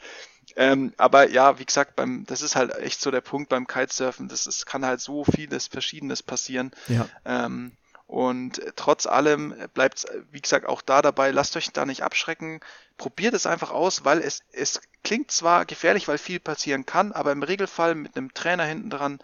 Ähm, 0.58 0.92
aber 0.98 1.30
ja, 1.30 1.60
wie 1.60 1.66
gesagt, 1.66 1.96
beim, 1.96 2.26
das 2.26 2.42
ist 2.42 2.56
halt 2.56 2.76
echt 2.80 3.00
so 3.00 3.12
der 3.12 3.22
Punkt 3.22 3.48
beim 3.48 3.68
Kitesurfen. 3.68 4.28
Das 4.28 4.48
ist, 4.48 4.66
kann 4.66 4.84
halt 4.84 5.00
so 5.00 5.24
vieles 5.24 5.68
Verschiedenes 5.68 6.24
passieren. 6.24 6.72
Ja. 6.88 7.08
Ähm, 7.26 7.74
und 8.08 8.62
trotz 8.76 9.06
allem 9.06 9.54
bleibt 9.76 10.00
es, 10.00 10.06
wie 10.32 10.42
gesagt, 10.42 10.66
auch 10.66 10.82
da 10.82 11.04
dabei, 11.04 11.30
lasst 11.30 11.56
euch 11.58 11.72
da 11.74 11.86
nicht 11.86 12.02
abschrecken. 12.04 12.62
Probiert 12.98 13.36
es 13.36 13.46
einfach 13.46 13.70
aus, 13.70 14.04
weil 14.04 14.20
es, 14.20 14.42
es 14.52 14.82
klingt 15.04 15.30
zwar 15.30 15.66
gefährlich, 15.66 16.08
weil 16.08 16.18
viel 16.18 16.40
passieren 16.40 16.88
kann, 16.88 17.12
aber 17.12 17.34
im 17.34 17.44
Regelfall 17.44 17.94
mit 17.94 18.18
einem 18.18 18.34
Trainer 18.34 18.64
hinten 18.64 18.90
dran 18.90 19.20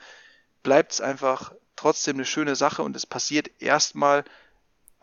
bleibt 0.61 0.91
es 0.91 1.01
einfach 1.01 1.53
trotzdem 1.75 2.17
eine 2.17 2.25
schöne 2.25 2.55
Sache 2.55 2.83
und 2.83 2.95
es 2.95 3.07
passiert 3.07 3.49
erstmal 3.59 4.23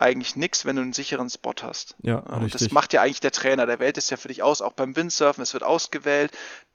eigentlich 0.00 0.36
nichts, 0.36 0.64
wenn 0.64 0.76
du 0.76 0.82
einen 0.82 0.92
sicheren 0.92 1.28
Spot 1.28 1.54
hast. 1.62 1.96
Ja, 2.02 2.18
und 2.18 2.54
das 2.54 2.70
macht 2.70 2.92
ja 2.92 3.02
eigentlich 3.02 3.20
der 3.20 3.32
Trainer. 3.32 3.66
Der 3.66 3.78
wählt 3.78 3.98
es 3.98 4.10
ja 4.10 4.16
für 4.16 4.28
dich 4.28 4.42
aus, 4.42 4.62
auch 4.62 4.72
beim 4.72 4.96
Windsurfen. 4.96 5.42
Es 5.42 5.52
wird 5.52 5.62
ausgewählt. 5.62 6.32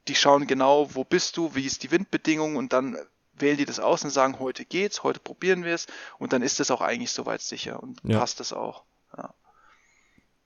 Die 0.08 0.14
schauen 0.14 0.46
genau, 0.46 0.94
wo 0.94 1.04
bist 1.04 1.36
du, 1.36 1.54
wie 1.54 1.66
ist 1.66 1.82
die 1.82 1.90
Windbedingung 1.90 2.56
und 2.56 2.72
dann 2.72 2.96
wählen 3.38 3.56
die 3.56 3.64
das 3.64 3.80
aus 3.80 4.04
und 4.04 4.10
sagen, 4.10 4.38
heute 4.38 4.64
geht's, 4.64 5.02
heute 5.02 5.20
probieren 5.20 5.64
wir 5.64 5.74
es 5.74 5.86
und 6.18 6.32
dann 6.32 6.42
ist 6.42 6.60
es 6.60 6.70
auch 6.70 6.80
eigentlich 6.80 7.10
soweit 7.10 7.42
sicher 7.42 7.82
und 7.82 8.00
ja. 8.04 8.18
passt 8.18 8.40
es 8.40 8.52
auch. 8.52 8.84
Ja. 9.16 9.34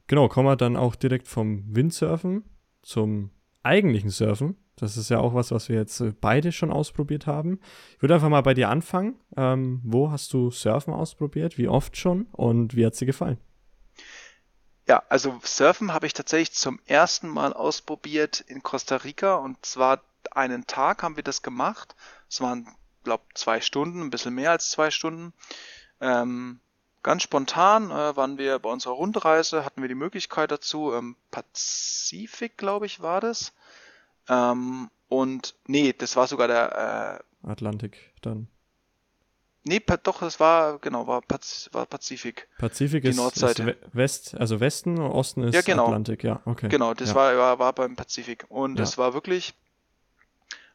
Genau, 0.06 0.28
kommen 0.28 0.48
wir 0.48 0.56
dann 0.56 0.76
auch 0.76 0.96
direkt 0.96 1.28
vom 1.28 1.64
Windsurfen 1.68 2.44
zum 2.82 3.30
eigentlichen 3.62 4.10
Surfen. 4.10 4.56
Das 4.80 4.96
ist 4.96 5.10
ja 5.10 5.18
auch 5.18 5.34
was, 5.34 5.50
was 5.50 5.68
wir 5.68 5.76
jetzt 5.76 6.00
äh, 6.00 6.12
beide 6.18 6.52
schon 6.52 6.72
ausprobiert 6.72 7.26
haben. 7.26 7.60
Ich 7.96 8.02
würde 8.02 8.14
einfach 8.14 8.28
mal 8.28 8.42
bei 8.42 8.54
dir 8.54 8.68
anfangen. 8.68 9.14
Ähm, 9.36 9.80
wo 9.84 10.10
hast 10.10 10.32
du 10.32 10.50
Surfen 10.50 10.94
ausprobiert? 10.94 11.58
Wie 11.58 11.68
oft 11.68 11.96
schon? 11.96 12.26
Und 12.32 12.74
wie 12.76 12.86
hat 12.86 12.94
sie 12.94 13.06
gefallen? 13.06 13.38
Ja, 14.88 15.02
also 15.08 15.38
Surfen 15.44 15.92
habe 15.92 16.06
ich 16.06 16.14
tatsächlich 16.14 16.52
zum 16.52 16.80
ersten 16.86 17.28
Mal 17.28 17.52
ausprobiert 17.52 18.40
in 18.40 18.62
Costa 18.62 18.96
Rica 18.96 19.36
und 19.36 19.64
zwar 19.64 20.02
einen 20.32 20.66
Tag 20.66 21.02
haben 21.02 21.16
wir 21.16 21.22
das 21.22 21.42
gemacht. 21.42 21.94
Es 22.28 22.40
waren, 22.40 22.66
glaube 23.04 23.24
zwei 23.34 23.60
Stunden, 23.60 24.00
ein 24.00 24.10
bisschen 24.10 24.34
mehr 24.34 24.50
als 24.50 24.70
zwei 24.70 24.90
Stunden. 24.90 25.32
Ähm, 26.00 26.60
ganz 27.02 27.22
spontan 27.22 27.90
äh, 27.90 28.16
waren 28.16 28.38
wir 28.38 28.58
bei 28.58 28.70
unserer 28.70 28.94
Rundreise, 28.94 29.64
hatten 29.64 29.82
wir 29.82 29.88
die 29.88 29.94
Möglichkeit 29.94 30.50
dazu. 30.50 30.92
Ähm, 30.92 31.16
Pazifik, 31.30 32.56
glaube 32.56 32.86
ich, 32.86 33.00
war 33.00 33.20
das. 33.20 33.52
Ähm, 34.28 34.88
und 35.08 35.54
nee, 35.66 35.92
das 35.92 36.16
war 36.16 36.26
sogar 36.26 36.48
der 36.48 37.22
äh, 37.44 37.48
Atlantik 37.48 38.12
dann. 38.20 38.48
Nee, 39.62 39.82
doch, 40.04 40.20
das 40.20 40.40
war, 40.40 40.78
genau, 40.78 41.06
war, 41.06 41.20
Paz 41.20 41.68
war 41.72 41.84
Pazifik. 41.84 42.48
Pazifik 42.58 43.02
die 43.02 43.10
ist, 43.10 43.16
Nordseite. 43.16 43.70
ist 43.70 43.78
West, 43.92 44.34
also 44.34 44.58
Westen, 44.58 44.98
Osten 44.98 45.42
ist 45.42 45.54
ja, 45.54 45.60
genau. 45.60 45.86
Atlantik, 45.86 46.24
ja, 46.24 46.40
okay. 46.46 46.68
Genau, 46.68 46.94
das 46.94 47.10
ja. 47.10 47.14
war, 47.14 47.36
war, 47.36 47.58
war 47.58 47.72
beim 47.74 47.94
Pazifik. 47.94 48.46
Und 48.48 48.72
ja. 48.72 48.76
das 48.76 48.96
war 48.96 49.12
wirklich, 49.12 49.54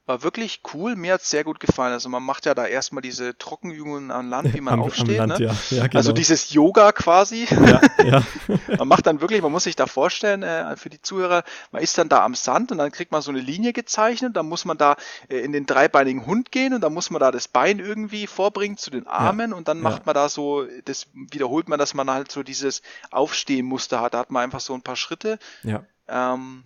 war 0.05 0.21
wirklich 0.21 0.61
cool. 0.73 0.95
Mir 0.95 1.13
hat 1.13 1.21
es 1.21 1.29
sehr 1.29 1.43
gut 1.43 1.59
gefallen. 1.59 1.93
Also 1.93 2.09
man 2.09 2.21
macht 2.21 2.45
ja 2.45 2.53
da 2.53 2.67
erstmal 2.67 3.01
diese 3.01 3.37
Trockenübungen 3.37 4.11
an 4.11 4.29
Land, 4.29 4.53
wie 4.53 4.61
man 4.61 4.75
am, 4.75 4.83
aufsteht. 4.83 5.19
Am 5.19 5.29
Land, 5.29 5.39
ne? 5.39 5.47
ja. 5.47 5.55
Ja, 5.71 5.87
genau. 5.87 5.97
Also 5.97 6.11
dieses 6.11 6.51
Yoga 6.51 6.91
quasi. 6.91 7.47
Ja, 7.49 7.81
ja. 8.03 8.23
man 8.77 8.87
macht 8.87 9.07
dann 9.07 9.21
wirklich, 9.21 9.41
man 9.41 9.51
muss 9.51 9.63
sich 9.63 9.75
da 9.75 9.87
vorstellen, 9.87 10.43
äh, 10.43 10.77
für 10.77 10.89
die 10.89 11.01
Zuhörer, 11.01 11.43
man 11.71 11.81
ist 11.81 11.97
dann 11.97 12.07
da 12.07 12.23
am 12.23 12.35
Sand 12.35 12.71
und 12.71 12.77
dann 12.77 12.91
kriegt 12.91 13.11
man 13.11 13.21
so 13.23 13.31
eine 13.31 13.39
Linie 13.39 13.73
gezeichnet. 13.73 14.35
Dann 14.35 14.47
muss 14.47 14.65
man 14.65 14.77
da 14.77 14.95
äh, 15.27 15.39
in 15.39 15.51
den 15.51 15.65
dreibeinigen 15.65 16.25
Hund 16.25 16.51
gehen 16.51 16.73
und 16.73 16.81
dann 16.81 16.93
muss 16.93 17.09
man 17.09 17.19
da 17.19 17.31
das 17.31 17.47
Bein 17.47 17.79
irgendwie 17.79 18.27
vorbringen 18.27 18.77
zu 18.77 18.91
den 18.91 19.07
Armen 19.07 19.53
und 19.53 19.67
dann 19.67 19.81
macht 19.81 20.05
man 20.05 20.13
da 20.13 20.29
so, 20.29 20.65
das 20.85 21.07
wiederholt 21.13 21.67
man, 21.67 21.79
dass 21.79 21.95
man 21.95 22.09
halt 22.11 22.31
so 22.31 22.43
dieses 22.43 22.83
Aufstehmuster 23.09 24.01
hat. 24.01 24.13
Da 24.13 24.19
hat 24.19 24.29
man 24.29 24.43
einfach 24.43 24.59
so 24.59 24.73
ein 24.73 24.81
paar 24.81 24.95
Schritte. 24.95 25.39
Ja. 25.63 25.83
Ähm, 26.07 26.65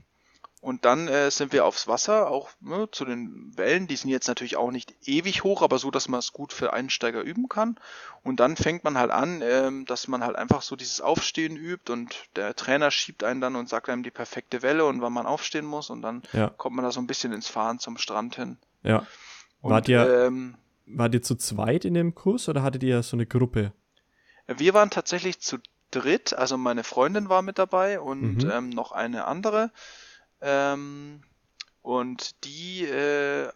und 0.61 0.83
dann 0.83 1.07
äh, 1.07 1.31
sind 1.31 1.53
wir 1.53 1.63
aufs 1.63 1.87
Wasser, 1.87 2.29
auch 2.29 2.49
ne, 2.59 2.89
zu 2.91 3.05
den 3.05 3.53
Wellen. 3.55 3.87
Die 3.87 3.95
sind 3.95 4.09
jetzt 4.09 4.27
natürlich 4.27 4.57
auch 4.57 4.71
nicht 4.71 4.93
ewig 5.07 5.45
hoch, 5.45 5.61
aber 5.61 5.79
so, 5.79 5.89
dass 5.89 6.09
man 6.09 6.19
es 6.19 6.33
gut 6.33 6.51
für 6.51 6.73
Einsteiger 6.73 7.21
üben 7.21 7.47
kann. 7.47 7.79
Und 8.23 8.41
dann 8.41 8.57
fängt 8.57 8.83
man 8.83 8.97
halt 8.97 9.09
an, 9.09 9.41
ähm, 9.41 9.85
dass 9.85 10.09
man 10.09 10.21
halt 10.21 10.35
einfach 10.35 10.61
so 10.61 10.75
dieses 10.75 10.99
Aufstehen 10.99 11.55
übt 11.55 11.91
und 11.91 12.25
der 12.35 12.55
Trainer 12.55 12.91
schiebt 12.91 13.23
einen 13.23 13.39
dann 13.39 13.55
und 13.55 13.69
sagt 13.69 13.87
einem 13.87 14.03
die 14.03 14.11
perfekte 14.11 14.61
Welle 14.61 14.85
und 14.85 15.01
wann 15.01 15.13
man 15.13 15.25
aufstehen 15.25 15.65
muss. 15.65 15.89
Und 15.89 16.01
dann 16.01 16.23
ja. 16.33 16.49
kommt 16.49 16.75
man 16.75 16.83
da 16.83 16.91
so 16.91 16.99
ein 16.99 17.07
bisschen 17.07 17.31
ins 17.31 17.47
Fahren 17.47 17.79
zum 17.79 17.97
Strand 17.97 18.35
hin. 18.35 18.57
Ja. 18.83 19.07
Und, 19.61 19.71
wart, 19.71 19.87
ihr, 19.87 20.25
ähm, 20.25 20.55
wart 20.85 21.13
ihr 21.13 21.21
zu 21.21 21.35
zweit 21.35 21.85
in 21.85 21.93
dem 21.93 22.15
Kurs 22.15 22.49
oder 22.49 22.63
hattet 22.63 22.83
ihr 22.83 23.01
so 23.01 23.15
eine 23.15 23.25
Gruppe? 23.25 23.71
Wir 24.45 24.73
waren 24.73 24.89
tatsächlich 24.89 25.39
zu 25.39 25.57
dritt. 25.91 26.33
Also 26.33 26.57
meine 26.57 26.83
Freundin 26.83 27.29
war 27.29 27.43
mit 27.43 27.59
dabei 27.59 28.01
und 28.01 28.43
mhm. 28.43 28.51
ähm, 28.51 28.69
noch 28.69 28.91
eine 28.91 29.25
andere. 29.25 29.71
Ähm, 30.41 31.21
Und 31.81 32.43
die 32.45 32.85
äh, 32.85 33.49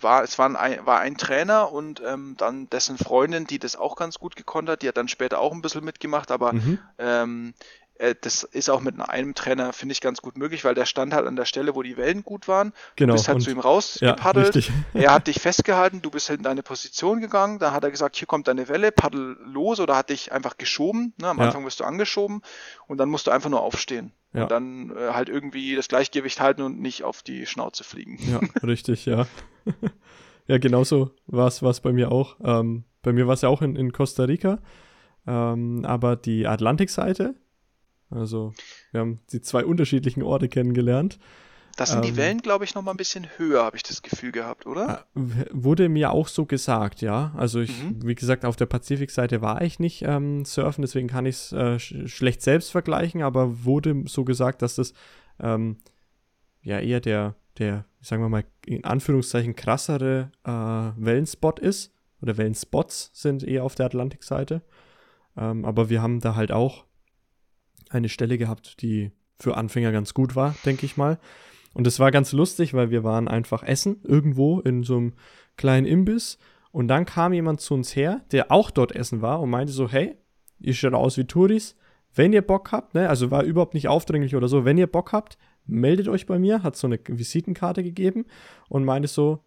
war, 0.00 0.22
es 0.22 0.38
war 0.38 0.54
ein, 0.58 0.86
war 0.86 1.00
ein 1.00 1.16
Trainer 1.16 1.70
und 1.70 2.02
ähm, 2.04 2.34
dann 2.38 2.68
dessen 2.70 2.98
Freundin, 2.98 3.46
die 3.46 3.58
das 3.58 3.76
auch 3.76 3.96
ganz 3.96 4.18
gut 4.18 4.36
gekonnt 4.36 4.68
hat, 4.68 4.82
die 4.82 4.88
hat 4.88 4.96
dann 4.96 5.08
später 5.08 5.38
auch 5.38 5.52
ein 5.52 5.62
bisschen 5.62 5.84
mitgemacht, 5.84 6.30
aber 6.30 6.54
mhm. 6.54 6.78
ähm, 6.98 7.54
äh, 7.98 8.14
das 8.20 8.42
ist 8.42 8.68
auch 8.68 8.80
mit 8.80 8.98
einem 9.00 9.34
Trainer, 9.34 9.72
finde 9.72 9.92
ich, 9.92 10.00
ganz 10.00 10.20
gut 10.22 10.36
möglich, 10.36 10.64
weil 10.64 10.74
der 10.74 10.86
stand 10.86 11.14
halt 11.14 11.26
an 11.26 11.36
der 11.36 11.44
Stelle, 11.44 11.74
wo 11.74 11.82
die 11.82 11.96
Wellen 11.96 12.24
gut 12.24 12.48
waren. 12.48 12.72
Genau. 12.96 13.12
Du 13.12 13.16
bist 13.16 13.28
halt 13.28 13.36
und, 13.36 13.42
zu 13.42 13.50
ihm 13.50 13.60
rausgepaddelt. 13.60 14.54
Ja, 14.56 14.72
er 14.94 15.14
hat 15.14 15.26
dich 15.28 15.40
festgehalten, 15.40 16.02
du 16.02 16.10
bist 16.10 16.28
halt 16.28 16.40
in 16.40 16.44
deine 16.44 16.62
Position 16.62 17.20
gegangen. 17.20 17.58
Dann 17.58 17.72
hat 17.72 17.84
er 17.84 17.90
gesagt, 17.90 18.16
hier 18.16 18.26
kommt 18.26 18.48
deine 18.48 18.68
Welle, 18.68 18.92
paddel 18.92 19.36
los 19.44 19.78
oder 19.78 19.96
hat 19.96 20.10
dich 20.10 20.32
einfach 20.32 20.56
geschoben. 20.56 21.14
Ne? 21.20 21.28
Am 21.28 21.38
ja. 21.38 21.46
Anfang 21.46 21.64
wirst 21.64 21.80
du 21.80 21.84
angeschoben 21.84 22.42
und 22.88 22.98
dann 22.98 23.08
musst 23.08 23.26
du 23.26 23.30
einfach 23.30 23.50
nur 23.50 23.62
aufstehen. 23.62 24.12
Ja. 24.32 24.44
Und 24.44 24.50
dann 24.50 24.90
äh, 24.96 25.12
halt 25.12 25.28
irgendwie 25.28 25.74
das 25.74 25.88
Gleichgewicht 25.88 26.40
halten 26.40 26.62
und 26.62 26.80
nicht 26.80 27.04
auf 27.04 27.22
die 27.22 27.46
Schnauze 27.46 27.84
fliegen. 27.84 28.18
Ja, 28.30 28.40
richtig, 28.66 29.04
ja. 29.04 29.26
ja, 30.46 30.58
genauso 30.58 31.10
war 31.26 31.48
es 31.48 31.80
bei 31.80 31.92
mir 31.92 32.10
auch. 32.10 32.36
Ähm, 32.42 32.84
bei 33.02 33.12
mir 33.12 33.26
war 33.26 33.34
es 33.34 33.42
ja 33.42 33.48
auch 33.48 33.62
in, 33.62 33.76
in 33.76 33.92
Costa 33.92 34.24
Rica. 34.24 34.60
Ähm, 35.26 35.84
aber 35.84 36.16
die 36.16 36.46
Atlantikseite, 36.46 37.34
also 38.10 38.52
wir 38.90 39.00
haben 39.00 39.20
die 39.32 39.40
zwei 39.40 39.64
unterschiedlichen 39.64 40.22
Orte 40.22 40.48
kennengelernt. 40.48 41.18
Das 41.76 41.90
sind 41.90 42.04
ähm, 42.04 42.10
die 42.10 42.16
Wellen, 42.16 42.38
glaube 42.38 42.64
ich, 42.64 42.74
noch 42.74 42.82
mal 42.82 42.90
ein 42.90 42.96
bisschen 42.96 43.26
höher, 43.36 43.64
habe 43.64 43.76
ich 43.76 43.82
das 43.82 44.02
Gefühl 44.02 44.32
gehabt, 44.32 44.66
oder? 44.66 45.06
Äh, 45.14 45.46
wurde 45.50 45.88
mir 45.88 46.12
auch 46.12 46.28
so 46.28 46.46
gesagt, 46.46 47.00
ja. 47.00 47.32
Also 47.36 47.60
ich, 47.60 47.82
mhm. 47.82 48.06
wie 48.06 48.14
gesagt, 48.14 48.44
auf 48.44 48.56
der 48.56 48.66
Pazifikseite 48.66 49.40
war 49.42 49.62
ich 49.62 49.78
nicht 49.78 50.02
ähm, 50.02 50.44
surfen, 50.44 50.82
deswegen 50.82 51.08
kann 51.08 51.26
ich 51.26 51.36
es 51.36 51.52
äh, 51.52 51.78
sch 51.78 51.94
schlecht 52.06 52.42
selbst 52.42 52.70
vergleichen, 52.70 53.22
aber 53.22 53.64
wurde 53.64 54.04
so 54.06 54.24
gesagt, 54.24 54.62
dass 54.62 54.74
das 54.74 54.92
ähm, 55.40 55.78
ja 56.62 56.78
eher 56.78 57.00
der, 57.00 57.36
der, 57.58 57.84
sagen 58.00 58.22
wir 58.22 58.28
mal, 58.28 58.44
in 58.66 58.84
Anführungszeichen 58.84 59.56
krassere 59.56 60.30
äh, 60.44 60.50
Wellenspot 60.50 61.58
ist. 61.58 61.92
Oder 62.20 62.36
Wellenspots 62.36 63.10
sind 63.12 63.42
eher 63.42 63.64
auf 63.64 63.74
der 63.74 63.86
Atlantikseite. 63.86 64.62
Ähm, 65.36 65.64
aber 65.64 65.90
wir 65.90 66.02
haben 66.02 66.20
da 66.20 66.36
halt 66.36 66.52
auch 66.52 66.84
eine 67.90 68.08
Stelle 68.08 68.38
gehabt, 68.38 68.80
die 68.80 69.10
für 69.38 69.56
Anfänger 69.56 69.92
ganz 69.92 70.14
gut 70.14 70.36
war, 70.36 70.54
denke 70.64 70.86
ich 70.86 70.96
mal. 70.96 71.18
Und 71.74 71.86
es 71.86 71.98
war 71.98 72.10
ganz 72.10 72.32
lustig, 72.32 72.74
weil 72.74 72.90
wir 72.90 73.04
waren 73.04 73.28
einfach 73.28 73.62
essen, 73.62 74.00
irgendwo 74.04 74.60
in 74.60 74.82
so 74.82 74.96
einem 74.96 75.12
kleinen 75.56 75.86
Imbiss. 75.86 76.38
Und 76.70 76.88
dann 76.88 77.04
kam 77.04 77.32
jemand 77.32 77.60
zu 77.60 77.74
uns 77.74 77.94
her, 77.96 78.22
der 78.32 78.50
auch 78.50 78.70
dort 78.70 78.92
essen 78.94 79.22
war 79.22 79.40
und 79.40 79.50
meinte 79.50 79.72
so, 79.72 79.88
hey, 79.90 80.16
ihr 80.58 80.74
schaut 80.74 80.94
aus 80.94 81.16
wie 81.16 81.24
Touris. 81.24 81.76
Wenn 82.14 82.32
ihr 82.32 82.42
Bock 82.42 82.72
habt, 82.72 82.94
ne, 82.94 83.08
also 83.08 83.30
war 83.30 83.42
überhaupt 83.42 83.74
nicht 83.74 83.88
aufdringlich 83.88 84.36
oder 84.36 84.48
so, 84.48 84.64
wenn 84.64 84.78
ihr 84.78 84.86
Bock 84.86 85.12
habt, 85.12 85.38
meldet 85.66 86.08
euch 86.08 86.26
bei 86.26 86.38
mir, 86.38 86.62
hat 86.62 86.76
so 86.76 86.86
eine 86.86 86.98
Visitenkarte 87.06 87.82
gegeben 87.82 88.26
und 88.68 88.84
meinte 88.84 89.08
so, 89.08 89.44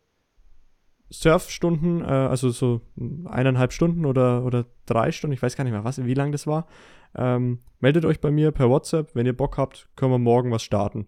Surfstunden, 1.11 2.01
äh, 2.01 2.05
also 2.05 2.49
so 2.49 2.81
eineinhalb 3.25 3.73
Stunden 3.73 4.05
oder, 4.05 4.43
oder 4.43 4.65
drei 4.85 5.11
Stunden, 5.11 5.33
ich 5.33 5.41
weiß 5.41 5.55
gar 5.55 5.63
nicht 5.63 5.73
mehr, 5.73 5.83
was, 5.83 6.03
wie 6.03 6.13
lang 6.13 6.31
das 6.31 6.47
war. 6.47 6.67
Ähm, 7.15 7.59
meldet 7.79 8.05
euch 8.05 8.19
bei 8.19 8.31
mir 8.31 8.51
per 8.51 8.69
WhatsApp, 8.69 9.15
wenn 9.15 9.25
ihr 9.25 9.37
Bock 9.37 9.57
habt, 9.57 9.89
können 9.95 10.11
wir 10.11 10.17
morgen 10.17 10.51
was 10.51 10.63
starten. 10.63 11.07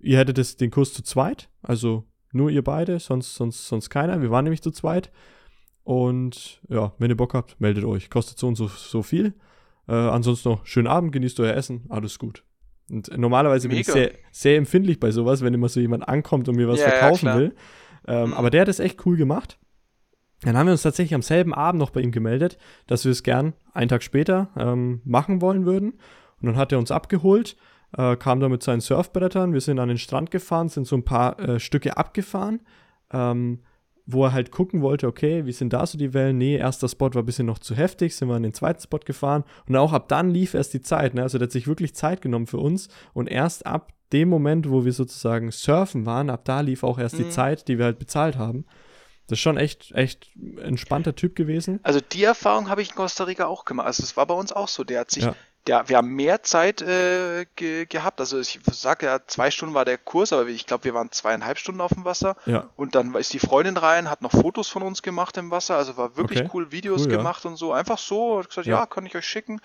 Ihr 0.00 0.18
hättet 0.18 0.38
es, 0.38 0.56
den 0.56 0.70
Kurs 0.70 0.92
zu 0.92 1.02
zweit, 1.02 1.50
also 1.62 2.04
nur 2.32 2.50
ihr 2.50 2.62
beide, 2.62 2.98
sonst, 2.98 3.34
sonst, 3.34 3.66
sonst 3.66 3.90
keiner. 3.90 4.20
Wir 4.20 4.30
waren 4.30 4.44
nämlich 4.44 4.62
zu 4.62 4.70
zweit. 4.70 5.10
Und 5.82 6.60
ja, 6.68 6.92
wenn 6.98 7.10
ihr 7.10 7.16
Bock 7.16 7.34
habt, 7.34 7.60
meldet 7.60 7.84
euch. 7.84 8.10
Kostet 8.10 8.38
so 8.38 8.46
und 8.46 8.56
so, 8.56 8.68
so 8.68 9.02
viel. 9.02 9.34
Äh, 9.88 9.94
ansonsten 9.94 10.50
noch 10.50 10.66
schönen 10.66 10.86
Abend, 10.86 11.12
genießt 11.12 11.40
euer 11.40 11.54
Essen, 11.54 11.86
alles 11.88 12.18
gut. 12.18 12.44
Und 12.90 13.16
normalerweise 13.16 13.68
Mega. 13.68 13.76
bin 13.76 13.80
ich 13.80 13.86
sehr, 13.86 14.12
sehr 14.30 14.56
empfindlich 14.56 15.00
bei 15.00 15.10
sowas, 15.10 15.42
wenn 15.42 15.54
immer 15.54 15.68
so 15.68 15.80
jemand 15.80 16.08
ankommt 16.08 16.48
und 16.48 16.56
mir 16.56 16.68
was 16.68 16.80
ja, 16.80 16.90
verkaufen 16.90 17.26
ja, 17.26 17.38
will. 17.38 17.54
Ähm, 18.06 18.28
mhm. 18.28 18.34
Aber 18.34 18.50
der 18.50 18.62
hat 18.62 18.68
es 18.68 18.80
echt 18.80 19.04
cool 19.06 19.16
gemacht. 19.16 19.58
Dann 20.42 20.56
haben 20.56 20.66
wir 20.66 20.72
uns 20.72 20.82
tatsächlich 20.82 21.14
am 21.14 21.22
selben 21.22 21.52
Abend 21.52 21.80
noch 21.80 21.90
bei 21.90 22.00
ihm 22.00 22.12
gemeldet, 22.12 22.58
dass 22.86 23.04
wir 23.04 23.12
es 23.12 23.22
gern 23.22 23.54
einen 23.72 23.88
Tag 23.88 24.02
später 24.02 24.50
ähm, 24.56 25.00
machen 25.04 25.40
wollen 25.40 25.66
würden. 25.66 25.94
Und 26.40 26.46
dann 26.46 26.56
hat 26.56 26.70
er 26.70 26.78
uns 26.78 26.90
abgeholt, 26.90 27.56
äh, 27.96 28.16
kam 28.16 28.40
da 28.40 28.48
mit 28.48 28.62
seinen 28.62 28.80
Surfbrettern. 28.80 29.52
Wir 29.52 29.60
sind 29.60 29.78
an 29.78 29.88
den 29.88 29.98
Strand 29.98 30.30
gefahren, 30.30 30.68
sind 30.68 30.86
so 30.86 30.96
ein 30.96 31.04
paar 31.04 31.38
äh, 31.38 31.60
Stücke 31.60 31.96
abgefahren, 31.96 32.60
ähm, 33.12 33.60
wo 34.06 34.24
er 34.24 34.32
halt 34.32 34.50
gucken 34.50 34.80
wollte, 34.80 35.06
okay, 35.06 35.44
wie 35.44 35.52
sind 35.52 35.72
da 35.72 35.86
so 35.86 35.98
die 35.98 36.14
Wellen? 36.14 36.38
Nee, 36.38 36.56
erster 36.56 36.88
Spot 36.88 37.12
war 37.12 37.22
ein 37.22 37.26
bisschen 37.26 37.46
noch 37.46 37.58
zu 37.58 37.74
heftig, 37.74 38.16
sind 38.16 38.28
wir 38.28 38.36
an 38.36 38.42
den 38.42 38.54
zweiten 38.54 38.80
Spot 38.80 39.00
gefahren. 39.00 39.44
Und 39.66 39.76
auch 39.76 39.92
ab 39.92 40.08
dann 40.08 40.30
lief 40.30 40.54
erst 40.54 40.72
die 40.74 40.80
Zeit. 40.80 41.14
Ne? 41.14 41.22
Also 41.22 41.38
der 41.38 41.46
hat 41.46 41.52
sich 41.52 41.66
wirklich 41.66 41.94
Zeit 41.94 42.22
genommen 42.22 42.46
für 42.46 42.58
uns. 42.58 42.88
Und 43.12 43.28
erst 43.28 43.66
ab 43.66 43.92
dem 44.12 44.30
Moment, 44.30 44.70
wo 44.70 44.84
wir 44.86 44.92
sozusagen 44.92 45.50
surfen 45.50 46.06
waren, 46.06 46.30
ab 46.30 46.44
da 46.44 46.60
lief 46.60 46.82
auch 46.84 46.98
erst 46.98 47.18
mhm. 47.18 47.24
die 47.24 47.30
Zeit, 47.30 47.68
die 47.68 47.76
wir 47.76 47.84
halt 47.84 47.98
bezahlt 47.98 48.36
haben. 48.36 48.64
Das 49.26 49.36
ist 49.36 49.42
schon 49.42 49.58
echt, 49.58 49.92
echt 49.92 50.30
entspannter 50.56 51.14
Typ 51.14 51.36
gewesen. 51.36 51.80
Also 51.82 52.00
die 52.00 52.24
Erfahrung 52.24 52.70
habe 52.70 52.80
ich 52.80 52.90
in 52.90 52.96
Costa 52.96 53.24
Rica 53.24 53.44
auch 53.46 53.66
gemacht. 53.66 53.86
Also 53.86 54.02
es 54.02 54.16
war 54.16 54.24
bei 54.24 54.32
uns 54.32 54.54
auch 54.54 54.68
so. 54.68 54.84
Der 54.84 55.00
hat 55.00 55.10
sich, 55.10 55.24
ja. 55.24 55.34
Der, 55.66 55.88
wir 55.88 55.96
haben 55.98 56.08
mehr 56.08 56.42
Zeit 56.42 56.80
äh, 56.80 57.46
ge, 57.56 57.86
gehabt. 57.86 58.20
Also 58.20 58.38
ich 58.38 58.60
sage 58.70 59.06
ja, 59.06 59.20
zwei 59.26 59.50
Stunden 59.50 59.74
war 59.74 59.84
der 59.84 59.98
Kurs, 59.98 60.32
aber 60.32 60.46
ich 60.46 60.66
glaube, 60.66 60.84
wir 60.84 60.94
waren 60.94 61.12
zweieinhalb 61.12 61.58
Stunden 61.58 61.80
auf 61.80 61.92
dem 61.92 62.04
Wasser. 62.04 62.36
Ja. 62.46 62.68
Und 62.76 62.94
dann 62.94 63.14
ist 63.14 63.32
die 63.32 63.38
Freundin 63.38 63.76
rein, 63.76 64.08
hat 64.08 64.22
noch 64.22 64.32
Fotos 64.32 64.68
von 64.68 64.82
uns 64.82 65.02
gemacht 65.02 65.36
im 65.36 65.50
Wasser. 65.50 65.76
Also 65.76 65.96
war 65.96 66.16
wirklich 66.16 66.40
okay. 66.40 66.50
cool, 66.54 66.72
Videos 66.72 67.02
cool, 67.02 67.08
gemacht 67.08 67.44
ja. 67.44 67.50
und 67.50 67.56
so. 67.56 67.72
Einfach 67.72 67.98
so, 67.98 68.38
hat 68.38 68.48
gesagt, 68.48 68.66
ja. 68.66 68.78
ja, 68.78 68.86
kann 68.86 69.04
ich 69.04 69.14
euch 69.14 69.26
schicken. 69.26 69.60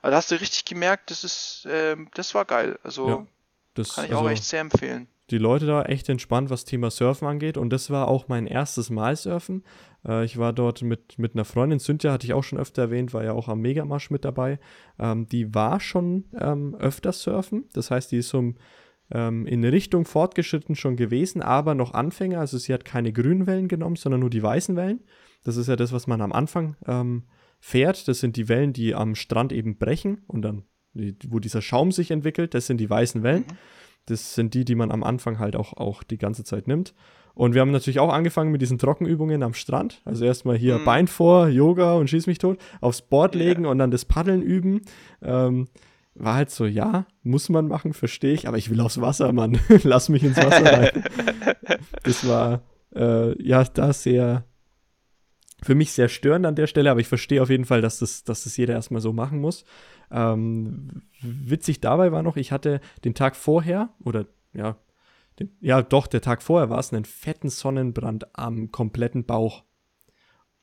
Also 0.00 0.12
da 0.12 0.16
hast 0.16 0.30
du 0.30 0.40
richtig 0.40 0.64
gemerkt, 0.64 1.10
das 1.10 1.22
ist, 1.22 1.66
äh, 1.66 1.96
das 2.14 2.34
war 2.34 2.44
geil. 2.44 2.78
Also 2.82 3.26
das, 3.74 3.94
Kann 3.94 4.04
ich 4.04 4.12
also, 4.12 4.24
auch 4.24 4.30
echt 4.30 4.44
sehr 4.44 4.60
empfehlen. 4.60 5.08
Die 5.32 5.38
Leute 5.38 5.64
da 5.64 5.84
echt 5.84 6.10
entspannt, 6.10 6.50
was 6.50 6.66
Thema 6.66 6.90
Surfen 6.90 7.26
angeht. 7.26 7.56
Und 7.56 7.72
das 7.72 7.88
war 7.88 8.06
auch 8.06 8.28
mein 8.28 8.46
erstes 8.46 8.90
Mal 8.90 9.16
Surfen. 9.16 9.64
Äh, 10.06 10.26
ich 10.26 10.36
war 10.36 10.52
dort 10.52 10.82
mit, 10.82 11.18
mit 11.18 11.34
einer 11.34 11.46
Freundin, 11.46 11.80
Cynthia 11.80 12.12
hatte 12.12 12.26
ich 12.26 12.34
auch 12.34 12.44
schon 12.44 12.58
öfter 12.58 12.82
erwähnt, 12.82 13.14
war 13.14 13.24
ja 13.24 13.32
auch 13.32 13.48
am 13.48 13.60
Megamarsch 13.60 14.10
mit 14.10 14.26
dabei. 14.26 14.60
Ähm, 14.98 15.26
die 15.26 15.54
war 15.54 15.80
schon 15.80 16.26
ähm, 16.38 16.74
öfter 16.74 17.12
surfen. 17.12 17.64
Das 17.72 17.90
heißt, 17.90 18.12
die 18.12 18.18
ist 18.18 18.28
so 18.28 18.52
ähm, 19.10 19.46
in 19.46 19.64
Richtung 19.64 20.04
fortgeschritten 20.04 20.74
schon 20.74 20.96
gewesen, 20.96 21.40
aber 21.40 21.74
noch 21.74 21.94
Anfänger. 21.94 22.40
Also 22.40 22.58
sie 22.58 22.74
hat 22.74 22.84
keine 22.84 23.10
grünen 23.10 23.46
Wellen 23.46 23.68
genommen, 23.68 23.96
sondern 23.96 24.20
nur 24.20 24.30
die 24.30 24.42
weißen 24.42 24.76
Wellen. 24.76 25.00
Das 25.44 25.56
ist 25.56 25.66
ja 25.66 25.76
das, 25.76 25.92
was 25.92 26.06
man 26.06 26.20
am 26.20 26.32
Anfang 26.32 26.76
ähm, 26.86 27.22
fährt. 27.58 28.06
Das 28.06 28.20
sind 28.20 28.36
die 28.36 28.50
Wellen, 28.50 28.74
die 28.74 28.94
am 28.94 29.14
Strand 29.14 29.50
eben 29.50 29.78
brechen 29.78 30.24
und 30.26 30.42
dann 30.42 30.64
wo 31.26 31.38
dieser 31.38 31.62
Schaum 31.62 31.90
sich 31.90 32.10
entwickelt, 32.10 32.52
das 32.52 32.66
sind 32.66 32.78
die 32.78 32.90
weißen 32.90 33.22
Wellen. 33.22 33.46
Mhm. 33.48 33.56
Das 34.06 34.34
sind 34.34 34.54
die, 34.54 34.64
die 34.64 34.74
man 34.74 34.90
am 34.90 35.02
Anfang 35.02 35.38
halt 35.38 35.56
auch, 35.56 35.74
auch 35.74 36.02
die 36.02 36.18
ganze 36.18 36.44
Zeit 36.44 36.66
nimmt. 36.66 36.94
Und 37.34 37.54
wir 37.54 37.60
haben 37.62 37.70
natürlich 37.70 38.00
auch 38.00 38.12
angefangen 38.12 38.52
mit 38.52 38.60
diesen 38.60 38.78
Trockenübungen 38.78 39.42
am 39.42 39.54
Strand. 39.54 40.02
Also 40.04 40.24
erstmal 40.24 40.56
hier 40.56 40.78
mhm. 40.78 40.84
Bein 40.84 41.06
vor, 41.06 41.48
Yoga 41.48 41.94
und 41.94 42.10
schieß 42.10 42.26
mich 42.26 42.38
tot, 42.38 42.58
aufs 42.80 43.02
Board 43.02 43.34
legen 43.34 43.64
ja. 43.64 43.70
und 43.70 43.78
dann 43.78 43.90
das 43.90 44.04
Paddeln 44.04 44.42
üben. 44.42 44.82
Ähm, 45.22 45.68
war 46.14 46.34
halt 46.34 46.50
so, 46.50 46.66
ja, 46.66 47.06
muss 47.22 47.48
man 47.48 47.68
machen, 47.68 47.94
verstehe 47.94 48.34
ich, 48.34 48.46
aber 48.46 48.58
ich 48.58 48.68
will 48.68 48.80
aufs 48.80 49.00
Wasser, 49.00 49.32
Mann. 49.32 49.58
Lass 49.82 50.10
mich 50.10 50.22
ins 50.22 50.36
Wasser 50.36 50.64
rein. 50.64 51.04
das 52.02 52.28
war 52.28 52.62
äh, 52.94 53.42
ja 53.42 53.64
da 53.64 53.94
sehr, 53.94 54.44
für 55.62 55.74
mich 55.74 55.92
sehr 55.92 56.08
störend 56.08 56.44
an 56.44 56.54
der 56.54 56.66
Stelle, 56.66 56.90
aber 56.90 57.00
ich 57.00 57.08
verstehe 57.08 57.42
auf 57.42 57.48
jeden 57.48 57.64
Fall, 57.64 57.80
dass 57.80 57.98
das, 57.98 58.24
dass 58.24 58.44
das 58.44 58.56
jeder 58.58 58.74
erstmal 58.74 59.00
so 59.00 59.14
machen 59.14 59.40
muss. 59.40 59.64
Ähm, 60.12 61.02
witzig 61.22 61.80
dabei 61.80 62.12
war 62.12 62.22
noch, 62.22 62.36
ich 62.36 62.52
hatte 62.52 62.80
den 63.04 63.14
Tag 63.14 63.34
vorher, 63.34 63.90
oder 64.04 64.26
ja, 64.52 64.76
den, 65.38 65.56
ja 65.60 65.82
doch, 65.82 66.06
der 66.06 66.20
Tag 66.20 66.42
vorher 66.42 66.70
war 66.70 66.78
es, 66.78 66.92
einen 66.92 67.04
fetten 67.04 67.48
Sonnenbrand 67.48 68.38
am 68.38 68.70
kompletten 68.70 69.24
Bauch. 69.24 69.64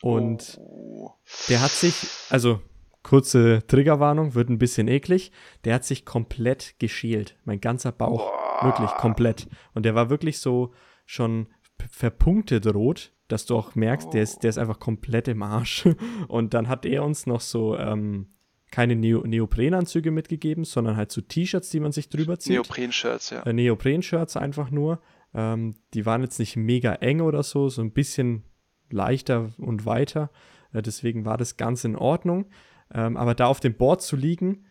Und 0.01 0.59
oh. 0.61 1.11
der 1.49 1.61
hat 1.61 1.71
sich, 1.71 2.07
also 2.29 2.61
kurze 3.03 3.65
Triggerwarnung, 3.67 4.35
wird 4.35 4.49
ein 4.49 4.59
bisschen 4.59 4.87
eklig, 4.87 5.31
der 5.65 5.75
hat 5.75 5.85
sich 5.85 6.05
komplett 6.05 6.75
geschält. 6.79 7.37
Mein 7.43 7.59
ganzer 7.59 7.91
Bauch, 7.91 8.31
oh. 8.31 8.65
wirklich 8.65 8.89
komplett. 8.91 9.47
Und 9.73 9.83
der 9.83 9.95
war 9.95 10.09
wirklich 10.09 10.39
so 10.39 10.73
schon 11.05 11.47
verpunktet 11.89 12.67
rot, 12.67 13.13
dass 13.27 13.45
du 13.45 13.55
auch 13.55 13.75
merkst, 13.75 14.07
oh. 14.09 14.11
der, 14.11 14.23
ist, 14.23 14.43
der 14.43 14.49
ist 14.49 14.57
einfach 14.57 14.79
komplett 14.79 15.27
im 15.27 15.41
Arsch. 15.41 15.87
Und 16.27 16.53
dann 16.53 16.67
hat 16.67 16.85
er 16.85 17.03
uns 17.03 17.25
noch 17.25 17.41
so 17.41 17.77
ähm, 17.77 18.27
keine 18.71 18.95
Neo 18.95 19.25
Neoprenanzüge 19.25 20.11
mitgegeben, 20.11 20.63
sondern 20.63 20.95
halt 20.95 21.11
so 21.11 21.21
T-Shirts, 21.21 21.69
die 21.69 21.79
man 21.79 21.91
sich 21.91 22.09
drüber 22.09 22.39
zieht. 22.39 22.53
Neopren-Shirts, 22.53 23.31
ja. 23.31 23.43
Äh, 23.43 23.53
Neopren-Shirts 23.53 24.37
einfach 24.37 24.71
nur. 24.71 25.01
Ähm, 25.33 25.75
die 25.93 26.05
waren 26.05 26.21
jetzt 26.21 26.39
nicht 26.39 26.55
mega 26.55 26.93
eng 26.95 27.21
oder 27.21 27.43
so, 27.43 27.69
so 27.69 27.81
ein 27.81 27.91
bisschen 27.91 28.43
leichter 28.89 29.51
und 29.57 29.85
weiter. 29.85 30.31
Äh, 30.73 30.81
deswegen 30.81 31.25
war 31.25 31.37
das 31.37 31.57
ganz 31.57 31.83
in 31.83 31.95
Ordnung. 31.95 32.45
Ähm, 32.93 33.17
aber 33.17 33.35
da 33.35 33.47
auf 33.47 33.59
dem 33.59 33.75
Board 33.75 34.01
zu 34.01 34.15
liegen, 34.15 34.65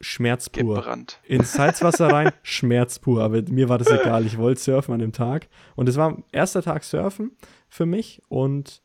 Schmerz 0.00 0.50
pur. 0.50 0.76
Gebrannt. 0.76 1.20
Ins 1.24 1.52
Salzwasser 1.52 2.08
rein, 2.08 2.32
Schmerz 2.42 2.98
pur. 2.98 3.22
Aber 3.22 3.42
mir 3.48 3.68
war 3.68 3.78
das 3.78 3.90
egal. 3.90 4.26
Ich 4.26 4.38
wollte 4.38 4.60
surfen 4.60 4.94
an 4.94 5.00
dem 5.00 5.12
Tag. 5.12 5.48
Und 5.76 5.88
es 5.88 5.96
war 5.96 6.22
erster 6.32 6.62
Tag 6.62 6.84
Surfen 6.84 7.32
für 7.68 7.86
mich 7.86 8.22
und 8.28 8.82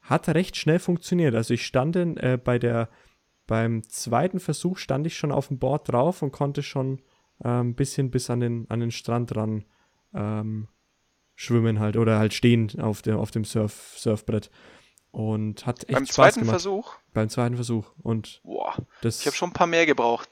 hat 0.00 0.28
recht 0.28 0.56
schnell 0.56 0.78
funktioniert. 0.78 1.34
Also 1.34 1.54
ich 1.54 1.64
stand 1.64 1.96
in, 1.96 2.16
äh, 2.16 2.38
bei 2.42 2.58
der 2.58 2.88
beim 3.46 3.82
zweiten 3.88 4.40
Versuch 4.40 4.78
stand 4.78 5.06
ich 5.06 5.16
schon 5.16 5.32
auf 5.32 5.48
dem 5.48 5.58
Board 5.58 5.90
drauf 5.90 6.22
und 6.22 6.32
konnte 6.32 6.62
schon 6.62 7.00
ein 7.38 7.74
bisschen 7.74 8.10
bis 8.10 8.30
an 8.30 8.40
den, 8.40 8.66
an 8.70 8.80
den 8.80 8.90
Strand 8.90 9.36
ran 9.36 9.66
ähm, 10.14 10.68
schwimmen 11.34 11.78
halt 11.78 11.96
oder 11.96 12.18
halt 12.18 12.34
stehen 12.34 12.80
auf, 12.80 13.02
der, 13.02 13.18
auf 13.18 13.30
dem 13.30 13.44
Surf, 13.44 13.94
Surfbrett. 13.96 14.50
Und 15.10 15.64
hat 15.64 15.84
echt 15.84 15.92
Beim 15.92 16.04
Spaß 16.04 16.14
zweiten 16.14 16.40
gemacht. 16.40 16.54
Versuch, 16.54 16.94
Beim 17.14 17.28
zweiten 17.28 17.54
Versuch. 17.54 17.90
Und 18.02 18.40
boah, 18.42 18.74
das. 19.00 19.20
ich 19.20 19.26
habe 19.26 19.36
schon 19.36 19.50
ein 19.50 19.54
paar 19.54 19.66
mehr 19.66 19.86
gebraucht. 19.86 20.28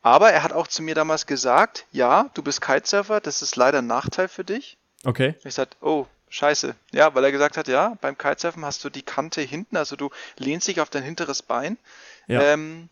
Aber 0.00 0.30
er 0.30 0.42
hat 0.42 0.52
auch 0.52 0.66
zu 0.66 0.82
mir 0.82 0.94
damals 0.94 1.26
gesagt, 1.26 1.86
ja, 1.92 2.30
du 2.34 2.42
bist 2.42 2.60
Kitesurfer, 2.60 3.20
das 3.20 3.42
ist 3.42 3.56
leider 3.56 3.78
ein 3.78 3.86
Nachteil 3.86 4.28
für 4.28 4.44
dich. 4.44 4.78
Okay. 5.04 5.34
Ich 5.44 5.54
sagte, 5.54 5.76
oh, 5.80 6.06
scheiße. 6.32 6.74
Ja, 6.92 7.14
weil 7.14 7.24
er 7.24 7.30
gesagt 7.32 7.56
hat, 7.56 7.68
ja, 7.68 7.96
beim 8.00 8.16
Kitesurfen 8.18 8.64
hast 8.64 8.82
du 8.84 8.90
die 8.90 9.02
Kante 9.02 9.40
hinten, 9.42 9.76
also 9.76 9.96
du 9.96 10.10
lehnst 10.38 10.66
dich 10.66 10.80
auf 10.80 10.90
dein 10.90 11.02
hinteres 11.02 11.42
Bein. 11.42 11.78
Ja. 12.26 12.40
Ähm, 12.42 12.88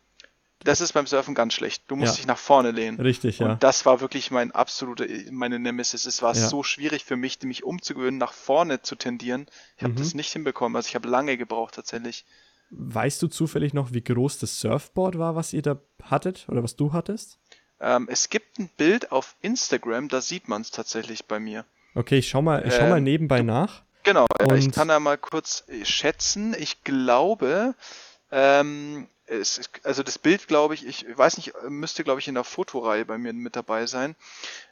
das 0.63 0.83
ist 0.83 0.93
beim 0.93 1.07
Surfen 1.07 1.35
ganz 1.35 1.55
schlecht. 1.55 1.85
Du 1.87 1.97
musst 1.97 2.13
Ja. 2.13 2.17
dich 2.17 2.27
nach 2.27 2.37
vorne 2.37 2.71
lehnen. 2.71 3.01
Richtig, 3.01 3.39
ja. 3.39 3.53
Und 3.53 3.63
das 3.63 3.87
war 3.87 4.03
wirklich 4.03 4.31
mein 4.31 4.51
absolute, 4.53 5.09
meine 5.31 5.59
Nemesis. 5.59 6.05
Es 6.05 6.21
war 6.21 6.35
Ja. 6.35 6.49
so 6.49 6.63
schwierig 6.63 7.07
für 7.07 7.17
mich, 7.17 7.41
mich 7.43 7.65
umzugewöhnen, 7.65 8.19
nach 8.19 8.35
vorne 8.35 8.83
zu 8.83 8.95
tendieren. 8.95 9.47
Ich 9.79 9.85
habe 9.85 9.95
Mhm. 9.95 9.99
das 9.99 10.13
nicht 10.15 10.31
hinbekommen. 10.33 10.77
Also 10.77 10.89
ich 10.89 10.95
habe 10.95 11.09
lange 11.09 11.39
gebraucht 11.39 11.77
tatsächlich. 11.77 12.27
Weißt 12.69 13.23
du 13.23 13.29
zufällig 13.29 13.73
noch, 13.73 13.93
wie 13.95 14.03
groß 14.05 14.39
das 14.39 14.61
Surfboard 14.61 15.19
war, 15.19 15.35
was 15.35 15.55
ihr 15.55 15.63
da 15.63 15.81
hattet 16.03 16.45
oder 16.49 16.63
was 16.63 16.77
du 16.77 16.93
hattest? 16.93 17.39
Ähm, 17.81 18.07
es 18.11 18.29
gibt 18.29 18.59
ein 18.59 18.69
Bild 18.77 19.11
auf 19.13 19.37
Instagram, 19.41 20.09
da 20.09 20.21
sieht 20.21 20.47
man 20.47 20.61
es 20.61 20.71
tatsächlich 20.71 21.25
bei 21.25 21.41
mir. 21.41 21.65
Okay, 21.95 22.19
ich 22.19 22.29
schau 22.29 22.43
mal, 22.43 22.67
ich 22.67 22.75
schau 22.75 22.89
mal 22.89 22.99
Ähm, 22.99 23.05
nebenbei 23.05 23.43
nach. 23.43 23.83
Genau, 24.03 24.27
äh, 24.39 24.57
ich 24.59 24.67
Und- 24.67 24.75
kann 24.75 24.89
da 24.89 25.01
mal 25.01 25.19
kurz 25.19 25.65
äh, 25.69 25.85
schätzen. 25.85 26.55
Ich 26.59 26.85
glaube, 26.85 27.75
ähm, 28.33 29.07
es, 29.27 29.59
ist- 29.59 29.71
also 29.85 30.03
das 30.03 30.19
Bild, 30.19 30.49
glaube 30.49 30.75
ich, 30.75 30.87
ich 30.87 31.07
weiß 31.17 31.37
nicht, 31.37 31.53
müsste, 31.69 32.05
glaube 32.05 32.21
ich, 32.21 32.29
in 32.29 32.35
der 32.35 32.45
Fotoreihe 32.45 33.05
bei 33.05 33.19
mir 33.19 33.33
mit 33.33 33.57
dabei 33.57 33.87
sein. 33.87 34.15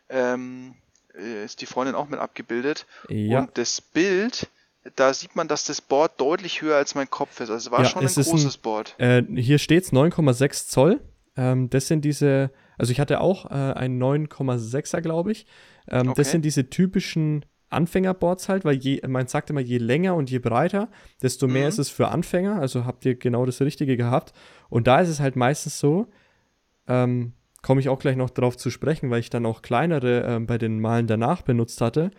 Ähm, 0.08 0.74
äh, 1.14 1.44
ist 1.44 1.60
die 1.60 1.66
Freundin 1.66 1.94
auch 1.94 2.08
mit 2.08 2.20
abgebildet. 2.20 2.86
Ja. 3.08 3.40
Und 3.40 3.58
das 3.58 3.80
Bild, 3.80 4.48
da 4.96 5.12
sieht 5.12 5.36
man, 5.36 5.48
dass 5.48 5.64
das 5.64 5.80
Board 5.80 6.20
deutlich 6.20 6.62
höher 6.62 6.76
als 6.76 6.94
mein 6.94 7.10
Kopf 7.10 7.40
ist. 7.40 7.50
Also 7.50 7.68
es 7.68 7.70
war 7.70 7.80
Ja, 7.82 7.88
schon 7.88 8.04
es 8.04 8.16
ein 8.16 8.20
ist 8.22 8.26
ein- 8.28 8.30
großes 8.30 8.56
Board. 8.58 8.94
Äh, 8.98 9.22
hier 9.36 9.58
steht's 9.58 9.92
9,6 9.92 10.68
Zoll. 10.68 11.00
Ähm, 11.36 11.68
das 11.70 11.86
sind 11.88 12.04
diese, 12.04 12.50
also 12.78 12.90
ich 12.92 13.00
hatte 13.00 13.20
auch 13.20 13.46
äh, 13.50 13.54
ein 13.74 13.98
9,6er, 13.98 15.00
glaube 15.02 15.32
ich. 15.32 15.46
Ähm, 15.88 16.06
Das 16.06 16.12
Okay. 16.12 16.24
sind 16.24 16.44
diese 16.44 16.70
typischen 16.70 17.44
Anfängerboards 17.70 18.48
halt, 18.48 18.64
weil 18.64 18.76
je, 18.76 19.00
man 19.06 19.26
sagt 19.26 19.50
immer, 19.50 19.60
je 19.60 19.76
länger 19.78 20.14
und 20.14 20.30
je 20.30 20.38
breiter, 20.38 20.88
desto 21.20 21.46
mehr 21.46 21.64
Mhm. 21.64 21.68
ist 21.68 21.78
es 21.78 21.90
für 21.90 22.08
Anfänger. 22.08 22.58
Also 22.60 22.86
habt 22.86 23.04
ihr 23.04 23.16
genau 23.16 23.44
das 23.44 23.60
Richtige 23.60 23.96
gehabt. 23.98 24.32
Und 24.70 24.86
da 24.86 25.00
ist 25.00 25.08
es 25.10 25.20
halt 25.20 25.36
meistens 25.36 25.78
so, 25.78 26.06
ähm, 26.86 27.32
komme 27.62 27.80
ich 27.80 27.88
auch 27.88 27.98
gleich 27.98 28.16
noch 28.16 28.30
drauf 28.30 28.56
zu 28.56 28.70
sprechen, 28.70 29.10
weil 29.10 29.20
ich 29.20 29.30
dann 29.30 29.44
auch 29.46 29.62
kleinere 29.62 30.22
ähm, 30.22 30.46
bei 30.46 30.58
den 30.58 30.80
Malen 30.80 31.06
danach 31.06 31.42
benutzt 31.42 31.80
hatte. 31.80 32.10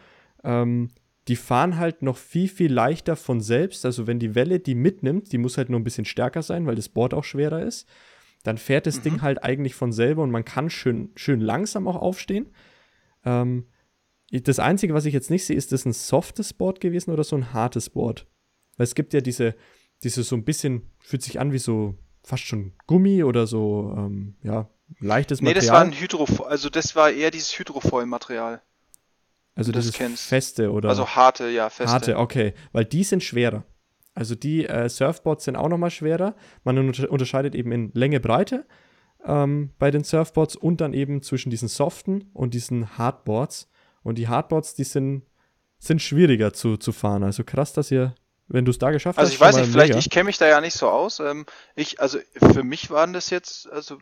Ähm, 0.44 0.90
die 1.28 1.36
fahren 1.36 1.78
halt 1.78 2.02
noch 2.02 2.18
viel, 2.18 2.48
viel 2.48 2.72
leichter 2.72 3.16
von 3.16 3.40
selbst. 3.42 3.86
Also 3.86 4.08
wenn 4.08 4.20
die 4.20 4.36
Welle 4.36 4.60
die 4.60 4.76
mitnimmt, 4.76 5.32
die 5.32 5.38
muss 5.38 5.58
halt 5.58 5.70
nur 5.70 5.80
ein 5.80 5.84
bisschen 5.84 6.06
stärker 6.06 6.42
sein, 6.42 6.66
weil 6.68 6.76
das 6.76 6.90
Board 6.90 7.14
auch 7.14 7.24
schwerer 7.24 7.62
ist. 7.64 7.88
Dann 8.44 8.58
fährt 8.58 8.86
das 8.88 9.00
Mhm. 9.00 9.04
Ding 9.04 9.22
halt 9.22 9.44
eigentlich 9.44 9.76
von 9.76 9.92
selber 9.92 10.24
und 10.24 10.32
man 10.32 10.46
kann 10.46 10.70
schön, 10.70 11.12
schön 11.16 11.42
langsam 11.42 11.88
auch 11.88 11.98
aufstehen. 11.98 12.48
Ähm, 13.26 13.68
das 14.32 14.60
Einzige, 14.60 14.94
was 14.94 15.06
ich 15.06 15.14
jetzt 15.14 15.30
nicht 15.32 15.46
sehe, 15.46 15.56
ist 15.58 15.72
das 15.72 15.86
ein 15.86 15.94
softes 15.94 16.54
Board 16.54 16.80
gewesen 16.80 17.12
oder 17.12 17.24
so 17.24 17.36
ein 17.36 17.54
hartes 17.54 17.90
Board? 17.90 18.28
Weil 18.78 18.84
es 18.86 18.96
gibt 18.96 19.14
ja 19.14 19.22
diese, 19.22 19.56
diese 20.04 20.24
so 20.24 20.36
ein 20.36 20.46
bisschen, 20.46 20.90
fühlt 21.00 21.24
sich 21.24 21.40
an 21.40 21.52
wie 21.52 21.58
so 21.58 21.96
fast 22.24 22.44
schon 22.44 22.74
Gummi 22.88 23.24
oder 23.24 23.48
so, 23.48 23.94
ähm, 23.98 24.36
ja, 24.44 24.70
leichtes 25.00 25.42
Nee, 25.42 25.50
Material. 25.50 25.66
das 25.66 25.74
war 25.74 25.82
ein 25.82 26.00
Hydrofoil, 26.00 26.48
also 26.48 26.70
das 26.70 26.96
war 26.96 27.12
eher 27.12 27.32
dieses 27.32 27.58
Hydrofoil-Material. 27.58 28.62
also 29.56 29.72
das 29.72 29.86
dieses 29.86 29.98
kennst. 29.98 30.28
feste 30.28 30.72
oder 30.72 30.90
Also 30.90 31.08
harte, 31.08 31.50
ja, 31.50 31.70
feste. 31.70 31.92
harte, 31.92 32.18
okay, 32.18 32.54
weil 32.72 32.86
die 32.86 33.04
sind 33.04 33.24
schwerer. 33.24 33.66
Also 34.20 34.36
die 34.36 34.68
äh, 34.68 34.90
Surfboards 34.90 35.46
sind 35.46 35.56
auch 35.56 35.70
nochmal 35.70 35.92
schwerer. 35.92 36.36
Man 36.66 36.78
unter 36.78 37.10
unterscheidet 37.10 37.56
eben 37.56 37.72
in 37.72 37.90
Länge, 37.94 38.20
Breite 38.20 38.66
ähm, 39.24 39.72
bei 39.80 39.92
den 39.92 40.04
Surfboards 40.04 40.58
und 40.58 40.82
dann 40.82 40.94
eben 40.94 41.22
zwischen 41.24 41.50
diesen 41.50 41.70
soften 41.70 42.30
und 42.34 42.54
diesen 42.54 42.98
Hardboards. 42.98 43.70
Und 44.04 44.18
die 44.18 44.28
Hardboards, 44.28 44.76
die 44.76 44.84
sind, 44.84 45.24
sind 45.78 46.02
schwieriger 46.02 46.52
zu, 46.52 46.76
zu 46.76 46.92
fahren. 46.92 47.24
Also 47.24 47.46
krass, 47.46 47.72
dass 47.72 47.92
ihr, 47.92 48.14
wenn 48.50 48.66
du 48.66 48.72
es 48.72 48.78
da 48.78 48.92
geschafft 48.92 49.18
Also 49.18 49.30
hast, 49.30 49.36
ich 49.36 49.40
weiß 49.40 49.56
nicht, 49.56 49.72
vielleicht, 49.72 49.92
mega. 49.92 50.00
ich 50.00 50.10
kenne 50.10 50.26
mich 50.26 50.38
da 50.38 50.48
ja 50.48 50.60
nicht 50.60 50.76
so 50.76 50.90
aus. 50.90 51.22
Ähm, 51.22 51.46
ich, 51.76 52.02
also 52.02 52.20
für 52.36 52.64
mich 52.64 52.92
waren 52.92 53.14
das 53.14 53.30
jetzt, 53.30 53.72
also, 53.72 54.00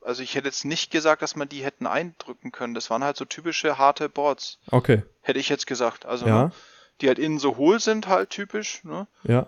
also 0.00 0.20
ich 0.20 0.34
hätte 0.34 0.48
jetzt 0.48 0.64
nicht 0.64 0.90
gesagt, 0.90 1.22
dass 1.22 1.36
man 1.36 1.48
die 1.48 1.62
hätten 1.62 1.86
eindrücken 1.86 2.50
können. 2.50 2.74
Das 2.74 2.90
waren 2.90 3.04
halt 3.04 3.16
so 3.16 3.24
typische 3.24 3.78
harte 3.78 4.08
Boards, 4.08 4.58
Okay, 4.72 5.04
hätte 5.20 5.38
ich 5.38 5.48
jetzt 5.48 5.68
gesagt. 5.68 6.06
Also, 6.06 6.26
ja, 6.26 6.46
ne, 6.46 6.52
die 7.00 7.08
halt 7.08 7.18
innen 7.18 7.38
so 7.38 7.56
hohl 7.56 7.80
sind, 7.80 8.08
halt 8.08 8.30
typisch, 8.30 8.82
ne? 8.84 9.06
ja. 9.24 9.46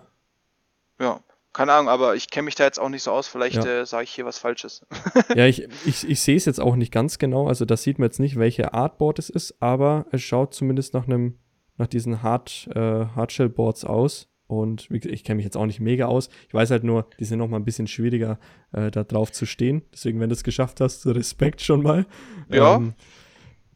Ja. 0.99 1.19
Keine 1.55 1.71
Ahnung, 1.73 1.87
aber 1.89 2.15
ich 2.15 2.31
kenne 2.31 2.45
mich 2.45 2.55
da 2.55 2.63
jetzt 2.63 2.79
auch 2.79 2.89
nicht 2.89 3.03
so 3.03 3.11
aus. 3.11 3.27
Vielleicht 3.27 3.63
Ja. 3.63 3.81
äh, 3.81 3.85
sage 3.85 4.05
ich 4.05 4.09
hier 4.09 4.25
was 4.25 4.39
Falsches. 4.39 4.83
Ja, 5.35 5.45
ich, 5.45 5.67
ich, 5.85 6.09
ich 6.09 6.19
sehe 6.19 6.35
es 6.35 6.45
jetzt 6.45 6.59
auch 6.59 6.75
nicht 6.75 6.91
ganz 6.91 7.19
genau. 7.19 7.47
Also 7.47 7.65
da 7.65 7.77
sieht 7.77 7.99
man 7.99 8.07
jetzt 8.07 8.19
nicht, 8.19 8.37
welche 8.39 8.73
Art 8.73 8.97
Board 8.97 9.19
es 9.19 9.29
ist, 9.29 9.61
aber 9.61 10.07
es 10.11 10.23
schaut 10.23 10.55
zumindest 10.55 10.95
nach 10.95 11.05
einem, 11.05 11.37
nach 11.77 11.85
diesen 11.85 12.23
Hard, 12.23 12.67
äh, 12.73 12.79
Hardshell-Boards 12.79 13.85
aus. 13.85 14.29
Und 14.47 14.89
ich 14.91 15.23
kenne 15.23 15.37
mich 15.37 15.45
jetzt 15.45 15.55
auch 15.57 15.67
nicht 15.67 15.79
mega 15.79 16.05
aus. 16.07 16.29
Ich 16.47 16.53
weiß 16.55 16.71
halt 16.71 16.83
nur, 16.83 17.07
die 17.19 17.25
sind 17.25 17.37
noch 17.37 17.47
mal 17.47 17.57
ein 17.57 17.65
bisschen 17.65 17.87
schwieriger, 17.87 18.39
äh, 18.71 18.89
da 18.89 19.03
drauf 19.03 19.31
zu 19.31 19.45
stehen. 19.45 19.83
Deswegen, 19.93 20.19
wenn 20.19 20.29
du 20.29 20.33
es 20.33 20.43
geschafft 20.43 20.81
hast, 20.81 21.05
Respekt 21.07 21.61
schon 21.61 21.83
mal. 21.83 22.07
Ja. 22.49 22.77
Ähm, 22.77 22.95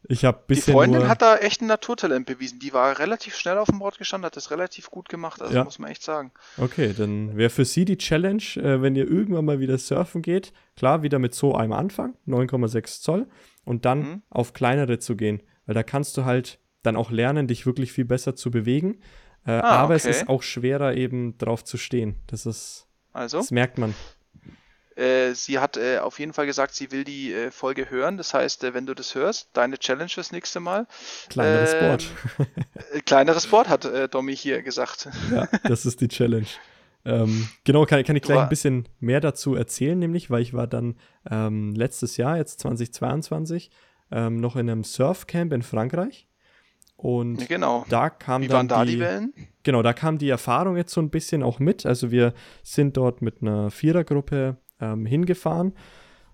ich 0.08 0.24
habe 0.24 0.38
Die 0.48 0.54
bisschen 0.54 0.72
Freundin 0.72 1.00
nur, 1.00 1.08
hat 1.08 1.22
da 1.22 1.36
echt 1.36 1.60
ein 1.60 1.66
Naturtalent 1.66 2.26
bewiesen. 2.26 2.58
Die 2.58 2.72
war 2.72 2.98
relativ 2.98 3.36
schnell 3.36 3.58
auf 3.58 3.68
dem 3.68 3.78
Board 3.78 3.98
gestanden, 3.98 4.26
hat 4.26 4.36
das 4.36 4.50
relativ 4.50 4.90
gut 4.90 5.08
gemacht. 5.08 5.40
Also 5.42 5.54
Ja. 5.54 5.64
muss 5.64 5.78
man 5.78 5.90
echt 5.90 6.02
sagen. 6.02 6.32
Okay, 6.56 6.94
dann 6.96 7.36
wäre 7.36 7.50
für 7.50 7.64
sie 7.64 7.84
die 7.84 7.98
Challenge, 7.98 8.42
äh, 8.56 8.82
wenn 8.82 8.96
ihr 8.96 9.06
irgendwann 9.08 9.44
mal 9.44 9.60
wieder 9.60 9.78
surfen 9.78 10.22
geht, 10.22 10.52
klar, 10.76 11.02
wieder 11.02 11.18
mit 11.18 11.34
so 11.34 11.54
einem 11.54 11.72
Anfang, 11.72 12.14
9,6 12.26 13.00
Zoll, 13.02 13.26
und 13.64 13.84
dann 13.84 13.98
Mhm. 14.00 14.22
auf 14.30 14.52
kleinere 14.54 14.98
zu 14.98 15.14
gehen. 15.16 15.42
Weil 15.66 15.74
da 15.74 15.82
kannst 15.82 16.16
du 16.16 16.24
halt 16.24 16.58
dann 16.82 16.96
auch 16.96 17.10
lernen, 17.10 17.46
dich 17.46 17.66
wirklich 17.66 17.92
viel 17.92 18.04
besser 18.06 18.34
zu 18.34 18.50
bewegen. 18.50 19.00
Äh, 19.46 19.50
Ah, 19.52 19.76
aber 19.82 19.94
es 19.94 20.04
okay. 20.04 20.10
ist 20.12 20.28
auch 20.28 20.42
schwerer, 20.42 20.94
eben 20.94 21.36
drauf 21.38 21.64
zu 21.64 21.76
stehen. 21.76 22.16
Das 22.28 22.46
ist, 22.46 22.86
Also. 23.12 23.38
das 23.38 23.50
merkt 23.50 23.78
man. 23.78 23.94
Äh, 24.98 25.34
sie 25.34 25.60
hat 25.60 25.76
äh, 25.76 25.98
auf 25.98 26.18
jeden 26.18 26.32
Fall 26.32 26.46
gesagt, 26.46 26.74
sie 26.74 26.90
will 26.90 27.04
die 27.04 27.32
äh, 27.32 27.50
Folge 27.52 27.88
hören. 27.88 28.16
Das 28.16 28.34
heißt, 28.34 28.64
äh, 28.64 28.74
wenn 28.74 28.84
du 28.84 28.94
das 28.94 29.14
hörst, 29.14 29.48
deine 29.52 29.78
Challenge 29.78 30.10
das 30.16 30.32
nächste 30.32 30.58
Mal. 30.58 30.88
Kleineres 31.28 31.74
Ähm, 31.74 31.80
Board. 31.80 32.06
Äh, 32.92 33.00
kleineres 33.00 33.46
Board 33.46 33.68
hat 33.68 33.84
äh, 33.84 34.08
Domi 34.08 34.34
hier 34.34 34.62
gesagt. 34.62 35.08
ja, 35.30 35.46
das 35.64 35.86
ist 35.86 36.00
die 36.00 36.08
Challenge. 36.08 36.46
Ähm, 37.04 37.48
genau, 37.64 37.84
kann, 37.86 38.02
kann 38.02 38.16
ich 38.16 38.22
gleich 38.22 38.40
ein 38.40 38.48
bisschen 38.48 38.88
mehr 38.98 39.20
dazu 39.20 39.54
erzählen, 39.54 39.98
nämlich, 39.98 40.30
weil 40.30 40.42
ich 40.42 40.52
war 40.52 40.66
dann 40.66 40.96
ähm, 41.30 41.74
letztes 41.74 42.16
Jahr, 42.16 42.36
jetzt 42.36 42.60
2022, 42.60 43.70
ähm, 44.10 44.40
noch 44.40 44.56
in 44.56 44.68
einem 44.68 44.84
Surfcamp 44.84 45.52
in 45.52 45.62
Frankreich. 45.62 46.28
Und 46.96 47.48
genau. 47.48 47.86
da 47.88 48.10
kam 48.10 48.42
Wie 48.42 48.48
dann 48.48 48.56
waren 48.56 48.68
da 48.68 48.84
die, 48.84 48.92
die 48.92 49.00
Wellen? 49.00 49.32
Genau, 49.62 49.82
da 49.82 49.92
kam 49.92 50.18
die 50.18 50.28
Erfahrung 50.28 50.76
jetzt 50.76 50.92
so 50.92 51.00
ein 51.00 51.10
bisschen 51.10 51.44
auch 51.44 51.60
mit. 51.60 51.86
Also 51.86 52.10
wir 52.10 52.34
sind 52.64 52.96
dort 52.96 53.22
mit 53.22 53.42
einer 53.42 53.70
Vierergruppe 53.70 54.56
ähm, 54.80 55.06
hingefahren. 55.06 55.72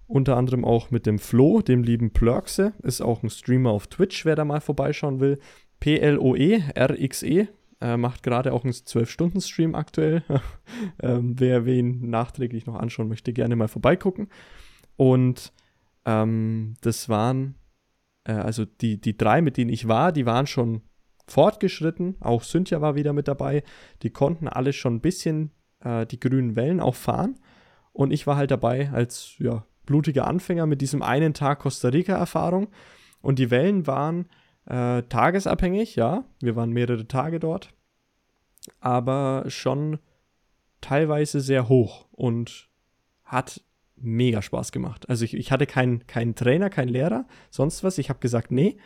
Unter 0.07 0.37
anderem 0.37 0.65
auch 0.65 0.91
mit 0.91 1.07
dem 1.07 1.19
Flo, 1.19 1.63
dem 1.63 1.83
lieben 1.83 2.11
Plörkse. 2.11 2.75
Ist 2.83 3.01
auch 3.01 3.23
ein 3.23 3.31
Streamer 3.31 3.71
auf 3.71 3.87
Twitch, 3.87 4.25
wer 4.25 4.37
da 4.37 4.45
mal 4.45 4.61
vorbeischauen 4.61 5.21
will. 5.21 5.39
P-L-O-E-R-X-E. 5.81 7.49
Äh, 7.81 7.97
macht 7.97 8.23
gerade 8.23 8.53
auch 8.53 8.65
einen 8.65 8.73
12-Stunden-Stream 8.73 9.75
aktuell. 9.75 10.23
ähm, 11.03 11.35
wer, 11.39 11.67
ihn 11.67 12.09
nachträglich 12.11 12.67
noch 12.67 12.77
anschauen 12.77 13.09
möchte, 13.09 13.33
gerne 13.33 13.57
mal 13.57 13.69
vorbeigucken. 13.69 14.29
Und 14.97 15.53
ähm, 16.05 16.75
das 16.83 17.09
waren, 17.09 17.57
äh, 18.25 18.33
also 18.33 18.65
die, 18.65 19.01
die 19.01 19.17
drei, 19.17 19.43
mit 19.43 19.57
denen 19.57 19.71
ich 19.71 19.89
war, 19.89 20.13
die 20.13 20.27
waren 20.27 20.47
schon 20.47 20.83
fortgeschritten. 21.27 22.17
Auch 22.21 22.43
Cynthia 22.43 22.81
war 22.81 22.95
wieder 22.95 23.13
mit 23.13 23.29
dabei. 23.29 23.63
Die 24.03 24.11
konnten 24.11 24.49
alle 24.49 24.73
schon 24.73 24.97
ein 24.97 25.01
bisschen 25.01 25.51
äh, 25.81 26.07
die 26.07 26.21
grünen 26.21 26.57
Wellen 26.57 26.81
auch 26.81 26.95
fahren. 26.95 27.39
Und 27.95 28.13
ich 28.13 28.27
war 28.27 28.37
halt 28.37 28.51
dabei 28.51 28.91
als 28.93 29.37
ja, 29.39 29.65
blutiger 29.87 30.27
Anfänger 30.27 30.67
mit 30.67 30.83
diesem 30.83 31.01
einen 31.01 31.33
Tag 31.33 31.61
Costa 31.61 31.89
Rica-Erfahrung. 31.89 32.69
Und 33.23 33.39
die 33.39 33.51
Wellen 33.51 33.87
waren 33.87 34.27
äh, 34.67 35.03
tagesabhängig, 35.05 35.97
ja. 35.97 36.25
Wir 36.41 36.57
waren 36.57 36.71
mehrere 36.71 37.07
Tage 37.07 37.39
dort. 37.39 37.73
Aber 38.81 39.45
schon 39.49 39.99
teilweise 40.81 41.41
sehr 41.41 41.69
hoch 41.69 42.07
und 42.11 42.69
hat 43.25 43.63
mega 43.97 44.43
Spaß 44.43 44.73
gemacht. 44.73 45.09
Also 45.09 45.25
ich, 45.25 45.35
ich 45.35 45.53
hatte 45.53 45.67
keinen 45.67 46.07
keinen 46.07 46.35
Trainer, 46.35 46.71
keinen 46.71 46.89
Lehrer, 46.89 47.27
sonst 47.51 47.85
was. 47.85 47.99
Ich 47.99 48.09
habe 48.11 48.19
gesagt, 48.19 48.51
nee, 48.51 48.77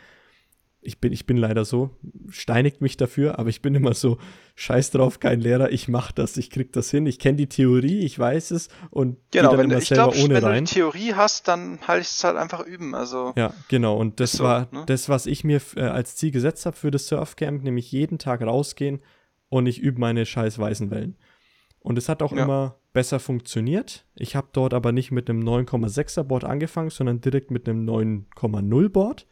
ich 0.81 0.99
bin, 0.99 1.11
ich 1.11 1.25
bin 1.25 1.37
leider 1.37 1.65
so, 1.65 1.89
steinigt 2.29 2.79
mich 2.81 2.95
dafür, 2.95 3.37
aber 3.37 3.49
ich 3.49 3.61
bin 3.61 3.75
immer 3.75 3.93
so, 3.93 4.17
scheiß 4.55 4.91
drauf, 4.91 5.19
kein 5.19 5.41
Lehrer, 5.41 5.71
ich 5.71 5.87
mach 5.87 6.11
das, 6.11 6.37
ich 6.37 6.49
krieg 6.49 6.71
das 6.71 6.89
hin, 6.89 7.05
ich 7.05 7.19
kenne 7.19 7.37
die 7.37 7.47
Theorie, 7.47 7.99
ich 7.99 8.17
weiß 8.17 8.51
es 8.51 8.69
und 8.89 9.17
genau, 9.31 9.57
wenn, 9.57 9.69
immer 9.69 9.79
ich 9.79 9.89
selber 9.89 10.11
glaub, 10.11 10.23
ohne 10.23 10.35
wenn 10.35 10.43
rein. 10.43 10.65
du 10.65 10.69
die 10.69 10.73
Theorie 10.75 11.13
hast, 11.13 11.47
dann 11.47 11.79
halt 11.87 12.01
ich 12.01 12.09
es 12.09 12.23
halt 12.23 12.37
einfach 12.37 12.65
üben, 12.65 12.95
also. 12.95 13.33
Ja, 13.35 13.53
genau, 13.67 13.97
und 13.97 14.19
das 14.19 14.33
so, 14.33 14.45
war 14.45 14.67
ne? 14.71 14.83
das, 14.85 15.09
was 15.09 15.25
ich 15.25 15.43
mir 15.43 15.61
äh, 15.75 15.81
als 15.81 16.15
Ziel 16.15 16.31
gesetzt 16.31 16.65
habe 16.65 16.77
für 16.77 16.91
das 16.91 17.07
Surfcamp, 17.07 17.63
nämlich 17.63 17.91
jeden 17.91 18.17
Tag 18.17 18.41
rausgehen 18.41 19.01
und 19.49 19.65
ich 19.65 19.79
übe 19.79 19.99
meine 19.99 20.25
scheiß 20.25 20.59
weißen 20.59 20.91
Wellen. 20.91 21.17
Und 21.81 21.97
es 21.97 22.09
hat 22.09 22.21
auch 22.21 22.33
ja. 22.33 22.43
immer 22.43 22.79
besser 22.93 23.19
funktioniert. 23.19 24.05
Ich 24.15 24.35
habe 24.35 24.49
dort 24.51 24.73
aber 24.73 24.91
nicht 24.91 25.11
mit 25.11 25.29
einem 25.29 25.41
9,6er 25.41 26.23
Board 26.23 26.43
angefangen, 26.43 26.89
sondern 26.89 27.21
direkt 27.21 27.51
mit 27.51 27.67
einem 27.67 27.85
9,0 27.87 28.89
Board 28.89 29.27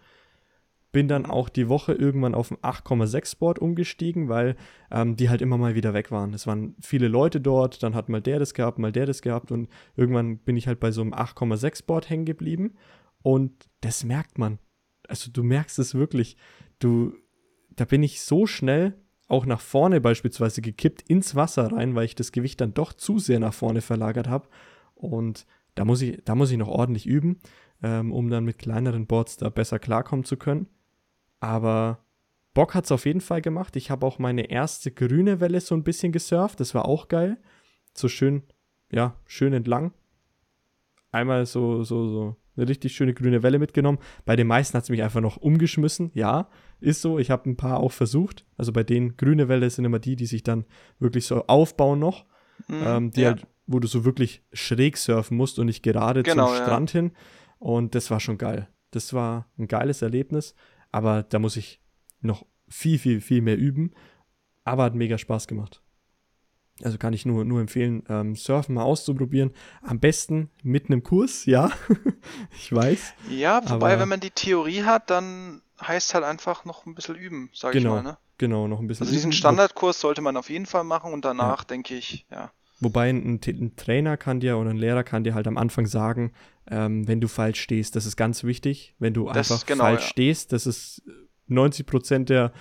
bin 0.91 1.07
dann 1.07 1.25
auch 1.25 1.49
die 1.49 1.69
Woche 1.69 1.93
irgendwann 1.93 2.35
auf 2.35 2.51
ein 2.51 2.57
8,6 2.57 3.37
Board 3.39 3.59
umgestiegen, 3.59 4.29
weil 4.29 4.55
ähm, 4.89 5.15
die 5.15 5.29
halt 5.29 5.41
immer 5.41 5.57
mal 5.57 5.75
wieder 5.75 5.93
weg 5.93 6.11
waren. 6.11 6.33
Es 6.33 6.47
waren 6.47 6.75
viele 6.79 7.07
Leute 7.07 7.41
dort, 7.41 7.83
dann 7.83 7.93
hat 7.93 8.09
mal 8.09 8.21
der 8.21 8.39
das 8.39 8.53
gehabt, 8.53 8.79
mal 8.79 8.91
der 8.91 9.05
das 9.05 9.21
gehabt 9.21 9.51
und 9.51 9.69
irgendwann 9.95 10.39
bin 10.39 10.57
ich 10.57 10.67
halt 10.67 10.79
bei 10.79 10.91
so 10.91 11.01
einem 11.01 11.13
8,6 11.13 11.85
Board 11.85 12.09
hängen 12.09 12.25
geblieben 12.25 12.75
und 13.21 13.67
das 13.81 14.03
merkt 14.03 14.37
man. 14.37 14.59
Also 15.07 15.31
du 15.31 15.43
merkst 15.43 15.79
es 15.79 15.95
wirklich. 15.95 16.37
Du, 16.79 17.13
da 17.75 17.85
bin 17.85 18.03
ich 18.03 18.21
so 18.21 18.45
schnell 18.45 18.95
auch 19.27 19.45
nach 19.45 19.61
vorne 19.61 19.99
beispielsweise 19.99 20.61
gekippt 20.61 21.01
ins 21.03 21.35
Wasser 21.35 21.71
rein, 21.71 21.95
weil 21.95 22.05
ich 22.05 22.15
das 22.15 22.31
Gewicht 22.31 22.61
dann 22.61 22.73
doch 22.73 22.93
zu 22.93 23.19
sehr 23.19 23.39
nach 23.39 23.53
vorne 23.53 23.81
verlagert 23.81 24.27
habe 24.29 24.47
und 24.95 25.45
da 25.75 25.85
muss 25.85 26.01
ich, 26.01 26.23
da 26.25 26.33
muss 26.33 26.49
ich 26.49 26.57
noch 26.57 26.69
ordentlich 26.69 27.05
üben, 27.05 27.39
ähm, 27.83 28.11
um 28.11 28.29
dann 28.29 28.45
mit 28.45 28.57
kleineren 28.57 29.05
Boards 29.05 29.37
da 29.37 29.49
besser 29.49 29.79
klarkommen 29.79 30.25
zu 30.25 30.37
können. 30.37 30.67
Aber 31.39 31.99
Bock 32.53 32.73
hat 32.73 32.85
es 32.85 32.91
auf 32.91 33.05
jeden 33.05 33.21
Fall 33.21 33.41
gemacht. 33.41 33.75
Ich 33.75 33.91
habe 33.91 34.05
auch 34.05 34.19
meine 34.19 34.49
erste 34.49 34.91
grüne 34.91 35.39
Welle 35.39 35.61
so 35.61 35.75
ein 35.75 35.83
bisschen 35.83 36.11
gesurft. 36.11 36.59
Das 36.59 36.73
war 36.73 36.85
auch 36.85 37.07
geil. 37.07 37.37
So 37.93 38.07
schön, 38.07 38.43
ja, 38.91 39.15
schön 39.25 39.53
entlang. 39.53 39.93
Einmal 41.11 41.45
so, 41.45 41.83
so, 41.83 42.07
so 42.07 42.35
eine 42.55 42.67
richtig 42.67 42.95
schöne 42.95 43.13
grüne 43.13 43.43
Welle 43.43 43.59
mitgenommen. 43.59 43.99
Bei 44.25 44.35
den 44.35 44.47
meisten 44.47 44.75
hat 44.75 44.83
es 44.83 44.89
mich 44.89 45.03
einfach 45.03 45.21
noch 45.21 45.37
umgeschmissen. 45.37 46.11
Ja, 46.13 46.49
ist 46.79 47.01
so. 47.01 47.19
Ich 47.19 47.29
habe 47.29 47.49
ein 47.49 47.57
paar 47.57 47.79
auch 47.79 47.91
versucht. 47.91 48.45
Also 48.57 48.73
bei 48.73 48.83
denen 48.83 49.17
grüne 49.17 49.47
Welle 49.47 49.69
sind 49.69 49.85
immer 49.85 49.99
die, 49.99 50.15
die 50.15 50.25
sich 50.25 50.43
dann 50.43 50.65
wirklich 50.99 51.25
so 51.25 51.45
aufbauen 51.45 51.99
noch. 51.99 52.25
Mhm, 52.67 52.83
ähm, 52.83 53.11
die 53.11 53.21
ja. 53.21 53.29
halt, 53.29 53.47
wo 53.67 53.79
du 53.79 53.87
so 53.87 54.03
wirklich 54.03 54.43
schräg 54.51 54.97
surfen 54.97 55.37
musst 55.37 55.59
und 55.59 55.67
nicht 55.67 55.83
gerade 55.83 56.23
genau, 56.23 56.47
zum 56.47 56.55
Strand 56.55 56.93
ja. 56.93 57.01
hin. 57.01 57.11
Und 57.59 57.95
das 57.95 58.09
war 58.09 58.19
schon 58.19 58.37
geil. 58.37 58.67
Das 58.91 59.13
war 59.13 59.47
ein 59.57 59.67
geiles 59.67 60.01
Erlebnis. 60.01 60.55
Aber 60.91 61.23
da 61.23 61.39
muss 61.39 61.57
ich 61.57 61.81
noch 62.21 62.45
viel, 62.67 62.99
viel, 62.99 63.21
viel 63.21 63.41
mehr 63.41 63.57
üben. 63.57 63.91
Aber 64.63 64.83
hat 64.83 64.95
mega 64.95 65.17
Spaß 65.17 65.47
gemacht. 65.47 65.81
Also 66.83 66.97
kann 66.97 67.13
ich 67.13 67.25
nur, 67.25 67.43
nur 67.43 67.59
empfehlen, 67.59 68.03
ähm, 68.07 68.35
Surfen 68.35 68.75
mal 68.75 68.83
auszuprobieren. 68.83 69.51
Am 69.81 69.99
besten 69.99 70.51
mit 70.61 70.87
einem 70.87 71.01
Kurs, 71.01 71.45
ja. 71.45 71.71
ich 72.59 72.71
weiß. 72.71 73.13
Ja, 73.29 73.61
wobei, 73.67 73.99
wenn 73.99 74.09
man 74.09 74.19
die 74.19 74.29
Theorie 74.29 74.83
hat, 74.83 75.09
dann 75.09 75.61
heißt 75.81 76.13
halt 76.13 76.23
einfach 76.23 76.65
noch 76.65 76.85
ein 76.85 76.93
bisschen 76.93 77.15
üben, 77.15 77.49
sag 77.53 77.73
genau, 77.73 77.97
ich 77.97 78.03
mal. 78.03 78.11
Ne? 78.11 78.17
Genau, 78.37 78.67
noch 78.67 78.79
ein 78.79 78.87
bisschen. 78.87 79.05
Also 79.05 79.13
diesen 79.13 79.31
Standardkurs 79.31 79.99
sollte 79.99 80.21
man 80.21 80.37
auf 80.37 80.49
jeden 80.49 80.67
Fall 80.67 80.83
machen 80.83 81.13
und 81.13 81.25
danach 81.25 81.59
ja. 81.59 81.65
denke 81.65 81.95
ich, 81.95 82.27
ja. 82.29 82.51
Wobei 82.79 83.09
ein, 83.09 83.39
ein, 83.45 83.75
Trainer 83.75 84.17
kann 84.17 84.39
dir 84.39 84.57
oder 84.57 84.69
ein 84.69 84.77
Lehrer 84.77 85.03
kann 85.03 85.23
dir 85.23 85.33
halt 85.33 85.47
am 85.47 85.57
Anfang 85.57 85.87
sagen, 85.87 86.31
ähm, 86.69 87.07
wenn 87.07 87.19
du 87.19 87.27
falsch 87.27 87.59
stehst, 87.61 87.95
das 87.95 88.05
ist 88.05 88.17
ganz 88.17 88.43
wichtig. 88.43 88.93
Wenn 88.99 89.13
du 89.13 89.25
das 89.31 89.51
einfach 89.51 89.65
genau, 89.65 89.83
falsch 89.83 90.03
ja. 90.03 90.09
stehst, 90.09 90.53
das 90.53 90.67
ist 90.67 91.01
90 91.47 91.85
Prozent 91.87 92.29
der, 92.29 92.51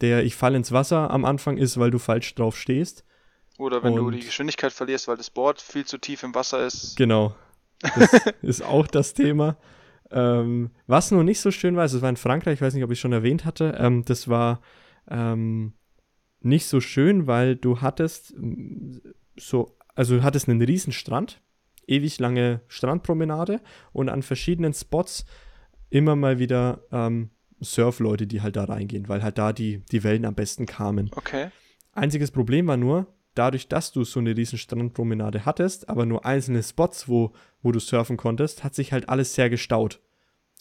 der 0.00 0.24
ich 0.24 0.36
fall 0.36 0.54
ins 0.54 0.70
Wasser 0.70 1.10
am 1.10 1.24
Anfang 1.24 1.56
ist, 1.56 1.78
weil 1.78 1.90
du 1.90 1.98
falsch 1.98 2.34
drauf 2.34 2.56
stehst. 2.56 3.04
Oder 3.58 3.82
wenn 3.82 3.94
Und, 3.94 4.04
du 4.04 4.10
die 4.10 4.24
Geschwindigkeit 4.24 4.72
verlierst, 4.72 5.08
weil 5.08 5.16
das 5.16 5.30
Board 5.30 5.60
viel 5.60 5.84
zu 5.84 5.98
tief 5.98 6.22
im 6.22 6.34
Wasser 6.34 6.64
ist. 6.64 6.96
Genau. 6.96 7.34
Das 7.80 8.12
ist 8.42 8.62
auch 8.62 8.86
das 8.86 9.14
Thema. 9.14 9.56
Ähm, 10.10 10.70
was 10.86 11.10
nur 11.10 11.24
nicht 11.24 11.40
so 11.40 11.50
schön 11.50 11.74
war, 11.74 11.84
es 11.84 12.00
war 12.00 12.08
in 12.08 12.16
Frankreich, 12.16 12.54
ich 12.54 12.60
weiß 12.60 12.74
nicht, 12.74 12.84
ob 12.84 12.92
ich 12.92 13.00
schon 13.00 13.12
erwähnt 13.12 13.44
hatte, 13.44 13.76
ähm, 13.78 14.04
das 14.04 14.28
war 14.28 14.60
ähm, 15.10 15.72
nicht 16.40 16.66
so 16.66 16.80
schön, 16.80 17.26
weil 17.26 17.56
du 17.56 17.80
hattest 17.80 18.34
so, 19.38 19.76
also 19.94 20.16
du 20.16 20.22
hattest 20.22 20.48
einen 20.48 20.62
riesen 20.62 20.92
Strand, 20.92 21.40
ewig 21.86 22.18
lange 22.18 22.60
Strandpromenade 22.68 23.60
und 23.92 24.08
an 24.08 24.22
verschiedenen 24.22 24.74
Spots 24.74 25.24
immer 25.90 26.16
mal 26.16 26.38
wieder 26.38 26.82
ähm, 26.92 27.30
Surfleute, 27.60 28.26
die 28.26 28.42
halt 28.42 28.56
da 28.56 28.64
reingehen, 28.64 29.08
weil 29.08 29.22
halt 29.22 29.38
da 29.38 29.52
die, 29.52 29.82
die 29.90 30.04
Wellen 30.04 30.24
am 30.24 30.34
besten 30.34 30.66
kamen. 30.66 31.10
Okay. 31.14 31.48
Einziges 31.92 32.30
Problem 32.30 32.66
war 32.66 32.76
nur, 32.76 33.06
dadurch, 33.34 33.68
dass 33.68 33.92
du 33.92 34.04
so 34.04 34.20
eine 34.20 34.36
riesen 34.36 34.58
Strandpromenade 34.58 35.44
hattest, 35.44 35.88
aber 35.88 36.06
nur 36.06 36.24
einzelne 36.24 36.62
Spots, 36.62 37.08
wo, 37.08 37.32
wo 37.62 37.72
du 37.72 37.78
surfen 37.78 38.16
konntest, 38.16 38.64
hat 38.64 38.74
sich 38.74 38.92
halt 38.92 39.08
alles 39.08 39.34
sehr 39.34 39.50
gestaut. 39.50 40.00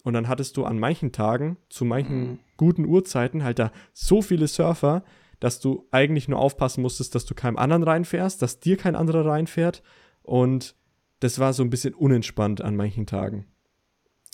Und 0.03 0.13
dann 0.13 0.28
hattest 0.28 0.55
du 0.55 0.65
an 0.65 0.78
manchen 0.78 1.11
Tagen, 1.11 1.57
zu 1.69 1.84
manchen 1.84 2.19
mhm. 2.19 2.39
guten 2.57 2.86
Uhrzeiten, 2.86 3.43
halt 3.43 3.59
da 3.59 3.71
so 3.93 4.21
viele 4.21 4.47
Surfer, 4.47 5.03
dass 5.46 5.60
du 5.60 5.88
eigentlich 5.91 6.28
nur 6.28 6.39
aufpassen 6.39 6.82
musstest, 6.82 7.14
dass 7.14 7.24
du 7.26 7.36
keinem 7.36 7.58
anderen 7.58 7.84
reinfährst, 7.84 8.41
dass 8.41 8.60
dir 8.60 8.78
kein 8.78 8.96
anderer 8.96 9.28
reinfährt. 9.28 9.84
Und 10.24 10.76
das 11.20 11.38
war 11.38 11.54
so 11.54 11.62
ein 11.62 11.70
bisschen 11.70 11.93
unentspannt 11.93 12.62
an 12.62 12.76
manchen 12.76 13.06
Tagen. 13.06 13.46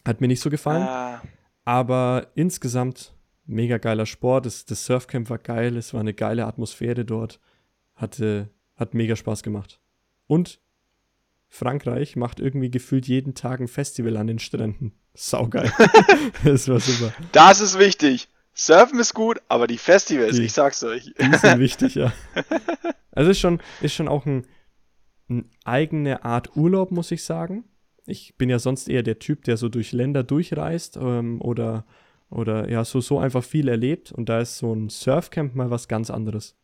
Hat 0.06 0.22
mir 0.22 0.30
nicht 0.30 0.40
so 0.40 0.50
gefallen. 0.50 0.84
Ah. 0.84 1.22
Aber 1.66 2.28
insgesamt 2.36 3.14
mega 3.46 3.78
geiler 3.78 4.06
Sport. 4.06 4.46
Das, 4.46 4.64
das 4.64 4.86
Surfcamp 4.86 5.30
war 5.30 5.38
geil. 5.38 5.76
Es 5.76 5.94
war 5.94 6.00
eine 6.00 6.14
geile 6.14 6.46
Atmosphäre 6.46 7.04
dort. 7.04 7.42
Hatte, 7.94 8.50
hat 8.78 8.94
mega 8.94 9.18
Spaß 9.18 9.44
gemacht. 9.44 9.82
Und 10.28 10.62
Frankreich 11.50 12.16
macht 12.16 12.40
irgendwie 12.40 12.72
gefühlt 12.72 13.06
jeden 13.06 13.36
Tag 13.36 13.60
ein 13.60 13.68
Festival 13.68 14.16
an 14.16 14.28
den 14.28 14.40
Stränden. 14.40 14.94
Saugeil. 15.14 15.74
das 16.46 16.70
war 16.70 16.80
super. 16.80 17.14
Das 17.34 17.60
ist 17.60 17.78
wichtig. 17.78 18.30
Surfen 18.66 19.00
ist 19.00 19.14
gut, 19.14 19.42
aber 19.48 19.66
die 19.66 19.78
Festivals, 19.78 20.36
die, 20.36 20.44
ich 20.44 20.54
sag's 20.54 20.84
euch. 20.84 21.14
Die 21.20 21.38
sind 21.38 21.60
wichtig, 21.60 21.96
ja. 21.96 22.14
Also 23.12 23.32
ist 23.32 23.40
schon, 23.40 23.60
ist 23.82 23.94
schon 23.94 24.08
auch 24.08 24.26
ein, 24.26 24.46
eine 25.30 25.46
eigene 25.66 26.24
Art 26.24 26.56
Urlaub, 26.56 26.92
muss 26.92 27.12
ich 27.12 27.24
sagen. 27.24 27.64
Ich 28.06 28.36
bin 28.38 28.50
ja 28.50 28.60
sonst 28.60 28.88
eher 28.88 29.04
der 29.04 29.20
Typ, 29.20 29.44
der 29.46 29.58
so 29.58 29.68
durch 29.68 29.94
Länder 29.94 30.24
durchreist 30.24 30.98
ähm, 30.98 31.42
oder, 31.42 31.86
oder 32.30 32.70
ja, 32.70 32.86
so, 32.86 33.02
so 33.02 33.20
einfach 33.20 33.44
viel 33.44 33.68
erlebt. 33.68 34.12
Und 34.12 34.30
da 34.30 34.40
ist 34.40 34.58
so 34.58 34.74
ein 34.74 34.90
Surfcamp 34.90 35.56
mal 35.56 35.72
was 35.72 35.88
ganz 35.88 36.12
anderes. 36.12 36.56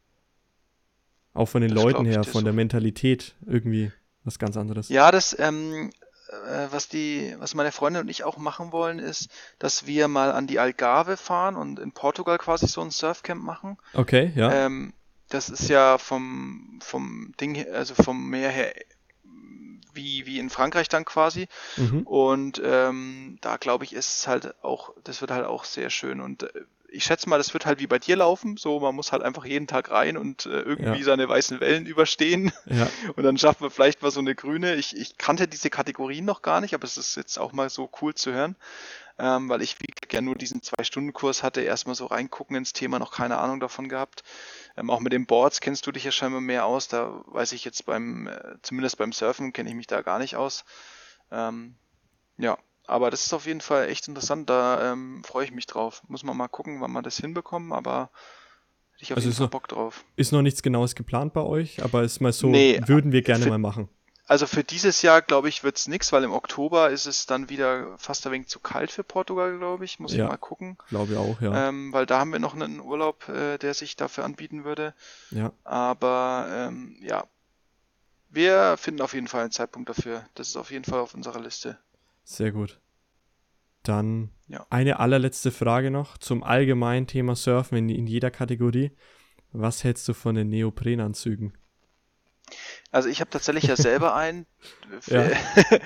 Auch 1.33 1.47
von 1.47 1.61
den 1.61 1.73
das 1.73 1.83
Leuten 1.83 2.05
her, 2.05 2.23
von 2.23 2.41
so. 2.41 2.45
der 2.45 2.53
Mentalität 2.53 3.35
irgendwie 3.45 3.91
was 4.23 4.37
ganz 4.37 4.55
anderes. 4.55 4.89
Ja, 4.89 5.11
das, 5.11 5.35
ähm, 5.39 5.89
äh, 6.29 6.67
was 6.71 6.89
die, 6.89 7.35
was 7.39 7.55
meine 7.55 7.71
Freundin 7.71 8.03
und 8.03 8.09
ich 8.09 8.23
auch 8.23 8.37
machen 8.37 8.71
wollen, 8.71 8.99
ist, 8.99 9.29
dass 9.59 9.85
wir 9.85 10.07
mal 10.07 10.31
an 10.31 10.47
die 10.47 10.59
Algarve 10.59 11.17
fahren 11.17 11.55
und 11.55 11.79
in 11.79 11.91
Portugal 11.91 12.37
quasi 12.37 12.67
so 12.67 12.81
ein 12.81 12.91
Surfcamp 12.91 13.43
machen. 13.43 13.77
Okay, 13.93 14.31
ja. 14.35 14.51
Ähm, 14.51 14.93
das 15.29 15.49
ist 15.49 15.67
ja 15.69 15.97
vom, 15.97 16.79
vom 16.81 17.33
Ding, 17.39 17.65
also 17.73 17.95
vom 17.95 18.29
Meer 18.29 18.49
her 18.49 18.73
wie, 19.97 20.25
wie 20.25 20.39
in 20.39 20.49
Frankreich 20.49 20.87
dann 20.87 21.03
quasi. 21.03 21.47
Mhm. 21.75 22.03
Und 22.03 22.61
ähm, 22.63 23.37
da 23.41 23.57
glaube 23.57 23.83
ich, 23.83 23.93
ist 23.93 24.19
es 24.19 24.27
halt 24.27 24.63
auch, 24.63 24.93
das 25.03 25.19
wird 25.19 25.31
halt 25.31 25.45
auch 25.45 25.65
sehr 25.65 25.89
schön. 25.89 26.21
Und 26.21 26.43
äh, 26.43 26.61
ich 26.89 27.03
schätze 27.03 27.29
mal, 27.29 27.37
das 27.37 27.53
wird 27.53 27.65
halt 27.65 27.79
wie 27.79 27.87
bei 27.87 27.99
dir 27.99 28.15
laufen. 28.15 28.57
So, 28.57 28.79
man 28.79 28.95
muss 28.95 29.11
halt 29.11 29.23
einfach 29.23 29.45
jeden 29.45 29.67
Tag 29.67 29.91
rein 29.91 30.17
und 30.17 30.45
äh, 30.45 30.61
irgendwie 30.61 30.99
ja. 30.99 31.05
seine 31.05 31.27
weißen 31.27 31.59
Wellen 31.59 31.85
überstehen. 31.85 32.51
Ja. 32.65 32.87
Und 33.15 33.23
dann 33.23 33.37
schafft 33.37 33.61
man 33.61 33.69
vielleicht 33.69 34.01
mal 34.01 34.11
so 34.11 34.19
eine 34.19 34.35
grüne. 34.35 34.75
Ich, 34.75 34.95
ich 34.95 35.17
kannte 35.17 35.47
diese 35.47 35.69
Kategorien 35.69 36.25
noch 36.25 36.41
gar 36.41 36.61
nicht, 36.61 36.73
aber 36.73 36.85
es 36.85 36.97
ist 36.97 37.15
jetzt 37.15 37.37
auch 37.37 37.53
mal 37.53 37.69
so 37.69 37.89
cool 38.01 38.13
zu 38.15 38.31
hören. 38.31 38.55
Ähm, 39.19 39.49
weil 39.49 39.63
ich 39.63 39.79
wie 39.79 39.87
ja 40.11 40.21
nur 40.21 40.35
diesen 40.35 40.61
Zwei-Stunden-Kurs 40.61 41.41
hatte, 41.41 41.61
erstmal 41.61 41.95
so 41.95 42.05
reingucken 42.05 42.55
ins 42.55 42.73
Thema, 42.73 42.99
noch 42.99 43.11
keine 43.11 43.39
Ahnung 43.39 43.59
davon 43.59 43.89
gehabt. 43.89 44.23
Ähm, 44.77 44.91
auch 44.91 44.99
mit 44.99 45.11
den 45.11 45.25
Boards 45.25 45.59
kennst 45.59 45.87
du 45.87 45.91
dich 45.91 46.03
ja 46.03 46.11
scheinbar 46.11 46.41
mehr 46.41 46.65
aus. 46.65 46.87
Da 46.87 47.23
weiß 47.25 47.53
ich 47.53 47.65
jetzt 47.65 47.85
beim, 47.87 48.27
äh, 48.27 48.55
zumindest 48.61 48.97
beim 48.97 49.11
Surfen 49.11 49.53
kenne 49.53 49.69
ich 49.69 49.75
mich 49.75 49.87
da 49.87 50.03
gar 50.03 50.19
nicht 50.19 50.35
aus. 50.35 50.65
Ähm, 51.31 51.75
ja, 52.37 52.57
aber 52.87 53.11
das 53.11 53.25
ist 53.25 53.33
auf 53.33 53.45
jeden 53.45 53.61
Fall 53.61 53.89
echt 53.89 54.07
interessant. 54.07 54.49
Da 54.49 54.93
ähm, 54.93 55.23
freue 55.23 55.45
ich 55.45 55.51
mich 55.51 55.67
drauf. 55.67 56.01
Muss 56.07 56.23
man 56.23 56.35
mal 56.35 56.47
gucken, 56.47 56.81
wann 56.81 56.91
wir 56.91 57.01
das 57.01 57.17
hinbekommen, 57.17 57.73
aber 57.73 58.09
hätte 58.93 59.03
ich 59.03 59.11
auf 59.11 59.17
also 59.17 59.27
jeden 59.27 59.37
Fall 59.37 59.47
Bock 59.49 59.67
drauf. 59.67 60.05
Ist 60.15 60.31
noch 60.31 60.41
nichts 60.41 60.63
Genaues 60.63 60.95
geplant 60.95 61.33
bei 61.33 61.41
euch, 61.41 61.83
aber 61.83 62.03
ist 62.03 62.21
mal 62.21 62.33
so, 62.33 62.47
nee, 62.47 62.79
würden 62.85 63.11
wir 63.11 63.21
gerne 63.21 63.43
für, 63.43 63.49
mal 63.49 63.57
machen. 63.57 63.89
Also 64.25 64.47
für 64.47 64.63
dieses 64.63 65.01
Jahr, 65.01 65.21
glaube 65.21 65.49
ich, 65.49 65.63
wird 65.63 65.77
es 65.77 65.87
nichts, 65.87 66.11
weil 66.11 66.23
im 66.23 66.31
Oktober 66.31 66.89
ist 66.89 67.05
es 67.05 67.25
dann 67.25 67.49
wieder 67.49 67.97
fast 67.97 68.25
ein 68.25 68.33
wenig 68.33 68.47
zu 68.47 68.59
kalt 68.59 68.91
für 68.91 69.03
Portugal, 69.03 69.57
glaube 69.57 69.85
ich. 69.85 69.99
Muss 69.99 70.13
ja, 70.13 70.25
ich 70.25 70.29
mal 70.29 70.37
gucken. 70.37 70.77
Glaube 70.89 71.13
ich 71.13 71.17
auch, 71.17 71.41
ja. 71.41 71.69
Ähm, 71.69 71.93
weil 71.93 72.05
da 72.05 72.19
haben 72.19 72.31
wir 72.31 72.39
noch 72.39 72.53
einen 72.53 72.81
Urlaub, 72.81 73.29
äh, 73.29 73.57
der 73.57 73.73
sich 73.73 73.95
dafür 73.95 74.25
anbieten 74.25 74.65
würde. 74.65 74.93
Ja. 75.31 75.53
Aber 75.63 76.47
ähm, 76.49 76.97
ja, 77.01 77.25
wir 78.29 78.75
finden 78.77 79.01
auf 79.01 79.13
jeden 79.13 79.27
Fall 79.27 79.41
einen 79.41 79.51
Zeitpunkt 79.51 79.89
dafür. 79.89 80.25
Das 80.35 80.49
ist 80.49 80.57
auf 80.57 80.71
jeden 80.71 80.83
Fall 80.83 80.99
auf 80.99 81.13
unserer 81.13 81.39
Liste. 81.39 81.77
Sehr 82.29 82.51
gut. 82.51 82.81
Dann 83.83 84.31
ja. 84.49 84.67
eine 84.69 84.99
allerletzte 84.99 85.49
Frage 85.49 85.91
noch 85.91 86.17
zum 86.17 86.43
allgemeinen 86.43 87.07
Thema 87.07 87.37
Surfen 87.37 87.77
in, 87.77 87.87
in 87.87 88.05
jeder 88.05 88.31
Kategorie. 88.31 88.91
Was 89.53 89.85
hältst 89.85 90.09
du 90.09 90.13
von 90.13 90.35
den 90.35 90.49
Neoprenanzügen? 90.49 91.53
Also 92.91 93.09
ich 93.09 93.19
habe 93.19 93.29
tatsächlich 93.29 93.65
ja 93.65 93.75
selber 93.75 94.15
einen, 94.15 94.45
für, 95.01 95.31
ja. 95.31 95.37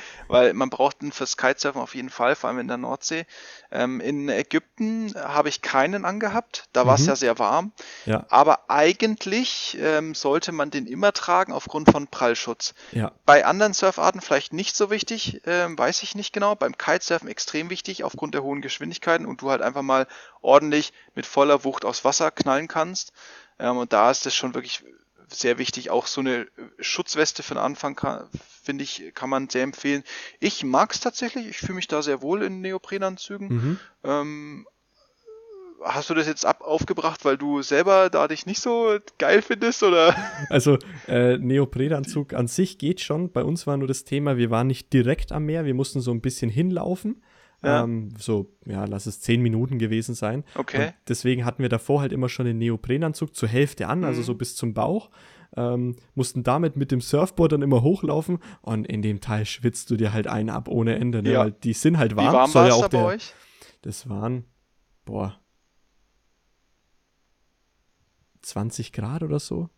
weil 0.28 0.54
man 0.54 0.70
braucht 0.70 1.02
einen 1.02 1.12
fürs 1.12 1.36
Kitesurfen 1.36 1.82
auf 1.82 1.96
jeden 1.96 2.10
Fall, 2.10 2.36
vor 2.36 2.50
allem 2.50 2.60
in 2.60 2.68
der 2.68 2.78
Nordsee. 2.78 3.26
Ähm, 3.72 4.00
in 4.00 4.30
Ägypten 4.30 5.14
habe 5.16 5.50
ich 5.50 5.62
keinen 5.62 6.06
angehabt, 6.06 6.66
da 6.74 6.86
war 6.86 6.96
es 6.96 7.02
mhm. 7.02 7.08
ja 7.08 7.16
sehr 7.16 7.40
warm. 7.40 7.72
Ja. 8.06 8.26
Aber 8.30 8.70
eigentlich 8.70 9.78
ähm, 9.82 10.14
sollte 10.14 10.52
man 10.52 10.70
den 10.70 10.86
immer 10.86 11.12
tragen 11.12 11.54
aufgrund 11.54 11.92
von 11.92 12.08
Prallschutz. 12.08 12.76
Ja. 12.92 13.12
Bei 13.26 13.46
anderen 13.46 13.74
Surfarten 13.74 14.22
vielleicht 14.22 14.54
nicht 14.54 14.76
so 14.76 14.92
wichtig, 14.92 15.42
ähm, 15.46 15.78
weiß 15.78 16.04
ich 16.04 16.16
nicht 16.16 16.34
genau. 16.34 16.56
Beim 16.56 16.78
Kitesurfen 16.78 17.28
extrem 17.28 17.70
wichtig 17.70 18.04
aufgrund 18.04 18.36
der 18.36 18.44
hohen 18.44 18.62
Geschwindigkeiten 18.62 19.26
und 19.26 19.42
du 19.42 19.50
halt 19.50 19.62
einfach 19.62 19.82
mal 19.82 20.08
ordentlich 20.42 20.94
mit 21.16 21.26
voller 21.26 21.64
Wucht 21.64 21.84
aufs 21.84 22.06
Wasser 22.06 22.30
knallen 22.32 22.68
kannst. 22.68 23.12
Ähm, 23.60 23.78
und 23.78 23.92
da 23.92 24.12
ist 24.12 24.26
es 24.26 24.36
schon 24.36 24.54
wirklich 24.54 24.84
sehr 25.34 25.58
wichtig. 25.58 25.90
Auch 25.90 26.08
so 26.08 26.22
eine 26.22 26.48
Schutzweste 26.80 27.44
für 27.44 27.56
den 27.56 27.64
Anfang 27.64 28.00
finde 28.64 28.84
ich, 28.84 29.12
kann 29.14 29.30
man 29.30 29.50
sehr 29.50 29.64
empfehlen. 29.64 30.04
Ich 30.40 30.64
mag 30.64 30.94
es 30.94 31.00
tatsächlich. 31.00 31.48
Ich 31.48 31.58
fühle 31.58 31.76
mich 31.76 31.88
da 31.88 32.02
sehr 32.02 32.22
wohl 32.22 32.44
in 32.44 32.62
Neoprenanzügen. 32.62 33.48
Mhm. 33.48 33.80
Ähm, 34.04 34.68
hast 35.84 36.10
du 36.10 36.14
das 36.14 36.28
jetzt 36.28 36.46
ab 36.46 36.62
aufgebracht, 36.62 37.26
weil 37.26 37.38
du 37.38 37.62
selber 37.62 38.10
da 38.10 38.28
dich 38.28 38.46
nicht 38.46 38.62
so 38.62 38.98
geil 39.18 39.42
findest 39.42 39.84
oder? 39.84 40.16
Also 40.50 40.78
äh, 41.08 41.38
Neoprenanzug 41.38 42.34
an 42.34 42.48
sich 42.48 42.78
geht 42.78 43.02
schon. 43.02 43.32
Bei 43.32 43.44
uns 43.44 43.68
war 43.68 43.78
nur 43.78 43.88
das 43.88 44.04
Thema, 44.04 44.38
wir 44.38 44.50
waren 44.50 44.68
nicht 44.68 44.94
direkt 44.94 45.32
am 45.32 45.46
Meer, 45.46 45.66
wir 45.66 45.74
mussten 45.74 46.02
so 46.02 46.12
ein 46.12 46.22
bisschen 46.22 46.50
hinlaufen. 46.50 47.24
Ja. 47.64 47.84
Ähm, 47.84 48.10
so, 48.18 48.52
ja, 48.66 48.86
lass 48.86 49.06
es 49.06 49.22
zehn 49.22 49.42
Minuten 49.42 49.78
gewesen 49.78 50.16
sein. 50.16 50.44
Okay. 50.56 50.88
Und 50.88 50.94
deswegen 51.08 51.46
hatten 51.46 51.62
wir 51.62 51.70
davor 51.70 52.02
halt 52.02 52.12
immer 52.12 52.30
schon 52.30 52.46
den 52.46 52.58
Neoprenanzug 52.58 53.36
zur 53.36 53.50
Hälfte 53.50 53.88
an, 53.88 54.00
also 54.00 54.02
mhm. 54.04 54.08
also 54.08 54.22
so 54.24 54.36
bis 54.36 54.56
zum 54.56 54.74
Bauch. 54.74 55.10
Ähm, 55.58 55.98
mussten 56.16 56.44
damit 56.44 56.78
mit 56.78 56.92
dem 56.92 57.02
Surfboard 57.02 57.52
dann 57.52 57.62
immer 57.62 57.82
hochlaufen 57.82 58.40
und 58.62 58.88
in 58.88 59.02
dem 59.02 59.20
Teil 59.20 59.46
schwitzt 59.46 59.90
du 59.92 59.98
dir 59.98 60.14
halt 60.14 60.28
einen 60.28 60.50
ab 60.50 60.70
ohne 60.70 60.96
Ende, 60.96 61.22
ne? 61.22 61.34
Ja. 61.34 61.40
weil 61.42 61.52
die 61.52 61.74
sind 61.74 61.98
halt 61.98 62.16
warm. 62.16 62.30
Wie 62.30 62.34
warm 62.34 62.54
war 62.54 62.68
ja 62.68 62.74
auch 62.74 62.88
der, 62.88 62.98
bei 62.98 63.04
euch? 63.16 63.34
Das 63.82 64.08
waren, 64.08 64.46
boah, 65.04 65.42
20 68.42 68.94
Grad 68.94 69.24
oder 69.24 69.40
so. 69.40 69.70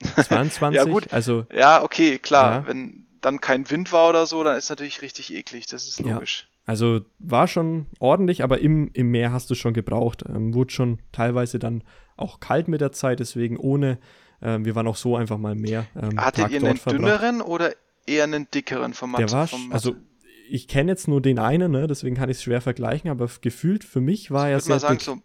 22, 0.16 0.76
ja, 0.76 0.84
gut. 0.84 1.12
also. 1.12 1.46
Ja, 1.52 1.82
okay, 1.82 2.18
klar. 2.18 2.52
Ja. 2.52 2.66
Wenn 2.66 3.06
dann 3.20 3.40
kein 3.40 3.68
Wind 3.70 3.92
war 3.92 4.08
oder 4.08 4.26
so, 4.26 4.42
dann 4.42 4.56
ist 4.56 4.70
natürlich 4.70 5.02
richtig 5.02 5.32
eklig, 5.34 5.66
das 5.66 5.86
ist 5.86 6.00
logisch. 6.00 6.48
Ja. 6.48 6.59
Also 6.66 7.00
war 7.18 7.48
schon 7.48 7.86
ordentlich, 7.98 8.44
aber 8.44 8.60
im, 8.60 8.90
im 8.92 9.10
Meer 9.10 9.32
hast 9.32 9.50
du 9.50 9.54
schon 9.54 9.74
gebraucht. 9.74 10.24
Ähm, 10.28 10.54
wurde 10.54 10.72
schon 10.72 10.98
teilweise 11.12 11.58
dann 11.58 11.82
auch 12.16 12.40
kalt 12.40 12.68
mit 12.68 12.80
der 12.80 12.92
Zeit, 12.92 13.20
deswegen 13.20 13.56
ohne. 13.56 13.98
Ähm, 14.42 14.64
wir 14.64 14.74
waren 14.74 14.86
auch 14.86 14.96
so 14.96 15.16
einfach 15.16 15.38
mal 15.38 15.54
mehr. 15.54 15.86
Ähm, 15.96 16.20
Hattet 16.20 16.44
Tag 16.44 16.52
ihr 16.52 16.62
einen 16.62 16.78
dünneren 16.78 17.40
oder 17.42 17.72
eher 18.06 18.24
einen 18.24 18.50
dickeren 18.50 18.94
Format? 18.94 19.20
Der 19.20 19.32
war, 19.32 19.48
also 19.70 19.96
ich 20.48 20.68
kenne 20.68 20.92
jetzt 20.92 21.08
nur 21.08 21.20
den 21.20 21.38
einen, 21.38 21.70
ne? 21.70 21.86
deswegen 21.86 22.16
kann 22.16 22.28
ich 22.28 22.38
es 22.38 22.42
schwer 22.42 22.60
vergleichen, 22.60 23.10
aber 23.10 23.30
gefühlt 23.40 23.84
für 23.84 24.00
mich 24.00 24.30
war 24.30 24.48
er 24.48 24.60
sehr 24.60 24.74
mal 24.74 24.80
sagen, 24.80 24.94
dick. 24.94 25.02
So, 25.04 25.18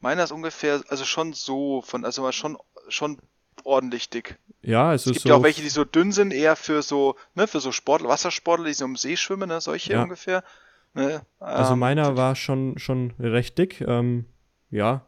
meiner 0.00 0.24
ist 0.24 0.32
ungefähr, 0.32 0.82
also 0.88 1.04
schon 1.04 1.32
so, 1.32 1.82
von, 1.82 2.04
also 2.04 2.30
schon, 2.32 2.58
schon 2.88 3.18
ordentlich 3.64 4.10
dick. 4.10 4.38
Ja, 4.62 4.92
es, 4.92 5.06
es 5.06 5.12
gibt 5.12 5.22
so 5.22 5.28
ja 5.30 5.34
auch 5.36 5.42
welche, 5.42 5.62
die 5.62 5.68
so 5.68 5.84
dünn 5.84 6.12
sind, 6.12 6.32
eher 6.32 6.56
für 6.56 6.82
so, 6.82 7.16
ne, 7.34 7.46
für 7.46 7.60
so 7.60 7.72
Sportler, 7.72 8.08
Wassersportler, 8.08 8.66
die 8.66 8.74
so 8.74 8.84
im 8.84 8.96
See 8.96 9.16
schwimmen, 9.16 9.48
ne, 9.48 9.60
solche 9.60 9.94
ja. 9.94 10.02
ungefähr. 10.02 10.44
Ne, 10.92 11.22
also 11.38 11.74
ähm, 11.74 11.78
meiner 11.78 12.16
war 12.16 12.36
schon, 12.36 12.78
schon 12.78 13.14
recht 13.18 13.56
dick. 13.58 13.80
Ähm, 13.80 14.26
ja, 14.70 15.06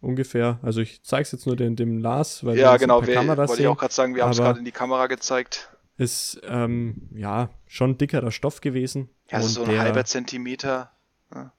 ungefähr. 0.00 0.58
Also 0.62 0.80
ich 0.80 1.02
zeige 1.02 1.22
es 1.22 1.32
jetzt 1.32 1.46
nur 1.46 1.56
dem, 1.56 1.76
dem 1.76 1.98
Lars, 1.98 2.44
weil 2.44 2.58
ja, 2.58 2.76
genau, 2.76 3.06
wir, 3.06 3.16
wollte 3.26 3.62
ich 3.62 3.68
auch 3.68 3.78
gerade 3.78 3.94
sagen, 3.94 4.14
wir 4.14 4.24
haben 4.24 4.32
es 4.32 4.38
gerade 4.38 4.58
in 4.58 4.64
die 4.64 4.72
Kamera 4.72 5.06
gezeigt. 5.06 5.68
Ist 5.96 6.40
ähm, 6.44 7.08
ja 7.14 7.50
schon 7.66 7.98
dickerer 7.98 8.30
Stoff 8.30 8.60
gewesen. 8.60 9.10
Ja, 9.28 9.38
also 9.38 9.48
so 9.48 9.62
ein 9.62 9.70
der, 9.70 9.80
halber 9.80 10.04
Zentimeter. 10.04 10.90
Ne? 11.30 11.52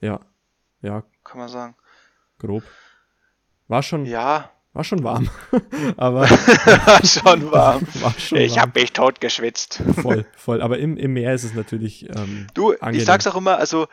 Ja, 0.00 0.20
ja. 0.82 1.04
Kann 1.24 1.38
man 1.38 1.48
sagen. 1.48 1.76
Grob. 2.38 2.62
War 3.68 3.82
schon. 3.82 4.06
Ja. 4.06 4.50
War 4.74 4.82
schon 4.82 5.04
warm. 5.04 5.30
aber 5.96 6.22
war 6.22 7.04
schon 7.06 7.50
warm. 7.52 7.86
War 8.00 8.14
schon 8.18 8.38
ich 8.38 8.58
habe 8.58 8.78
mich 8.78 8.92
tot 8.92 9.20
geschwitzt. 9.20 9.80
voll, 10.02 10.26
voll. 10.36 10.60
Aber 10.60 10.78
im, 10.78 10.96
im 10.96 11.12
Meer 11.12 11.32
ist 11.32 11.44
es 11.44 11.54
natürlich. 11.54 12.08
Ähm, 12.10 12.48
du, 12.54 12.72
angenehm. 12.72 12.98
ich 12.98 13.06
sag's 13.06 13.26
auch 13.28 13.36
immer, 13.36 13.56
also 13.56 13.86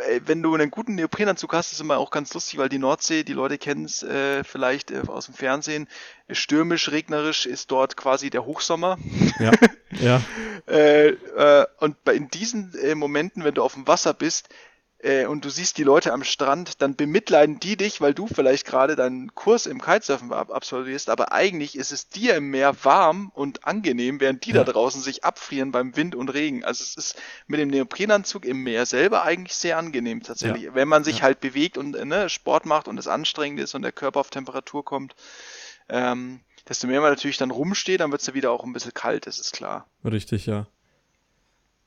äh, 0.00 0.20
wenn 0.26 0.42
du 0.42 0.52
einen 0.54 0.72
guten 0.72 0.96
Neoprenanzug 0.96 1.52
hast, 1.52 1.72
ist 1.72 1.80
immer 1.80 1.98
auch 1.98 2.10
ganz 2.10 2.34
lustig, 2.34 2.58
weil 2.58 2.68
die 2.68 2.78
Nordsee, 2.78 3.22
die 3.22 3.32
Leute 3.32 3.58
kennen 3.58 3.84
es 3.84 4.02
äh, 4.02 4.42
vielleicht 4.42 4.90
äh, 4.90 5.02
aus 5.06 5.26
dem 5.26 5.34
Fernsehen, 5.34 5.88
stürmisch, 6.28 6.90
regnerisch 6.90 7.46
ist 7.46 7.70
dort 7.70 7.96
quasi 7.96 8.30
der 8.30 8.44
Hochsommer. 8.44 8.98
Ja, 9.38 9.52
ja. 10.00 10.20
äh, 10.66 11.10
äh, 11.10 11.66
und 11.78 12.02
bei, 12.02 12.14
in 12.14 12.28
diesen 12.28 12.74
äh, 12.82 12.96
Momenten, 12.96 13.44
wenn 13.44 13.54
du 13.54 13.62
auf 13.62 13.74
dem 13.74 13.86
Wasser 13.86 14.14
bist, 14.14 14.48
äh, 15.04 15.26
und 15.26 15.44
du 15.44 15.50
siehst 15.50 15.76
die 15.76 15.82
Leute 15.82 16.12
am 16.12 16.24
Strand, 16.24 16.80
dann 16.80 16.96
bemitleiden 16.96 17.60
die 17.60 17.76
dich, 17.76 18.00
weil 18.00 18.14
du 18.14 18.26
vielleicht 18.26 18.66
gerade 18.66 18.96
deinen 18.96 19.34
Kurs 19.34 19.66
im 19.66 19.80
Kitesurfen 19.80 20.32
absolvierst, 20.32 21.10
aber 21.10 21.32
eigentlich 21.32 21.76
ist 21.76 21.92
es 21.92 22.08
dir 22.08 22.34
im 22.36 22.50
Meer 22.50 22.74
warm 22.84 23.30
und 23.34 23.66
angenehm, 23.66 24.18
während 24.20 24.46
die 24.46 24.52
ja. 24.52 24.64
da 24.64 24.72
draußen 24.72 25.02
sich 25.02 25.22
abfrieren 25.22 25.72
beim 25.72 25.94
Wind 25.96 26.14
und 26.14 26.30
Regen. 26.30 26.64
Also 26.64 26.82
es 26.82 26.96
ist 26.96 27.16
mit 27.46 27.60
dem 27.60 27.68
Neoprenanzug 27.68 28.46
im 28.46 28.62
Meer 28.62 28.86
selber 28.86 29.24
eigentlich 29.24 29.54
sehr 29.54 29.76
angenehm 29.76 30.22
tatsächlich, 30.22 30.62
ja. 30.62 30.74
wenn 30.74 30.88
man 30.88 31.04
sich 31.04 31.18
ja. 31.18 31.24
halt 31.24 31.40
bewegt 31.40 31.76
und 31.76 31.94
äh, 31.94 32.04
ne, 32.06 32.30
Sport 32.30 32.64
macht 32.64 32.88
und 32.88 32.98
es 32.98 33.06
anstrengend 33.06 33.60
ist 33.60 33.74
und 33.74 33.82
der 33.82 33.92
Körper 33.92 34.20
auf 34.20 34.30
Temperatur 34.30 34.84
kommt. 34.84 35.14
Ähm, 35.90 36.40
desto 36.66 36.86
mehr 36.86 37.02
man 37.02 37.10
natürlich 37.10 37.36
dann 37.36 37.50
rumsteht, 37.50 38.00
dann 38.00 38.10
wird 38.10 38.22
es 38.22 38.26
ja 38.26 38.32
wieder 38.32 38.50
auch 38.50 38.64
ein 38.64 38.72
bisschen 38.72 38.94
kalt, 38.94 39.26
das 39.26 39.38
ist 39.38 39.52
klar. 39.52 39.86
Richtig, 40.02 40.46
ja. 40.46 40.66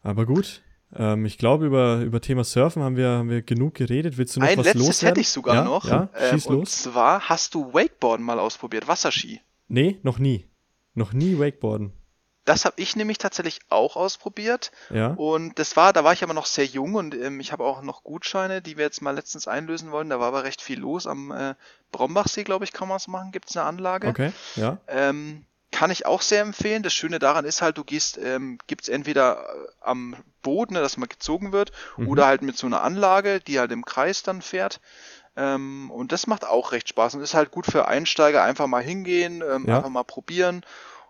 Aber 0.04 0.28
gut, 0.28 0.62
ähm, 0.96 1.26
ich 1.26 1.38
glaube, 1.38 1.66
über, 1.66 1.98
über 1.98 2.22
Thema 2.22 2.44
Surfen 2.44 2.82
haben 2.82 2.96
wir, 2.96 3.10
haben 3.10 3.30
wir 3.30 3.42
genug 3.42 3.76
geredet. 3.76 4.18
Willst 4.18 4.36
du 4.36 4.40
noch 4.40 4.48
Ein 4.48 4.58
was 4.58 4.66
letztes 4.66 4.88
loswerden? 4.88 5.08
hätte 5.10 5.22
ich 5.22 5.30
sogar 5.30 5.56
ja? 5.56 5.64
noch. 5.64 5.86
Ja? 5.86 6.10
Ähm, 6.16 6.32
Schieß 6.32 6.46
ähm, 6.46 6.52
los. 6.54 6.60
Und 6.60 6.70
zwar, 6.70 7.30
hast 7.30 7.54
du 7.54 7.74
Wakeboarden 7.74 8.26
mal 8.26 8.40
ausprobiert, 8.40 8.88
Wasserski? 8.88 9.42
Nee, 9.68 10.00
noch 10.04 10.20
nie. 10.20 10.46
Noch 10.94 11.14
nie 11.14 11.38
Wakeboarden. 11.38 11.92
Das 12.46 12.64
habe 12.64 12.82
ich 12.82 12.96
nämlich 12.96 13.18
tatsächlich 13.18 13.60
auch 13.68 13.98
ausprobiert. 13.98 14.72
Ja. 14.90 15.08
Und 15.08 15.60
das 15.60 15.76
war, 15.76 15.92
da 15.92 16.06
war 16.06 16.14
ich 16.14 16.24
aber 16.24 16.34
noch 16.34 16.46
sehr 16.46 16.64
jung 16.64 16.96
und 16.96 17.14
ähm, 17.14 17.42
ich 17.42 17.52
habe 17.52 17.66
auch 17.66 17.82
noch 17.82 18.06
Gutscheine, 18.06 18.62
die 18.62 18.78
wir 18.78 18.86
jetzt 18.86 19.02
mal 19.02 19.12
letztens 19.12 19.50
einlösen 19.50 19.92
wollen. 19.92 20.10
Da 20.10 20.22
war 20.22 20.30
aber 20.30 20.46
recht 20.46 20.62
viel 20.62 20.80
los. 20.80 21.08
Am 21.08 21.32
äh, 21.32 21.56
Brombachsee, 21.92 22.46
glaube 22.46 22.64
ich, 22.64 22.72
kann 22.72 22.88
man 22.88 22.96
es 22.96 23.10
machen. 23.10 23.34
Gibt 23.34 23.50
es 23.50 23.58
eine 23.58 23.66
Anlage. 23.66 24.08
Okay, 24.08 24.32
ja. 24.56 24.78
Ähm, 24.88 25.44
kann 25.78 25.92
ich 25.92 26.08
auch 26.08 26.24
sehr 26.24 26.42
empfehlen. 26.42 26.82
Das 26.82 26.94
Schöne 26.94 27.20
daran 27.20 27.46
ist 27.46 27.62
halt, 27.62 27.78
du 27.78 27.84
gehst, 27.84 28.18
ähm, 28.18 28.58
gibt 28.66 28.82
es 28.82 28.90
entweder 28.90 29.44
äh, 29.44 29.68
am 29.82 30.16
Boden, 30.42 30.74
ne, 30.74 30.82
dass 30.82 30.98
man 30.98 31.08
gezogen 31.08 31.52
wird, 31.52 31.72
mhm. 31.98 32.08
oder 32.08 32.26
halt 32.26 32.42
mit 32.42 32.58
so 32.58 32.66
einer 32.66 32.82
Anlage, 32.82 33.42
die 33.42 33.60
halt 33.60 33.72
im 33.72 33.86
Kreis 33.86 34.24
dann 34.24 34.42
fährt. 34.42 34.82
Ähm, 35.36 35.92
und 35.92 36.12
das 36.12 36.26
macht 36.26 36.48
auch 36.48 36.72
recht 36.72 36.90
Spaß 36.90 37.14
und 37.14 37.22
ist 37.22 37.36
halt 37.36 37.52
gut 37.52 37.68
für 37.68 37.88
Einsteiger. 37.88 38.42
Einfach 38.42 38.66
mal 38.66 38.82
hingehen, 38.82 39.44
ähm, 39.48 39.66
ja. 39.68 39.78
einfach 39.78 39.92
mal 39.92 40.04
probieren 40.04 40.66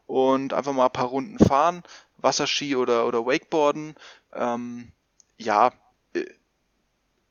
und 0.05 0.51
einfach 0.53 0.73
mal 0.73 0.87
ein 0.87 0.91
paar 0.91 1.05
Runden 1.05 1.39
fahren. 1.39 1.81
Wasserski 2.17 2.75
oder, 2.75 3.07
oder 3.07 3.25
Wakeboarden. 3.25 3.95
Ähm, 4.33 4.91
ja, 5.37 5.71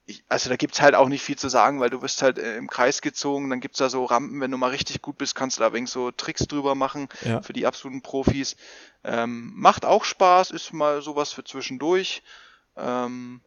ich, 0.07 0.25
also 0.29 0.49
da 0.49 0.57
gibt's 0.57 0.81
halt 0.81 0.95
auch 0.95 1.09
nicht 1.09 1.23
viel 1.23 1.37
zu 1.37 1.49
sagen, 1.49 1.81
weil 1.81 1.91
du 1.91 2.01
wirst 2.01 2.23
halt 2.23 2.39
äh, 2.39 2.57
im 2.57 2.69
Kreis 2.69 3.03
gezogen, 3.03 3.51
dann 3.51 3.61
gibt's 3.61 3.79
da 3.79 3.91
so 3.91 4.05
Rampen, 4.05 4.41
wenn 4.41 4.53
du 4.53 4.57
mal 4.57 4.71
richtig 4.71 5.03
gut 5.03 5.19
bist, 5.19 5.35
kannst 5.35 5.59
du 5.59 5.63
da 5.63 5.73
wenig 5.73 5.91
so 5.91 6.13
Tricks 6.13 6.47
drüber 6.47 6.77
machen 6.77 7.09
ja. 7.25 7.43
für 7.43 7.53
die 7.53 7.67
absoluten 7.67 8.03
Profis. 8.03 8.57
Ähm, 9.03 9.53
macht 9.57 9.85
auch 9.85 10.05
Spaß, 10.05 10.53
ist 10.53 10.73
mal 10.73 11.03
sowas 11.03 11.33
für 11.33 11.43
zwischendurch. 11.43 12.23
Ähm, 12.77 13.41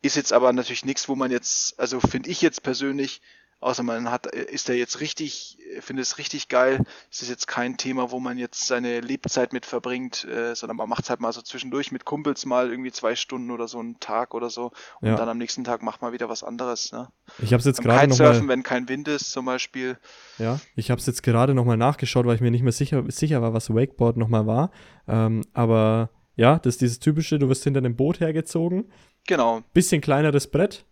ist 0.00 0.16
jetzt 0.16 0.32
aber 0.32 0.52
natürlich 0.52 0.84
nichts, 0.84 1.08
wo 1.08 1.16
man 1.16 1.32
jetzt, 1.32 1.78
also 1.80 1.98
finde 1.98 2.30
ich 2.30 2.40
jetzt 2.40 2.62
persönlich, 2.62 3.20
Außer 3.58 3.82
man 3.82 4.10
hat, 4.10 4.26
ist 4.26 4.68
er 4.68 4.76
jetzt 4.76 5.00
richtig, 5.00 5.58
findet 5.80 6.04
es 6.04 6.18
richtig 6.18 6.48
geil. 6.48 6.84
Es 7.10 7.22
ist 7.22 7.30
jetzt 7.30 7.48
kein 7.48 7.78
Thema, 7.78 8.10
wo 8.10 8.20
man 8.20 8.36
jetzt 8.36 8.66
seine 8.66 9.00
Lebzeit 9.00 9.54
mit 9.54 9.64
verbringt, 9.64 10.24
äh, 10.24 10.54
sondern 10.54 10.76
man 10.76 10.88
macht 10.88 11.04
es 11.04 11.10
halt 11.10 11.20
mal 11.20 11.32
so 11.32 11.40
zwischendurch 11.40 11.90
mit 11.90 12.04
Kumpels 12.04 12.44
mal 12.44 12.70
irgendwie 12.70 12.92
zwei 12.92 13.16
Stunden 13.16 13.50
oder 13.50 13.66
so 13.66 13.78
einen 13.78 13.98
Tag 13.98 14.34
oder 14.34 14.50
so. 14.50 14.72
Und 15.00 15.08
ja. 15.08 15.16
dann 15.16 15.28
am 15.28 15.38
nächsten 15.38 15.64
Tag 15.64 15.82
macht 15.82 16.02
man 16.02 16.12
wieder 16.12 16.28
was 16.28 16.42
anderes. 16.42 16.92
Ne? 16.92 17.08
Ich 17.38 17.54
habe 17.54 17.60
es 17.60 17.64
jetzt 17.64 17.82
gerade 17.82 18.08
noch 18.08 18.18
mal, 18.18 18.48
wenn 18.48 18.62
kein 18.62 18.90
Wind 18.90 19.08
ist 19.08 19.32
zum 19.32 19.46
Beispiel. 19.46 19.96
Ja, 20.38 20.60
ich 20.74 20.90
habe 20.90 21.00
es 21.00 21.06
jetzt 21.06 21.22
gerade 21.22 21.54
noch 21.54 21.64
mal 21.64 21.78
nachgeschaut, 21.78 22.26
weil 22.26 22.34
ich 22.34 22.42
mir 22.42 22.50
nicht 22.50 22.62
mehr 22.62 22.72
sicher, 22.72 23.04
sicher 23.08 23.40
war, 23.40 23.54
was 23.54 23.70
Wakeboard 23.70 24.18
noch 24.18 24.28
mal 24.28 24.46
war. 24.46 24.70
Ähm, 25.08 25.42
aber 25.54 26.10
ja, 26.36 26.58
das 26.58 26.74
ist 26.74 26.82
dieses 26.82 26.98
typische, 27.00 27.38
du 27.38 27.48
wirst 27.48 27.64
hinter 27.64 27.78
einem 27.78 27.96
Boot 27.96 28.20
hergezogen. 28.20 28.92
Genau. 29.26 29.62
Bisschen 29.72 30.02
kleineres 30.02 30.50
Brett, 30.50 30.84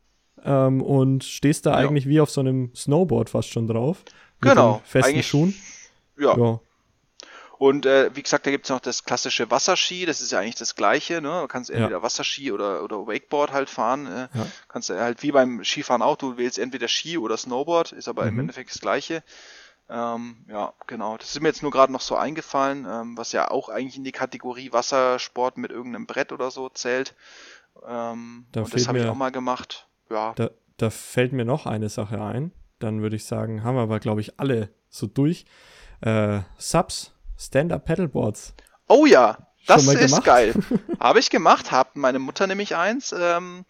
ähm, 0.45 0.83
und 0.83 1.25
stehst 1.25 1.67
da 1.67 1.71
ja. 1.71 1.77
eigentlich 1.89 2.07
wie 2.07 2.21
auf 2.21 2.31
so 2.31 2.41
einem 2.41 2.75
Snowboard 2.75 3.31
fast 3.31 3.49
schon 3.51 3.67
drauf. 3.67 3.99
Genau. 4.41 4.83
festen 4.85 5.11
eigentlich, 5.13 5.27
Schuhen. 5.29 5.55
Ja. 6.19 6.37
ja. 6.37 6.61
Und 7.57 7.87
äh, 7.87 8.11
wie 8.15 8.23
gesagt, 8.23 8.47
da 8.47 8.51
gibt 8.51 8.67
es 8.67 8.71
noch 8.71 8.81
das 8.81 9.05
klassische 9.05 9.51
Wasserski, 9.51 10.05
das 10.07 10.21
ist 10.21 10.33
ja 10.33 10.41
eigentlich 10.41 10.57
das 10.57 10.75
gleiche, 10.75 11.23
ne? 11.23 11.41
Du 11.43 11.47
kannst 11.49 11.71
entweder 11.71 11.99
Ja. 11.99 12.03
Wasserski 12.03 12.53
oder, 12.53 12.83
oder 12.83 13.07
Wakeboard 13.07 13.53
halt 13.53 13.71
fahren. 13.71 14.07
Äh, 14.07 14.29
Ja. 14.35 14.47
Kannst 14.69 14.91
halt 14.91 15.23
wie 15.23 15.33
beim 15.33 15.65
Skifahren 15.65 16.03
auch, 16.03 16.17
du 16.17 16.37
wählst 16.37 16.59
entweder 16.59 16.89
Ski 16.89 17.17
oder 17.17 17.37
Snowboard, 17.37 17.93
ist 17.93 18.09
aber 18.09 18.27
im 18.27 18.35
Mhm. 18.35 18.41
Endeffekt 18.41 18.71
das 18.71 18.81
gleiche. 18.81 19.23
Ähm, 19.89 20.45
ja, 20.49 20.73
genau. 20.87 21.17
Das 21.17 21.31
ist 21.31 21.41
mir 21.41 21.49
jetzt 21.49 21.63
nur 21.63 21.71
gerade 21.71 21.93
noch 21.93 22.01
so 22.01 22.17
eingefallen, 22.17 22.87
ähm, 22.91 23.17
was 23.17 23.33
ja 23.33 23.51
auch 23.51 23.69
eigentlich 23.69 23.97
in 23.97 24.05
die 24.05 24.13
Kategorie 24.13 24.73
Wassersport 24.73 25.57
mit 25.57 25.71
irgendeinem 25.71 26.07
Brett 26.07 26.33
oder 26.33 26.51
so 26.51 26.69
zählt. 26.71 27.15
Ähm, 27.87 28.47
Da 28.53 28.63
und 28.63 28.75
das 28.75 28.89
habe 28.89 28.99
ich 28.99 29.07
auch 29.07 29.15
mal 29.15 29.31
gemacht. 29.31 29.87
Ja, 30.11 30.33
Da, 30.35 30.51
da 30.77 30.91
fällt 30.91 31.33
mir 31.33 31.45
noch 31.45 31.67
eine 31.67 31.89
Sache 31.89 32.21
ein. 32.23 32.53
Dann 32.79 33.03
würde 33.03 33.17
ich 33.17 33.25
sagen, 33.25 33.63
haben 33.65 33.77
wir 33.77 33.83
aber, 33.83 34.01
glaube 34.01 34.21
ich, 34.21 34.39
alle 34.41 34.69
so 34.89 35.07
durch. 35.07 35.45
Äh, 36.01 36.41
Subs, 36.59 37.13
Stand-Up 37.39 37.85
Paddleboards. 37.85 38.55
Oh 38.89 39.07
ja, 39.07 39.39
das 39.67 39.87
ist 39.87 40.25
geil. 40.25 40.55
Habe 41.01 41.19
ich 41.21 41.31
gemacht, 41.31 41.71
hat 41.73 41.97
meine 41.97 42.19
Mutter 42.19 42.47
nämlich 42.47 42.77
eins. 42.77 43.15
Ähm, 43.19 43.65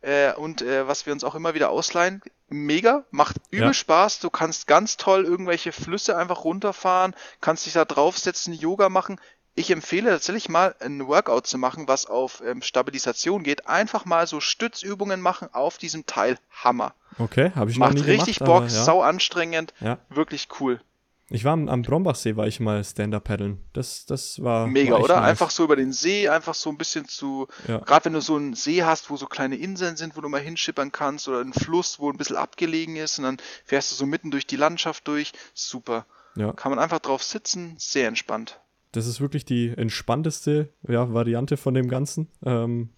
äh, 0.00 0.32
und 0.34 0.62
äh, 0.62 0.88
was 0.88 1.06
wir 1.06 1.12
uns 1.12 1.22
auch 1.22 1.34
immer 1.36 1.54
wieder 1.54 1.70
ausleihen, 1.70 2.22
mega, 2.48 3.04
macht 3.10 3.36
übel 3.50 3.68
Ja. 3.68 3.74
Spaß. 3.74 4.18
Du 4.18 4.30
kannst 4.30 4.66
ganz 4.66 4.96
toll 4.96 5.24
irgendwelche 5.24 5.70
Flüsse 5.72 6.16
einfach 6.16 6.44
runterfahren, 6.44 7.14
kannst 7.40 7.66
dich 7.66 7.74
da 7.74 7.84
draufsetzen, 7.84 8.52
Yoga 8.52 8.88
machen. 8.88 9.20
Ich 9.54 9.70
empfehle 9.70 10.10
tatsächlich 10.10 10.48
mal 10.48 10.74
ein 10.80 11.06
Workout 11.06 11.46
zu 11.46 11.58
machen, 11.58 11.86
was 11.86 12.06
auf 12.06 12.42
ähm, 12.46 12.62
Stabilisation 12.62 13.42
geht. 13.42 13.66
Einfach 13.66 14.06
mal 14.06 14.26
so 14.26 14.40
Stützübungen 14.40 15.20
machen 15.20 15.48
auf 15.52 15.76
diesem 15.76 16.06
Teil. 16.06 16.38
Hammer. 16.64 16.94
Okay, 17.18 17.52
habe 17.54 17.70
ich 17.70 17.76
noch 17.76 17.88
Macht 17.88 17.96
nie 17.98 18.10
richtig 18.10 18.38
gemacht. 18.38 18.62
Bock, 18.62 18.62
ja. 18.64 18.84
sau 18.84 19.02
anstrengend, 19.02 19.74
Ja. 19.80 19.98
wirklich 20.08 20.48
cool. 20.60 20.80
Ich 21.28 21.44
war 21.44 21.52
am, 21.54 21.68
am 21.68 21.80
Brombachsee, 21.82 22.36
war 22.36 22.46
ich 22.46 22.60
mal 22.60 22.82
Stand-Up 22.84 23.24
paddeln. 23.24 23.58
Das, 23.72 24.04
das 24.06 24.42
war. 24.42 24.66
Mega, 24.66 24.92
war 24.92 25.00
oder? 25.00 25.16
nice. 25.20 25.30
Einfach 25.30 25.50
so 25.50 25.64
über 25.64 25.76
den 25.76 25.92
See, 25.92 26.28
einfach 26.28 26.54
so 26.54 26.68
ein 26.70 26.76
bisschen 26.78 27.08
zu, 27.08 27.48
Ja. 27.68 27.78
gerade 27.78 28.06
wenn 28.06 28.12
du 28.14 28.20
so 28.20 28.36
einen 28.36 28.54
See 28.54 28.82
hast, 28.84 29.08
wo 29.10 29.16
so 29.16 29.26
kleine 29.26 29.56
Inseln 29.56 29.96
sind, 29.96 30.16
wo 30.16 30.20
du 30.20 30.28
mal 30.28 30.40
hinschippern 30.40 30.92
kannst, 30.92 31.28
oder 31.28 31.40
einen 31.40 31.52
Fluss, 31.54 31.98
wo 31.98 32.10
ein 32.10 32.16
bisschen 32.18 32.36
abgelegen 32.36 32.96
ist, 32.96 33.18
und 33.18 33.24
dann 33.24 33.36
fährst 33.64 33.90
du 33.92 33.96
so 33.96 34.04
mitten 34.06 34.30
durch 34.30 34.46
die 34.46 34.56
Landschaft 34.56 35.08
durch. 35.08 35.32
Super. 35.54 36.04
Ja. 36.36 36.52
Kann 36.52 36.70
man 36.70 36.78
einfach 36.78 36.98
drauf 37.00 37.22
sitzen, 37.22 37.76
sehr 37.78 38.08
entspannt. 38.08 38.60
Das 38.92 39.06
ist 39.06 39.20
wirklich 39.22 39.44
die 39.46 39.68
entspannteste 39.76 40.68
ja, 40.86 41.12
Variante 41.12 41.56
von 41.56 41.72
dem 41.72 41.88
Ganzen. 41.88 42.28
Ähm, 42.44 42.90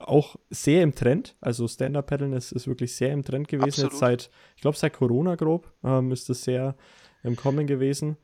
auch 0.00 0.36
sehr 0.50 0.82
im 0.82 0.94
Trend. 0.94 1.36
Also 1.40 1.68
Stand-Up-Paddeln 1.68 2.32
ist, 2.32 2.50
ist 2.52 2.66
wirklich 2.66 2.96
sehr 2.96 3.12
im 3.12 3.24
Trend 3.24 3.46
gewesen. 3.46 3.84
Absolut. 3.84 3.92
Jetzt 3.92 4.00
seit, 4.00 4.30
ich 4.56 4.62
glaube, 4.62 4.76
seit 4.76 4.92
Corona 4.92 5.36
grob 5.36 5.72
ähm, 5.84 6.10
ist 6.10 6.28
das 6.28 6.42
sehr 6.42 6.76
im 7.22 7.36
Kommen 7.36 7.66
gewesen. 7.66 8.16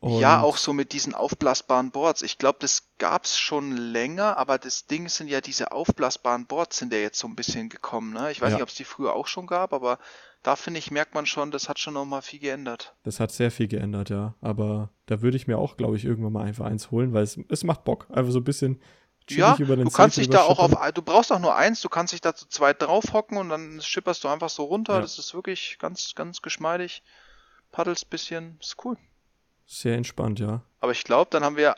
Und 0.00 0.18
ja, 0.20 0.40
auch 0.40 0.56
so 0.56 0.72
mit 0.72 0.92
diesen 0.92 1.14
aufblasbaren 1.14 1.90
Boards. 1.90 2.22
Ich 2.22 2.38
glaube, 2.38 2.58
das 2.60 2.88
gab's 2.96 3.38
schon 3.38 3.76
länger, 3.76 4.38
aber 4.38 4.56
das 4.56 4.86
Ding 4.86 5.10
sind 5.10 5.28
ja 5.28 5.42
diese 5.42 5.72
aufblasbaren 5.72 6.46
Boards 6.46 6.78
sind 6.78 6.92
ja 6.94 7.00
jetzt 7.00 7.18
so 7.18 7.28
ein 7.28 7.36
bisschen 7.36 7.68
gekommen. 7.68 8.14
Ne? 8.14 8.32
Ich 8.32 8.40
weiß 8.40 8.50
Ja. 8.50 8.56
nicht, 8.56 8.62
ob 8.62 8.70
es 8.70 8.76
die 8.76 8.84
früher 8.84 9.12
auch 9.12 9.26
schon 9.26 9.46
gab, 9.46 9.74
aber 9.74 9.98
da 10.42 10.56
finde 10.56 10.78
ich, 10.78 10.90
merkt 10.90 11.14
man 11.14 11.26
schon, 11.26 11.50
das 11.50 11.68
hat 11.68 11.78
schon 11.78 11.94
nochmal 11.94 12.22
viel 12.22 12.40
geändert. 12.40 12.94
Das 13.02 13.20
hat 13.20 13.30
sehr 13.30 13.50
viel 13.50 13.68
geändert, 13.68 14.08
ja. 14.10 14.34
Aber 14.40 14.90
da 15.06 15.20
würde 15.20 15.36
ich 15.36 15.46
mir 15.46 15.58
auch, 15.58 15.76
glaube 15.76 15.96
ich, 15.96 16.04
irgendwann 16.04 16.32
mal 16.32 16.44
einfach 16.44 16.64
eins 16.66 16.90
holen, 16.90 17.12
weil 17.12 17.22
es, 17.24 17.38
es 17.48 17.64
macht 17.64 17.84
Bock. 17.84 18.06
Einfach 18.10 18.32
so 18.32 18.38
ein 18.38 18.44
bisschen 18.44 18.80
Ja, 19.28 19.54
über 19.58 19.76
den 19.76 19.84
du 19.84 19.90
kannst 19.90 20.16
dich 20.16 20.30
da 20.30 20.42
auch 20.42 20.58
auf, 20.58 20.72
du 20.92 21.02
brauchst 21.02 21.30
auch 21.30 21.38
nur 21.38 21.54
eins, 21.56 21.80
du 21.82 21.88
kannst 21.88 22.12
dich 22.14 22.20
da 22.20 22.34
zu 22.34 22.48
zweit 22.48 22.80
draufhocken 22.80 23.36
und 23.36 23.48
dann 23.50 23.80
schipperst 23.82 24.24
du 24.24 24.28
einfach 24.28 24.48
so 24.48 24.64
runter. 24.64 24.94
Ja. 24.94 25.00
Das 25.02 25.18
ist 25.18 25.34
wirklich 25.34 25.76
ganz, 25.78 26.14
ganz 26.14 26.40
geschmeidig. 26.42 27.02
Paddelst 27.70 28.08
bisschen, 28.10 28.56
ist 28.60 28.76
cool. 28.84 28.96
Sehr 29.66 29.94
entspannt, 29.96 30.40
ja. 30.40 30.62
Aber 30.80 30.92
ich 30.92 31.04
glaube, 31.04 31.28
dann 31.30 31.44
haben 31.44 31.56
wir, 31.56 31.76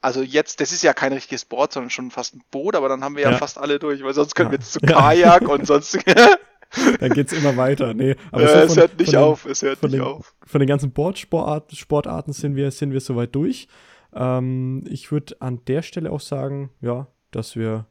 also 0.00 0.22
jetzt, 0.22 0.60
das 0.60 0.72
ist 0.72 0.82
ja 0.82 0.94
kein 0.94 1.12
richtiges 1.12 1.44
Board, 1.44 1.72
sondern 1.72 1.90
schon 1.90 2.10
fast 2.10 2.34
ein 2.34 2.42
Boot, 2.50 2.74
aber 2.74 2.88
dann 2.88 3.04
haben 3.04 3.14
wir 3.14 3.22
ja, 3.24 3.30
Ja. 3.32 3.36
fast 3.38 3.58
alle 3.58 3.78
durch, 3.78 4.02
weil 4.02 4.14
sonst 4.14 4.34
können 4.34 4.50
wir 4.50 4.58
jetzt 4.58 4.72
zu 4.72 4.80
Ja. 4.82 4.98
Kajak 4.98 5.42
und 5.48 5.66
sonst. 5.66 5.98
Dann 7.00 7.10
geht 7.10 7.32
es 7.32 7.38
immer 7.38 7.56
weiter. 7.56 7.94
Nee, 7.94 8.14
aber 8.30 8.46
so 8.48 8.54
es 8.54 8.66
von- 8.74 8.82
hört 8.82 8.98
nicht 8.98 9.12
den- 9.12 9.18
auf, 9.18 9.44
es 9.46 9.62
hört 9.62 9.78
von 9.78 9.90
nicht 9.90 10.00
den- 10.00 10.06
auf. 10.06 10.34
von 10.46 10.60
den 10.60 10.68
ganzen 10.68 10.92
Boardsportarten 10.92 11.76
Sportarten 11.76 12.32
sind 12.32 12.54
wir, 12.56 12.70
sind 12.70 12.92
wir 12.92 13.00
soweit 13.00 13.34
durch. 13.34 13.66
Ähm, 14.14 14.84
ich 14.88 15.10
würde 15.12 15.36
an 15.40 15.64
der 15.66 15.82
Stelle 15.82 16.10
auch 16.12 16.20
sagen, 16.20 16.70
ja, 16.80 17.08
dass 17.30 17.56
wir 17.56 17.86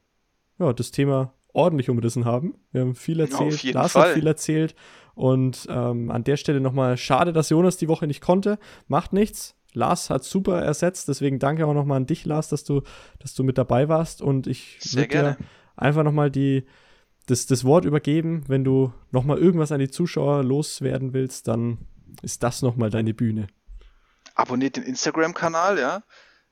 ja, 0.60 0.74
das 0.74 0.92
Thema 0.92 1.34
ordentlich 1.54 1.90
umrissen 1.90 2.26
haben. 2.26 2.56
Wir 2.72 2.82
haben 2.82 2.96
viel 2.96 3.20
erzählt, 3.20 3.62
jeden 3.64 3.76
Lars 3.76 3.94
Fall. 3.94 4.10
hat 4.10 4.14
viel 4.16 4.28
erzählt 4.28 4.76
und 5.16 5.68
ähm, 5.70 6.12
an 6.12 6.24
der 6.24 6.38
Stelle 6.38 6.60
nochmal 6.62 6.96
schade, 6.98 7.34
dass 7.34 7.50
Jonas 7.50 7.78
die 7.78 7.88
Woche 7.88 8.08
nicht 8.08 8.22
konnte. 8.22 8.60
Macht 8.88 9.14
nichts. 9.14 9.56
Lars 9.74 10.10
hat 10.10 10.24
super 10.24 10.62
ersetzt, 10.62 11.08
deswegen 11.10 11.38
danke 11.38 11.66
auch 11.66 11.74
nochmal 11.74 11.98
an 11.98 12.06
dich, 12.08 12.26
Lars, 12.26 12.50
dass 12.50 12.64
du, 12.64 12.82
dass 13.20 13.34
du 13.36 13.44
mit 13.44 13.58
dabei 13.58 13.88
warst 13.88 14.22
und 14.22 14.48
ich 14.48 14.78
Sehr 14.80 15.02
würd 15.04 15.12
dir 15.12 15.16
gerne. 15.16 15.38
einfach 15.76 16.04
nochmal 16.04 16.32
die, 16.32 16.66
das, 17.30 17.46
das 17.46 17.64
Wort 17.64 17.86
übergeben. 17.86 18.44
Wenn 18.48 18.64
du 18.64 18.94
nochmal 19.12 19.38
irgendwas 19.38 19.72
an 19.72 19.80
die 19.80 19.90
Zuschauer 19.90 20.44
loswerden 20.44 21.14
willst, 21.14 21.48
dann 21.48 21.78
ist 22.22 22.44
das 22.44 22.62
nochmal 22.62 22.90
deine 22.90 23.14
Bühne. 23.14 23.48
Abonniert 24.36 24.76
den 24.76 24.84
Instagram-Kanal, 24.84 25.80
ja. 25.80 26.04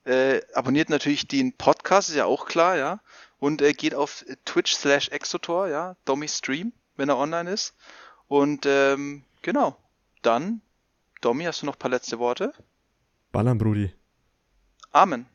Äh, 0.03 0.41
abonniert 0.53 0.89
natürlich 0.89 1.27
den 1.27 1.53
Podcast, 1.53 2.09
ist 2.09 2.15
ja 2.15 2.25
auch 2.25 2.45
klar, 2.45 2.77
ja. 2.77 2.99
Und 3.39 3.61
äh, 3.61 3.73
geht 3.73 3.95
auf 3.95 4.25
Twitch 4.45 4.73
slash 4.73 5.09
Exotor, 5.09 5.67
ja. 5.67 5.95
Domi 6.05 6.27
Stream, 6.27 6.73
wenn 6.95 7.09
er 7.09 7.17
online 7.17 7.51
ist. 7.51 7.75
Und 8.27 8.65
ähm, 8.65 9.23
genau. 9.41 9.77
Dann, 10.21 10.61
Domi, 11.21 11.43
hast 11.45 11.61
du 11.61 11.65
noch 11.65 11.75
ein 11.75 11.79
paar 11.79 11.91
letzte 11.91 12.19
Worte? 12.19 12.53
Ballern, 13.31 13.57
Brudi. 13.57 13.93
Amen. 14.91 15.27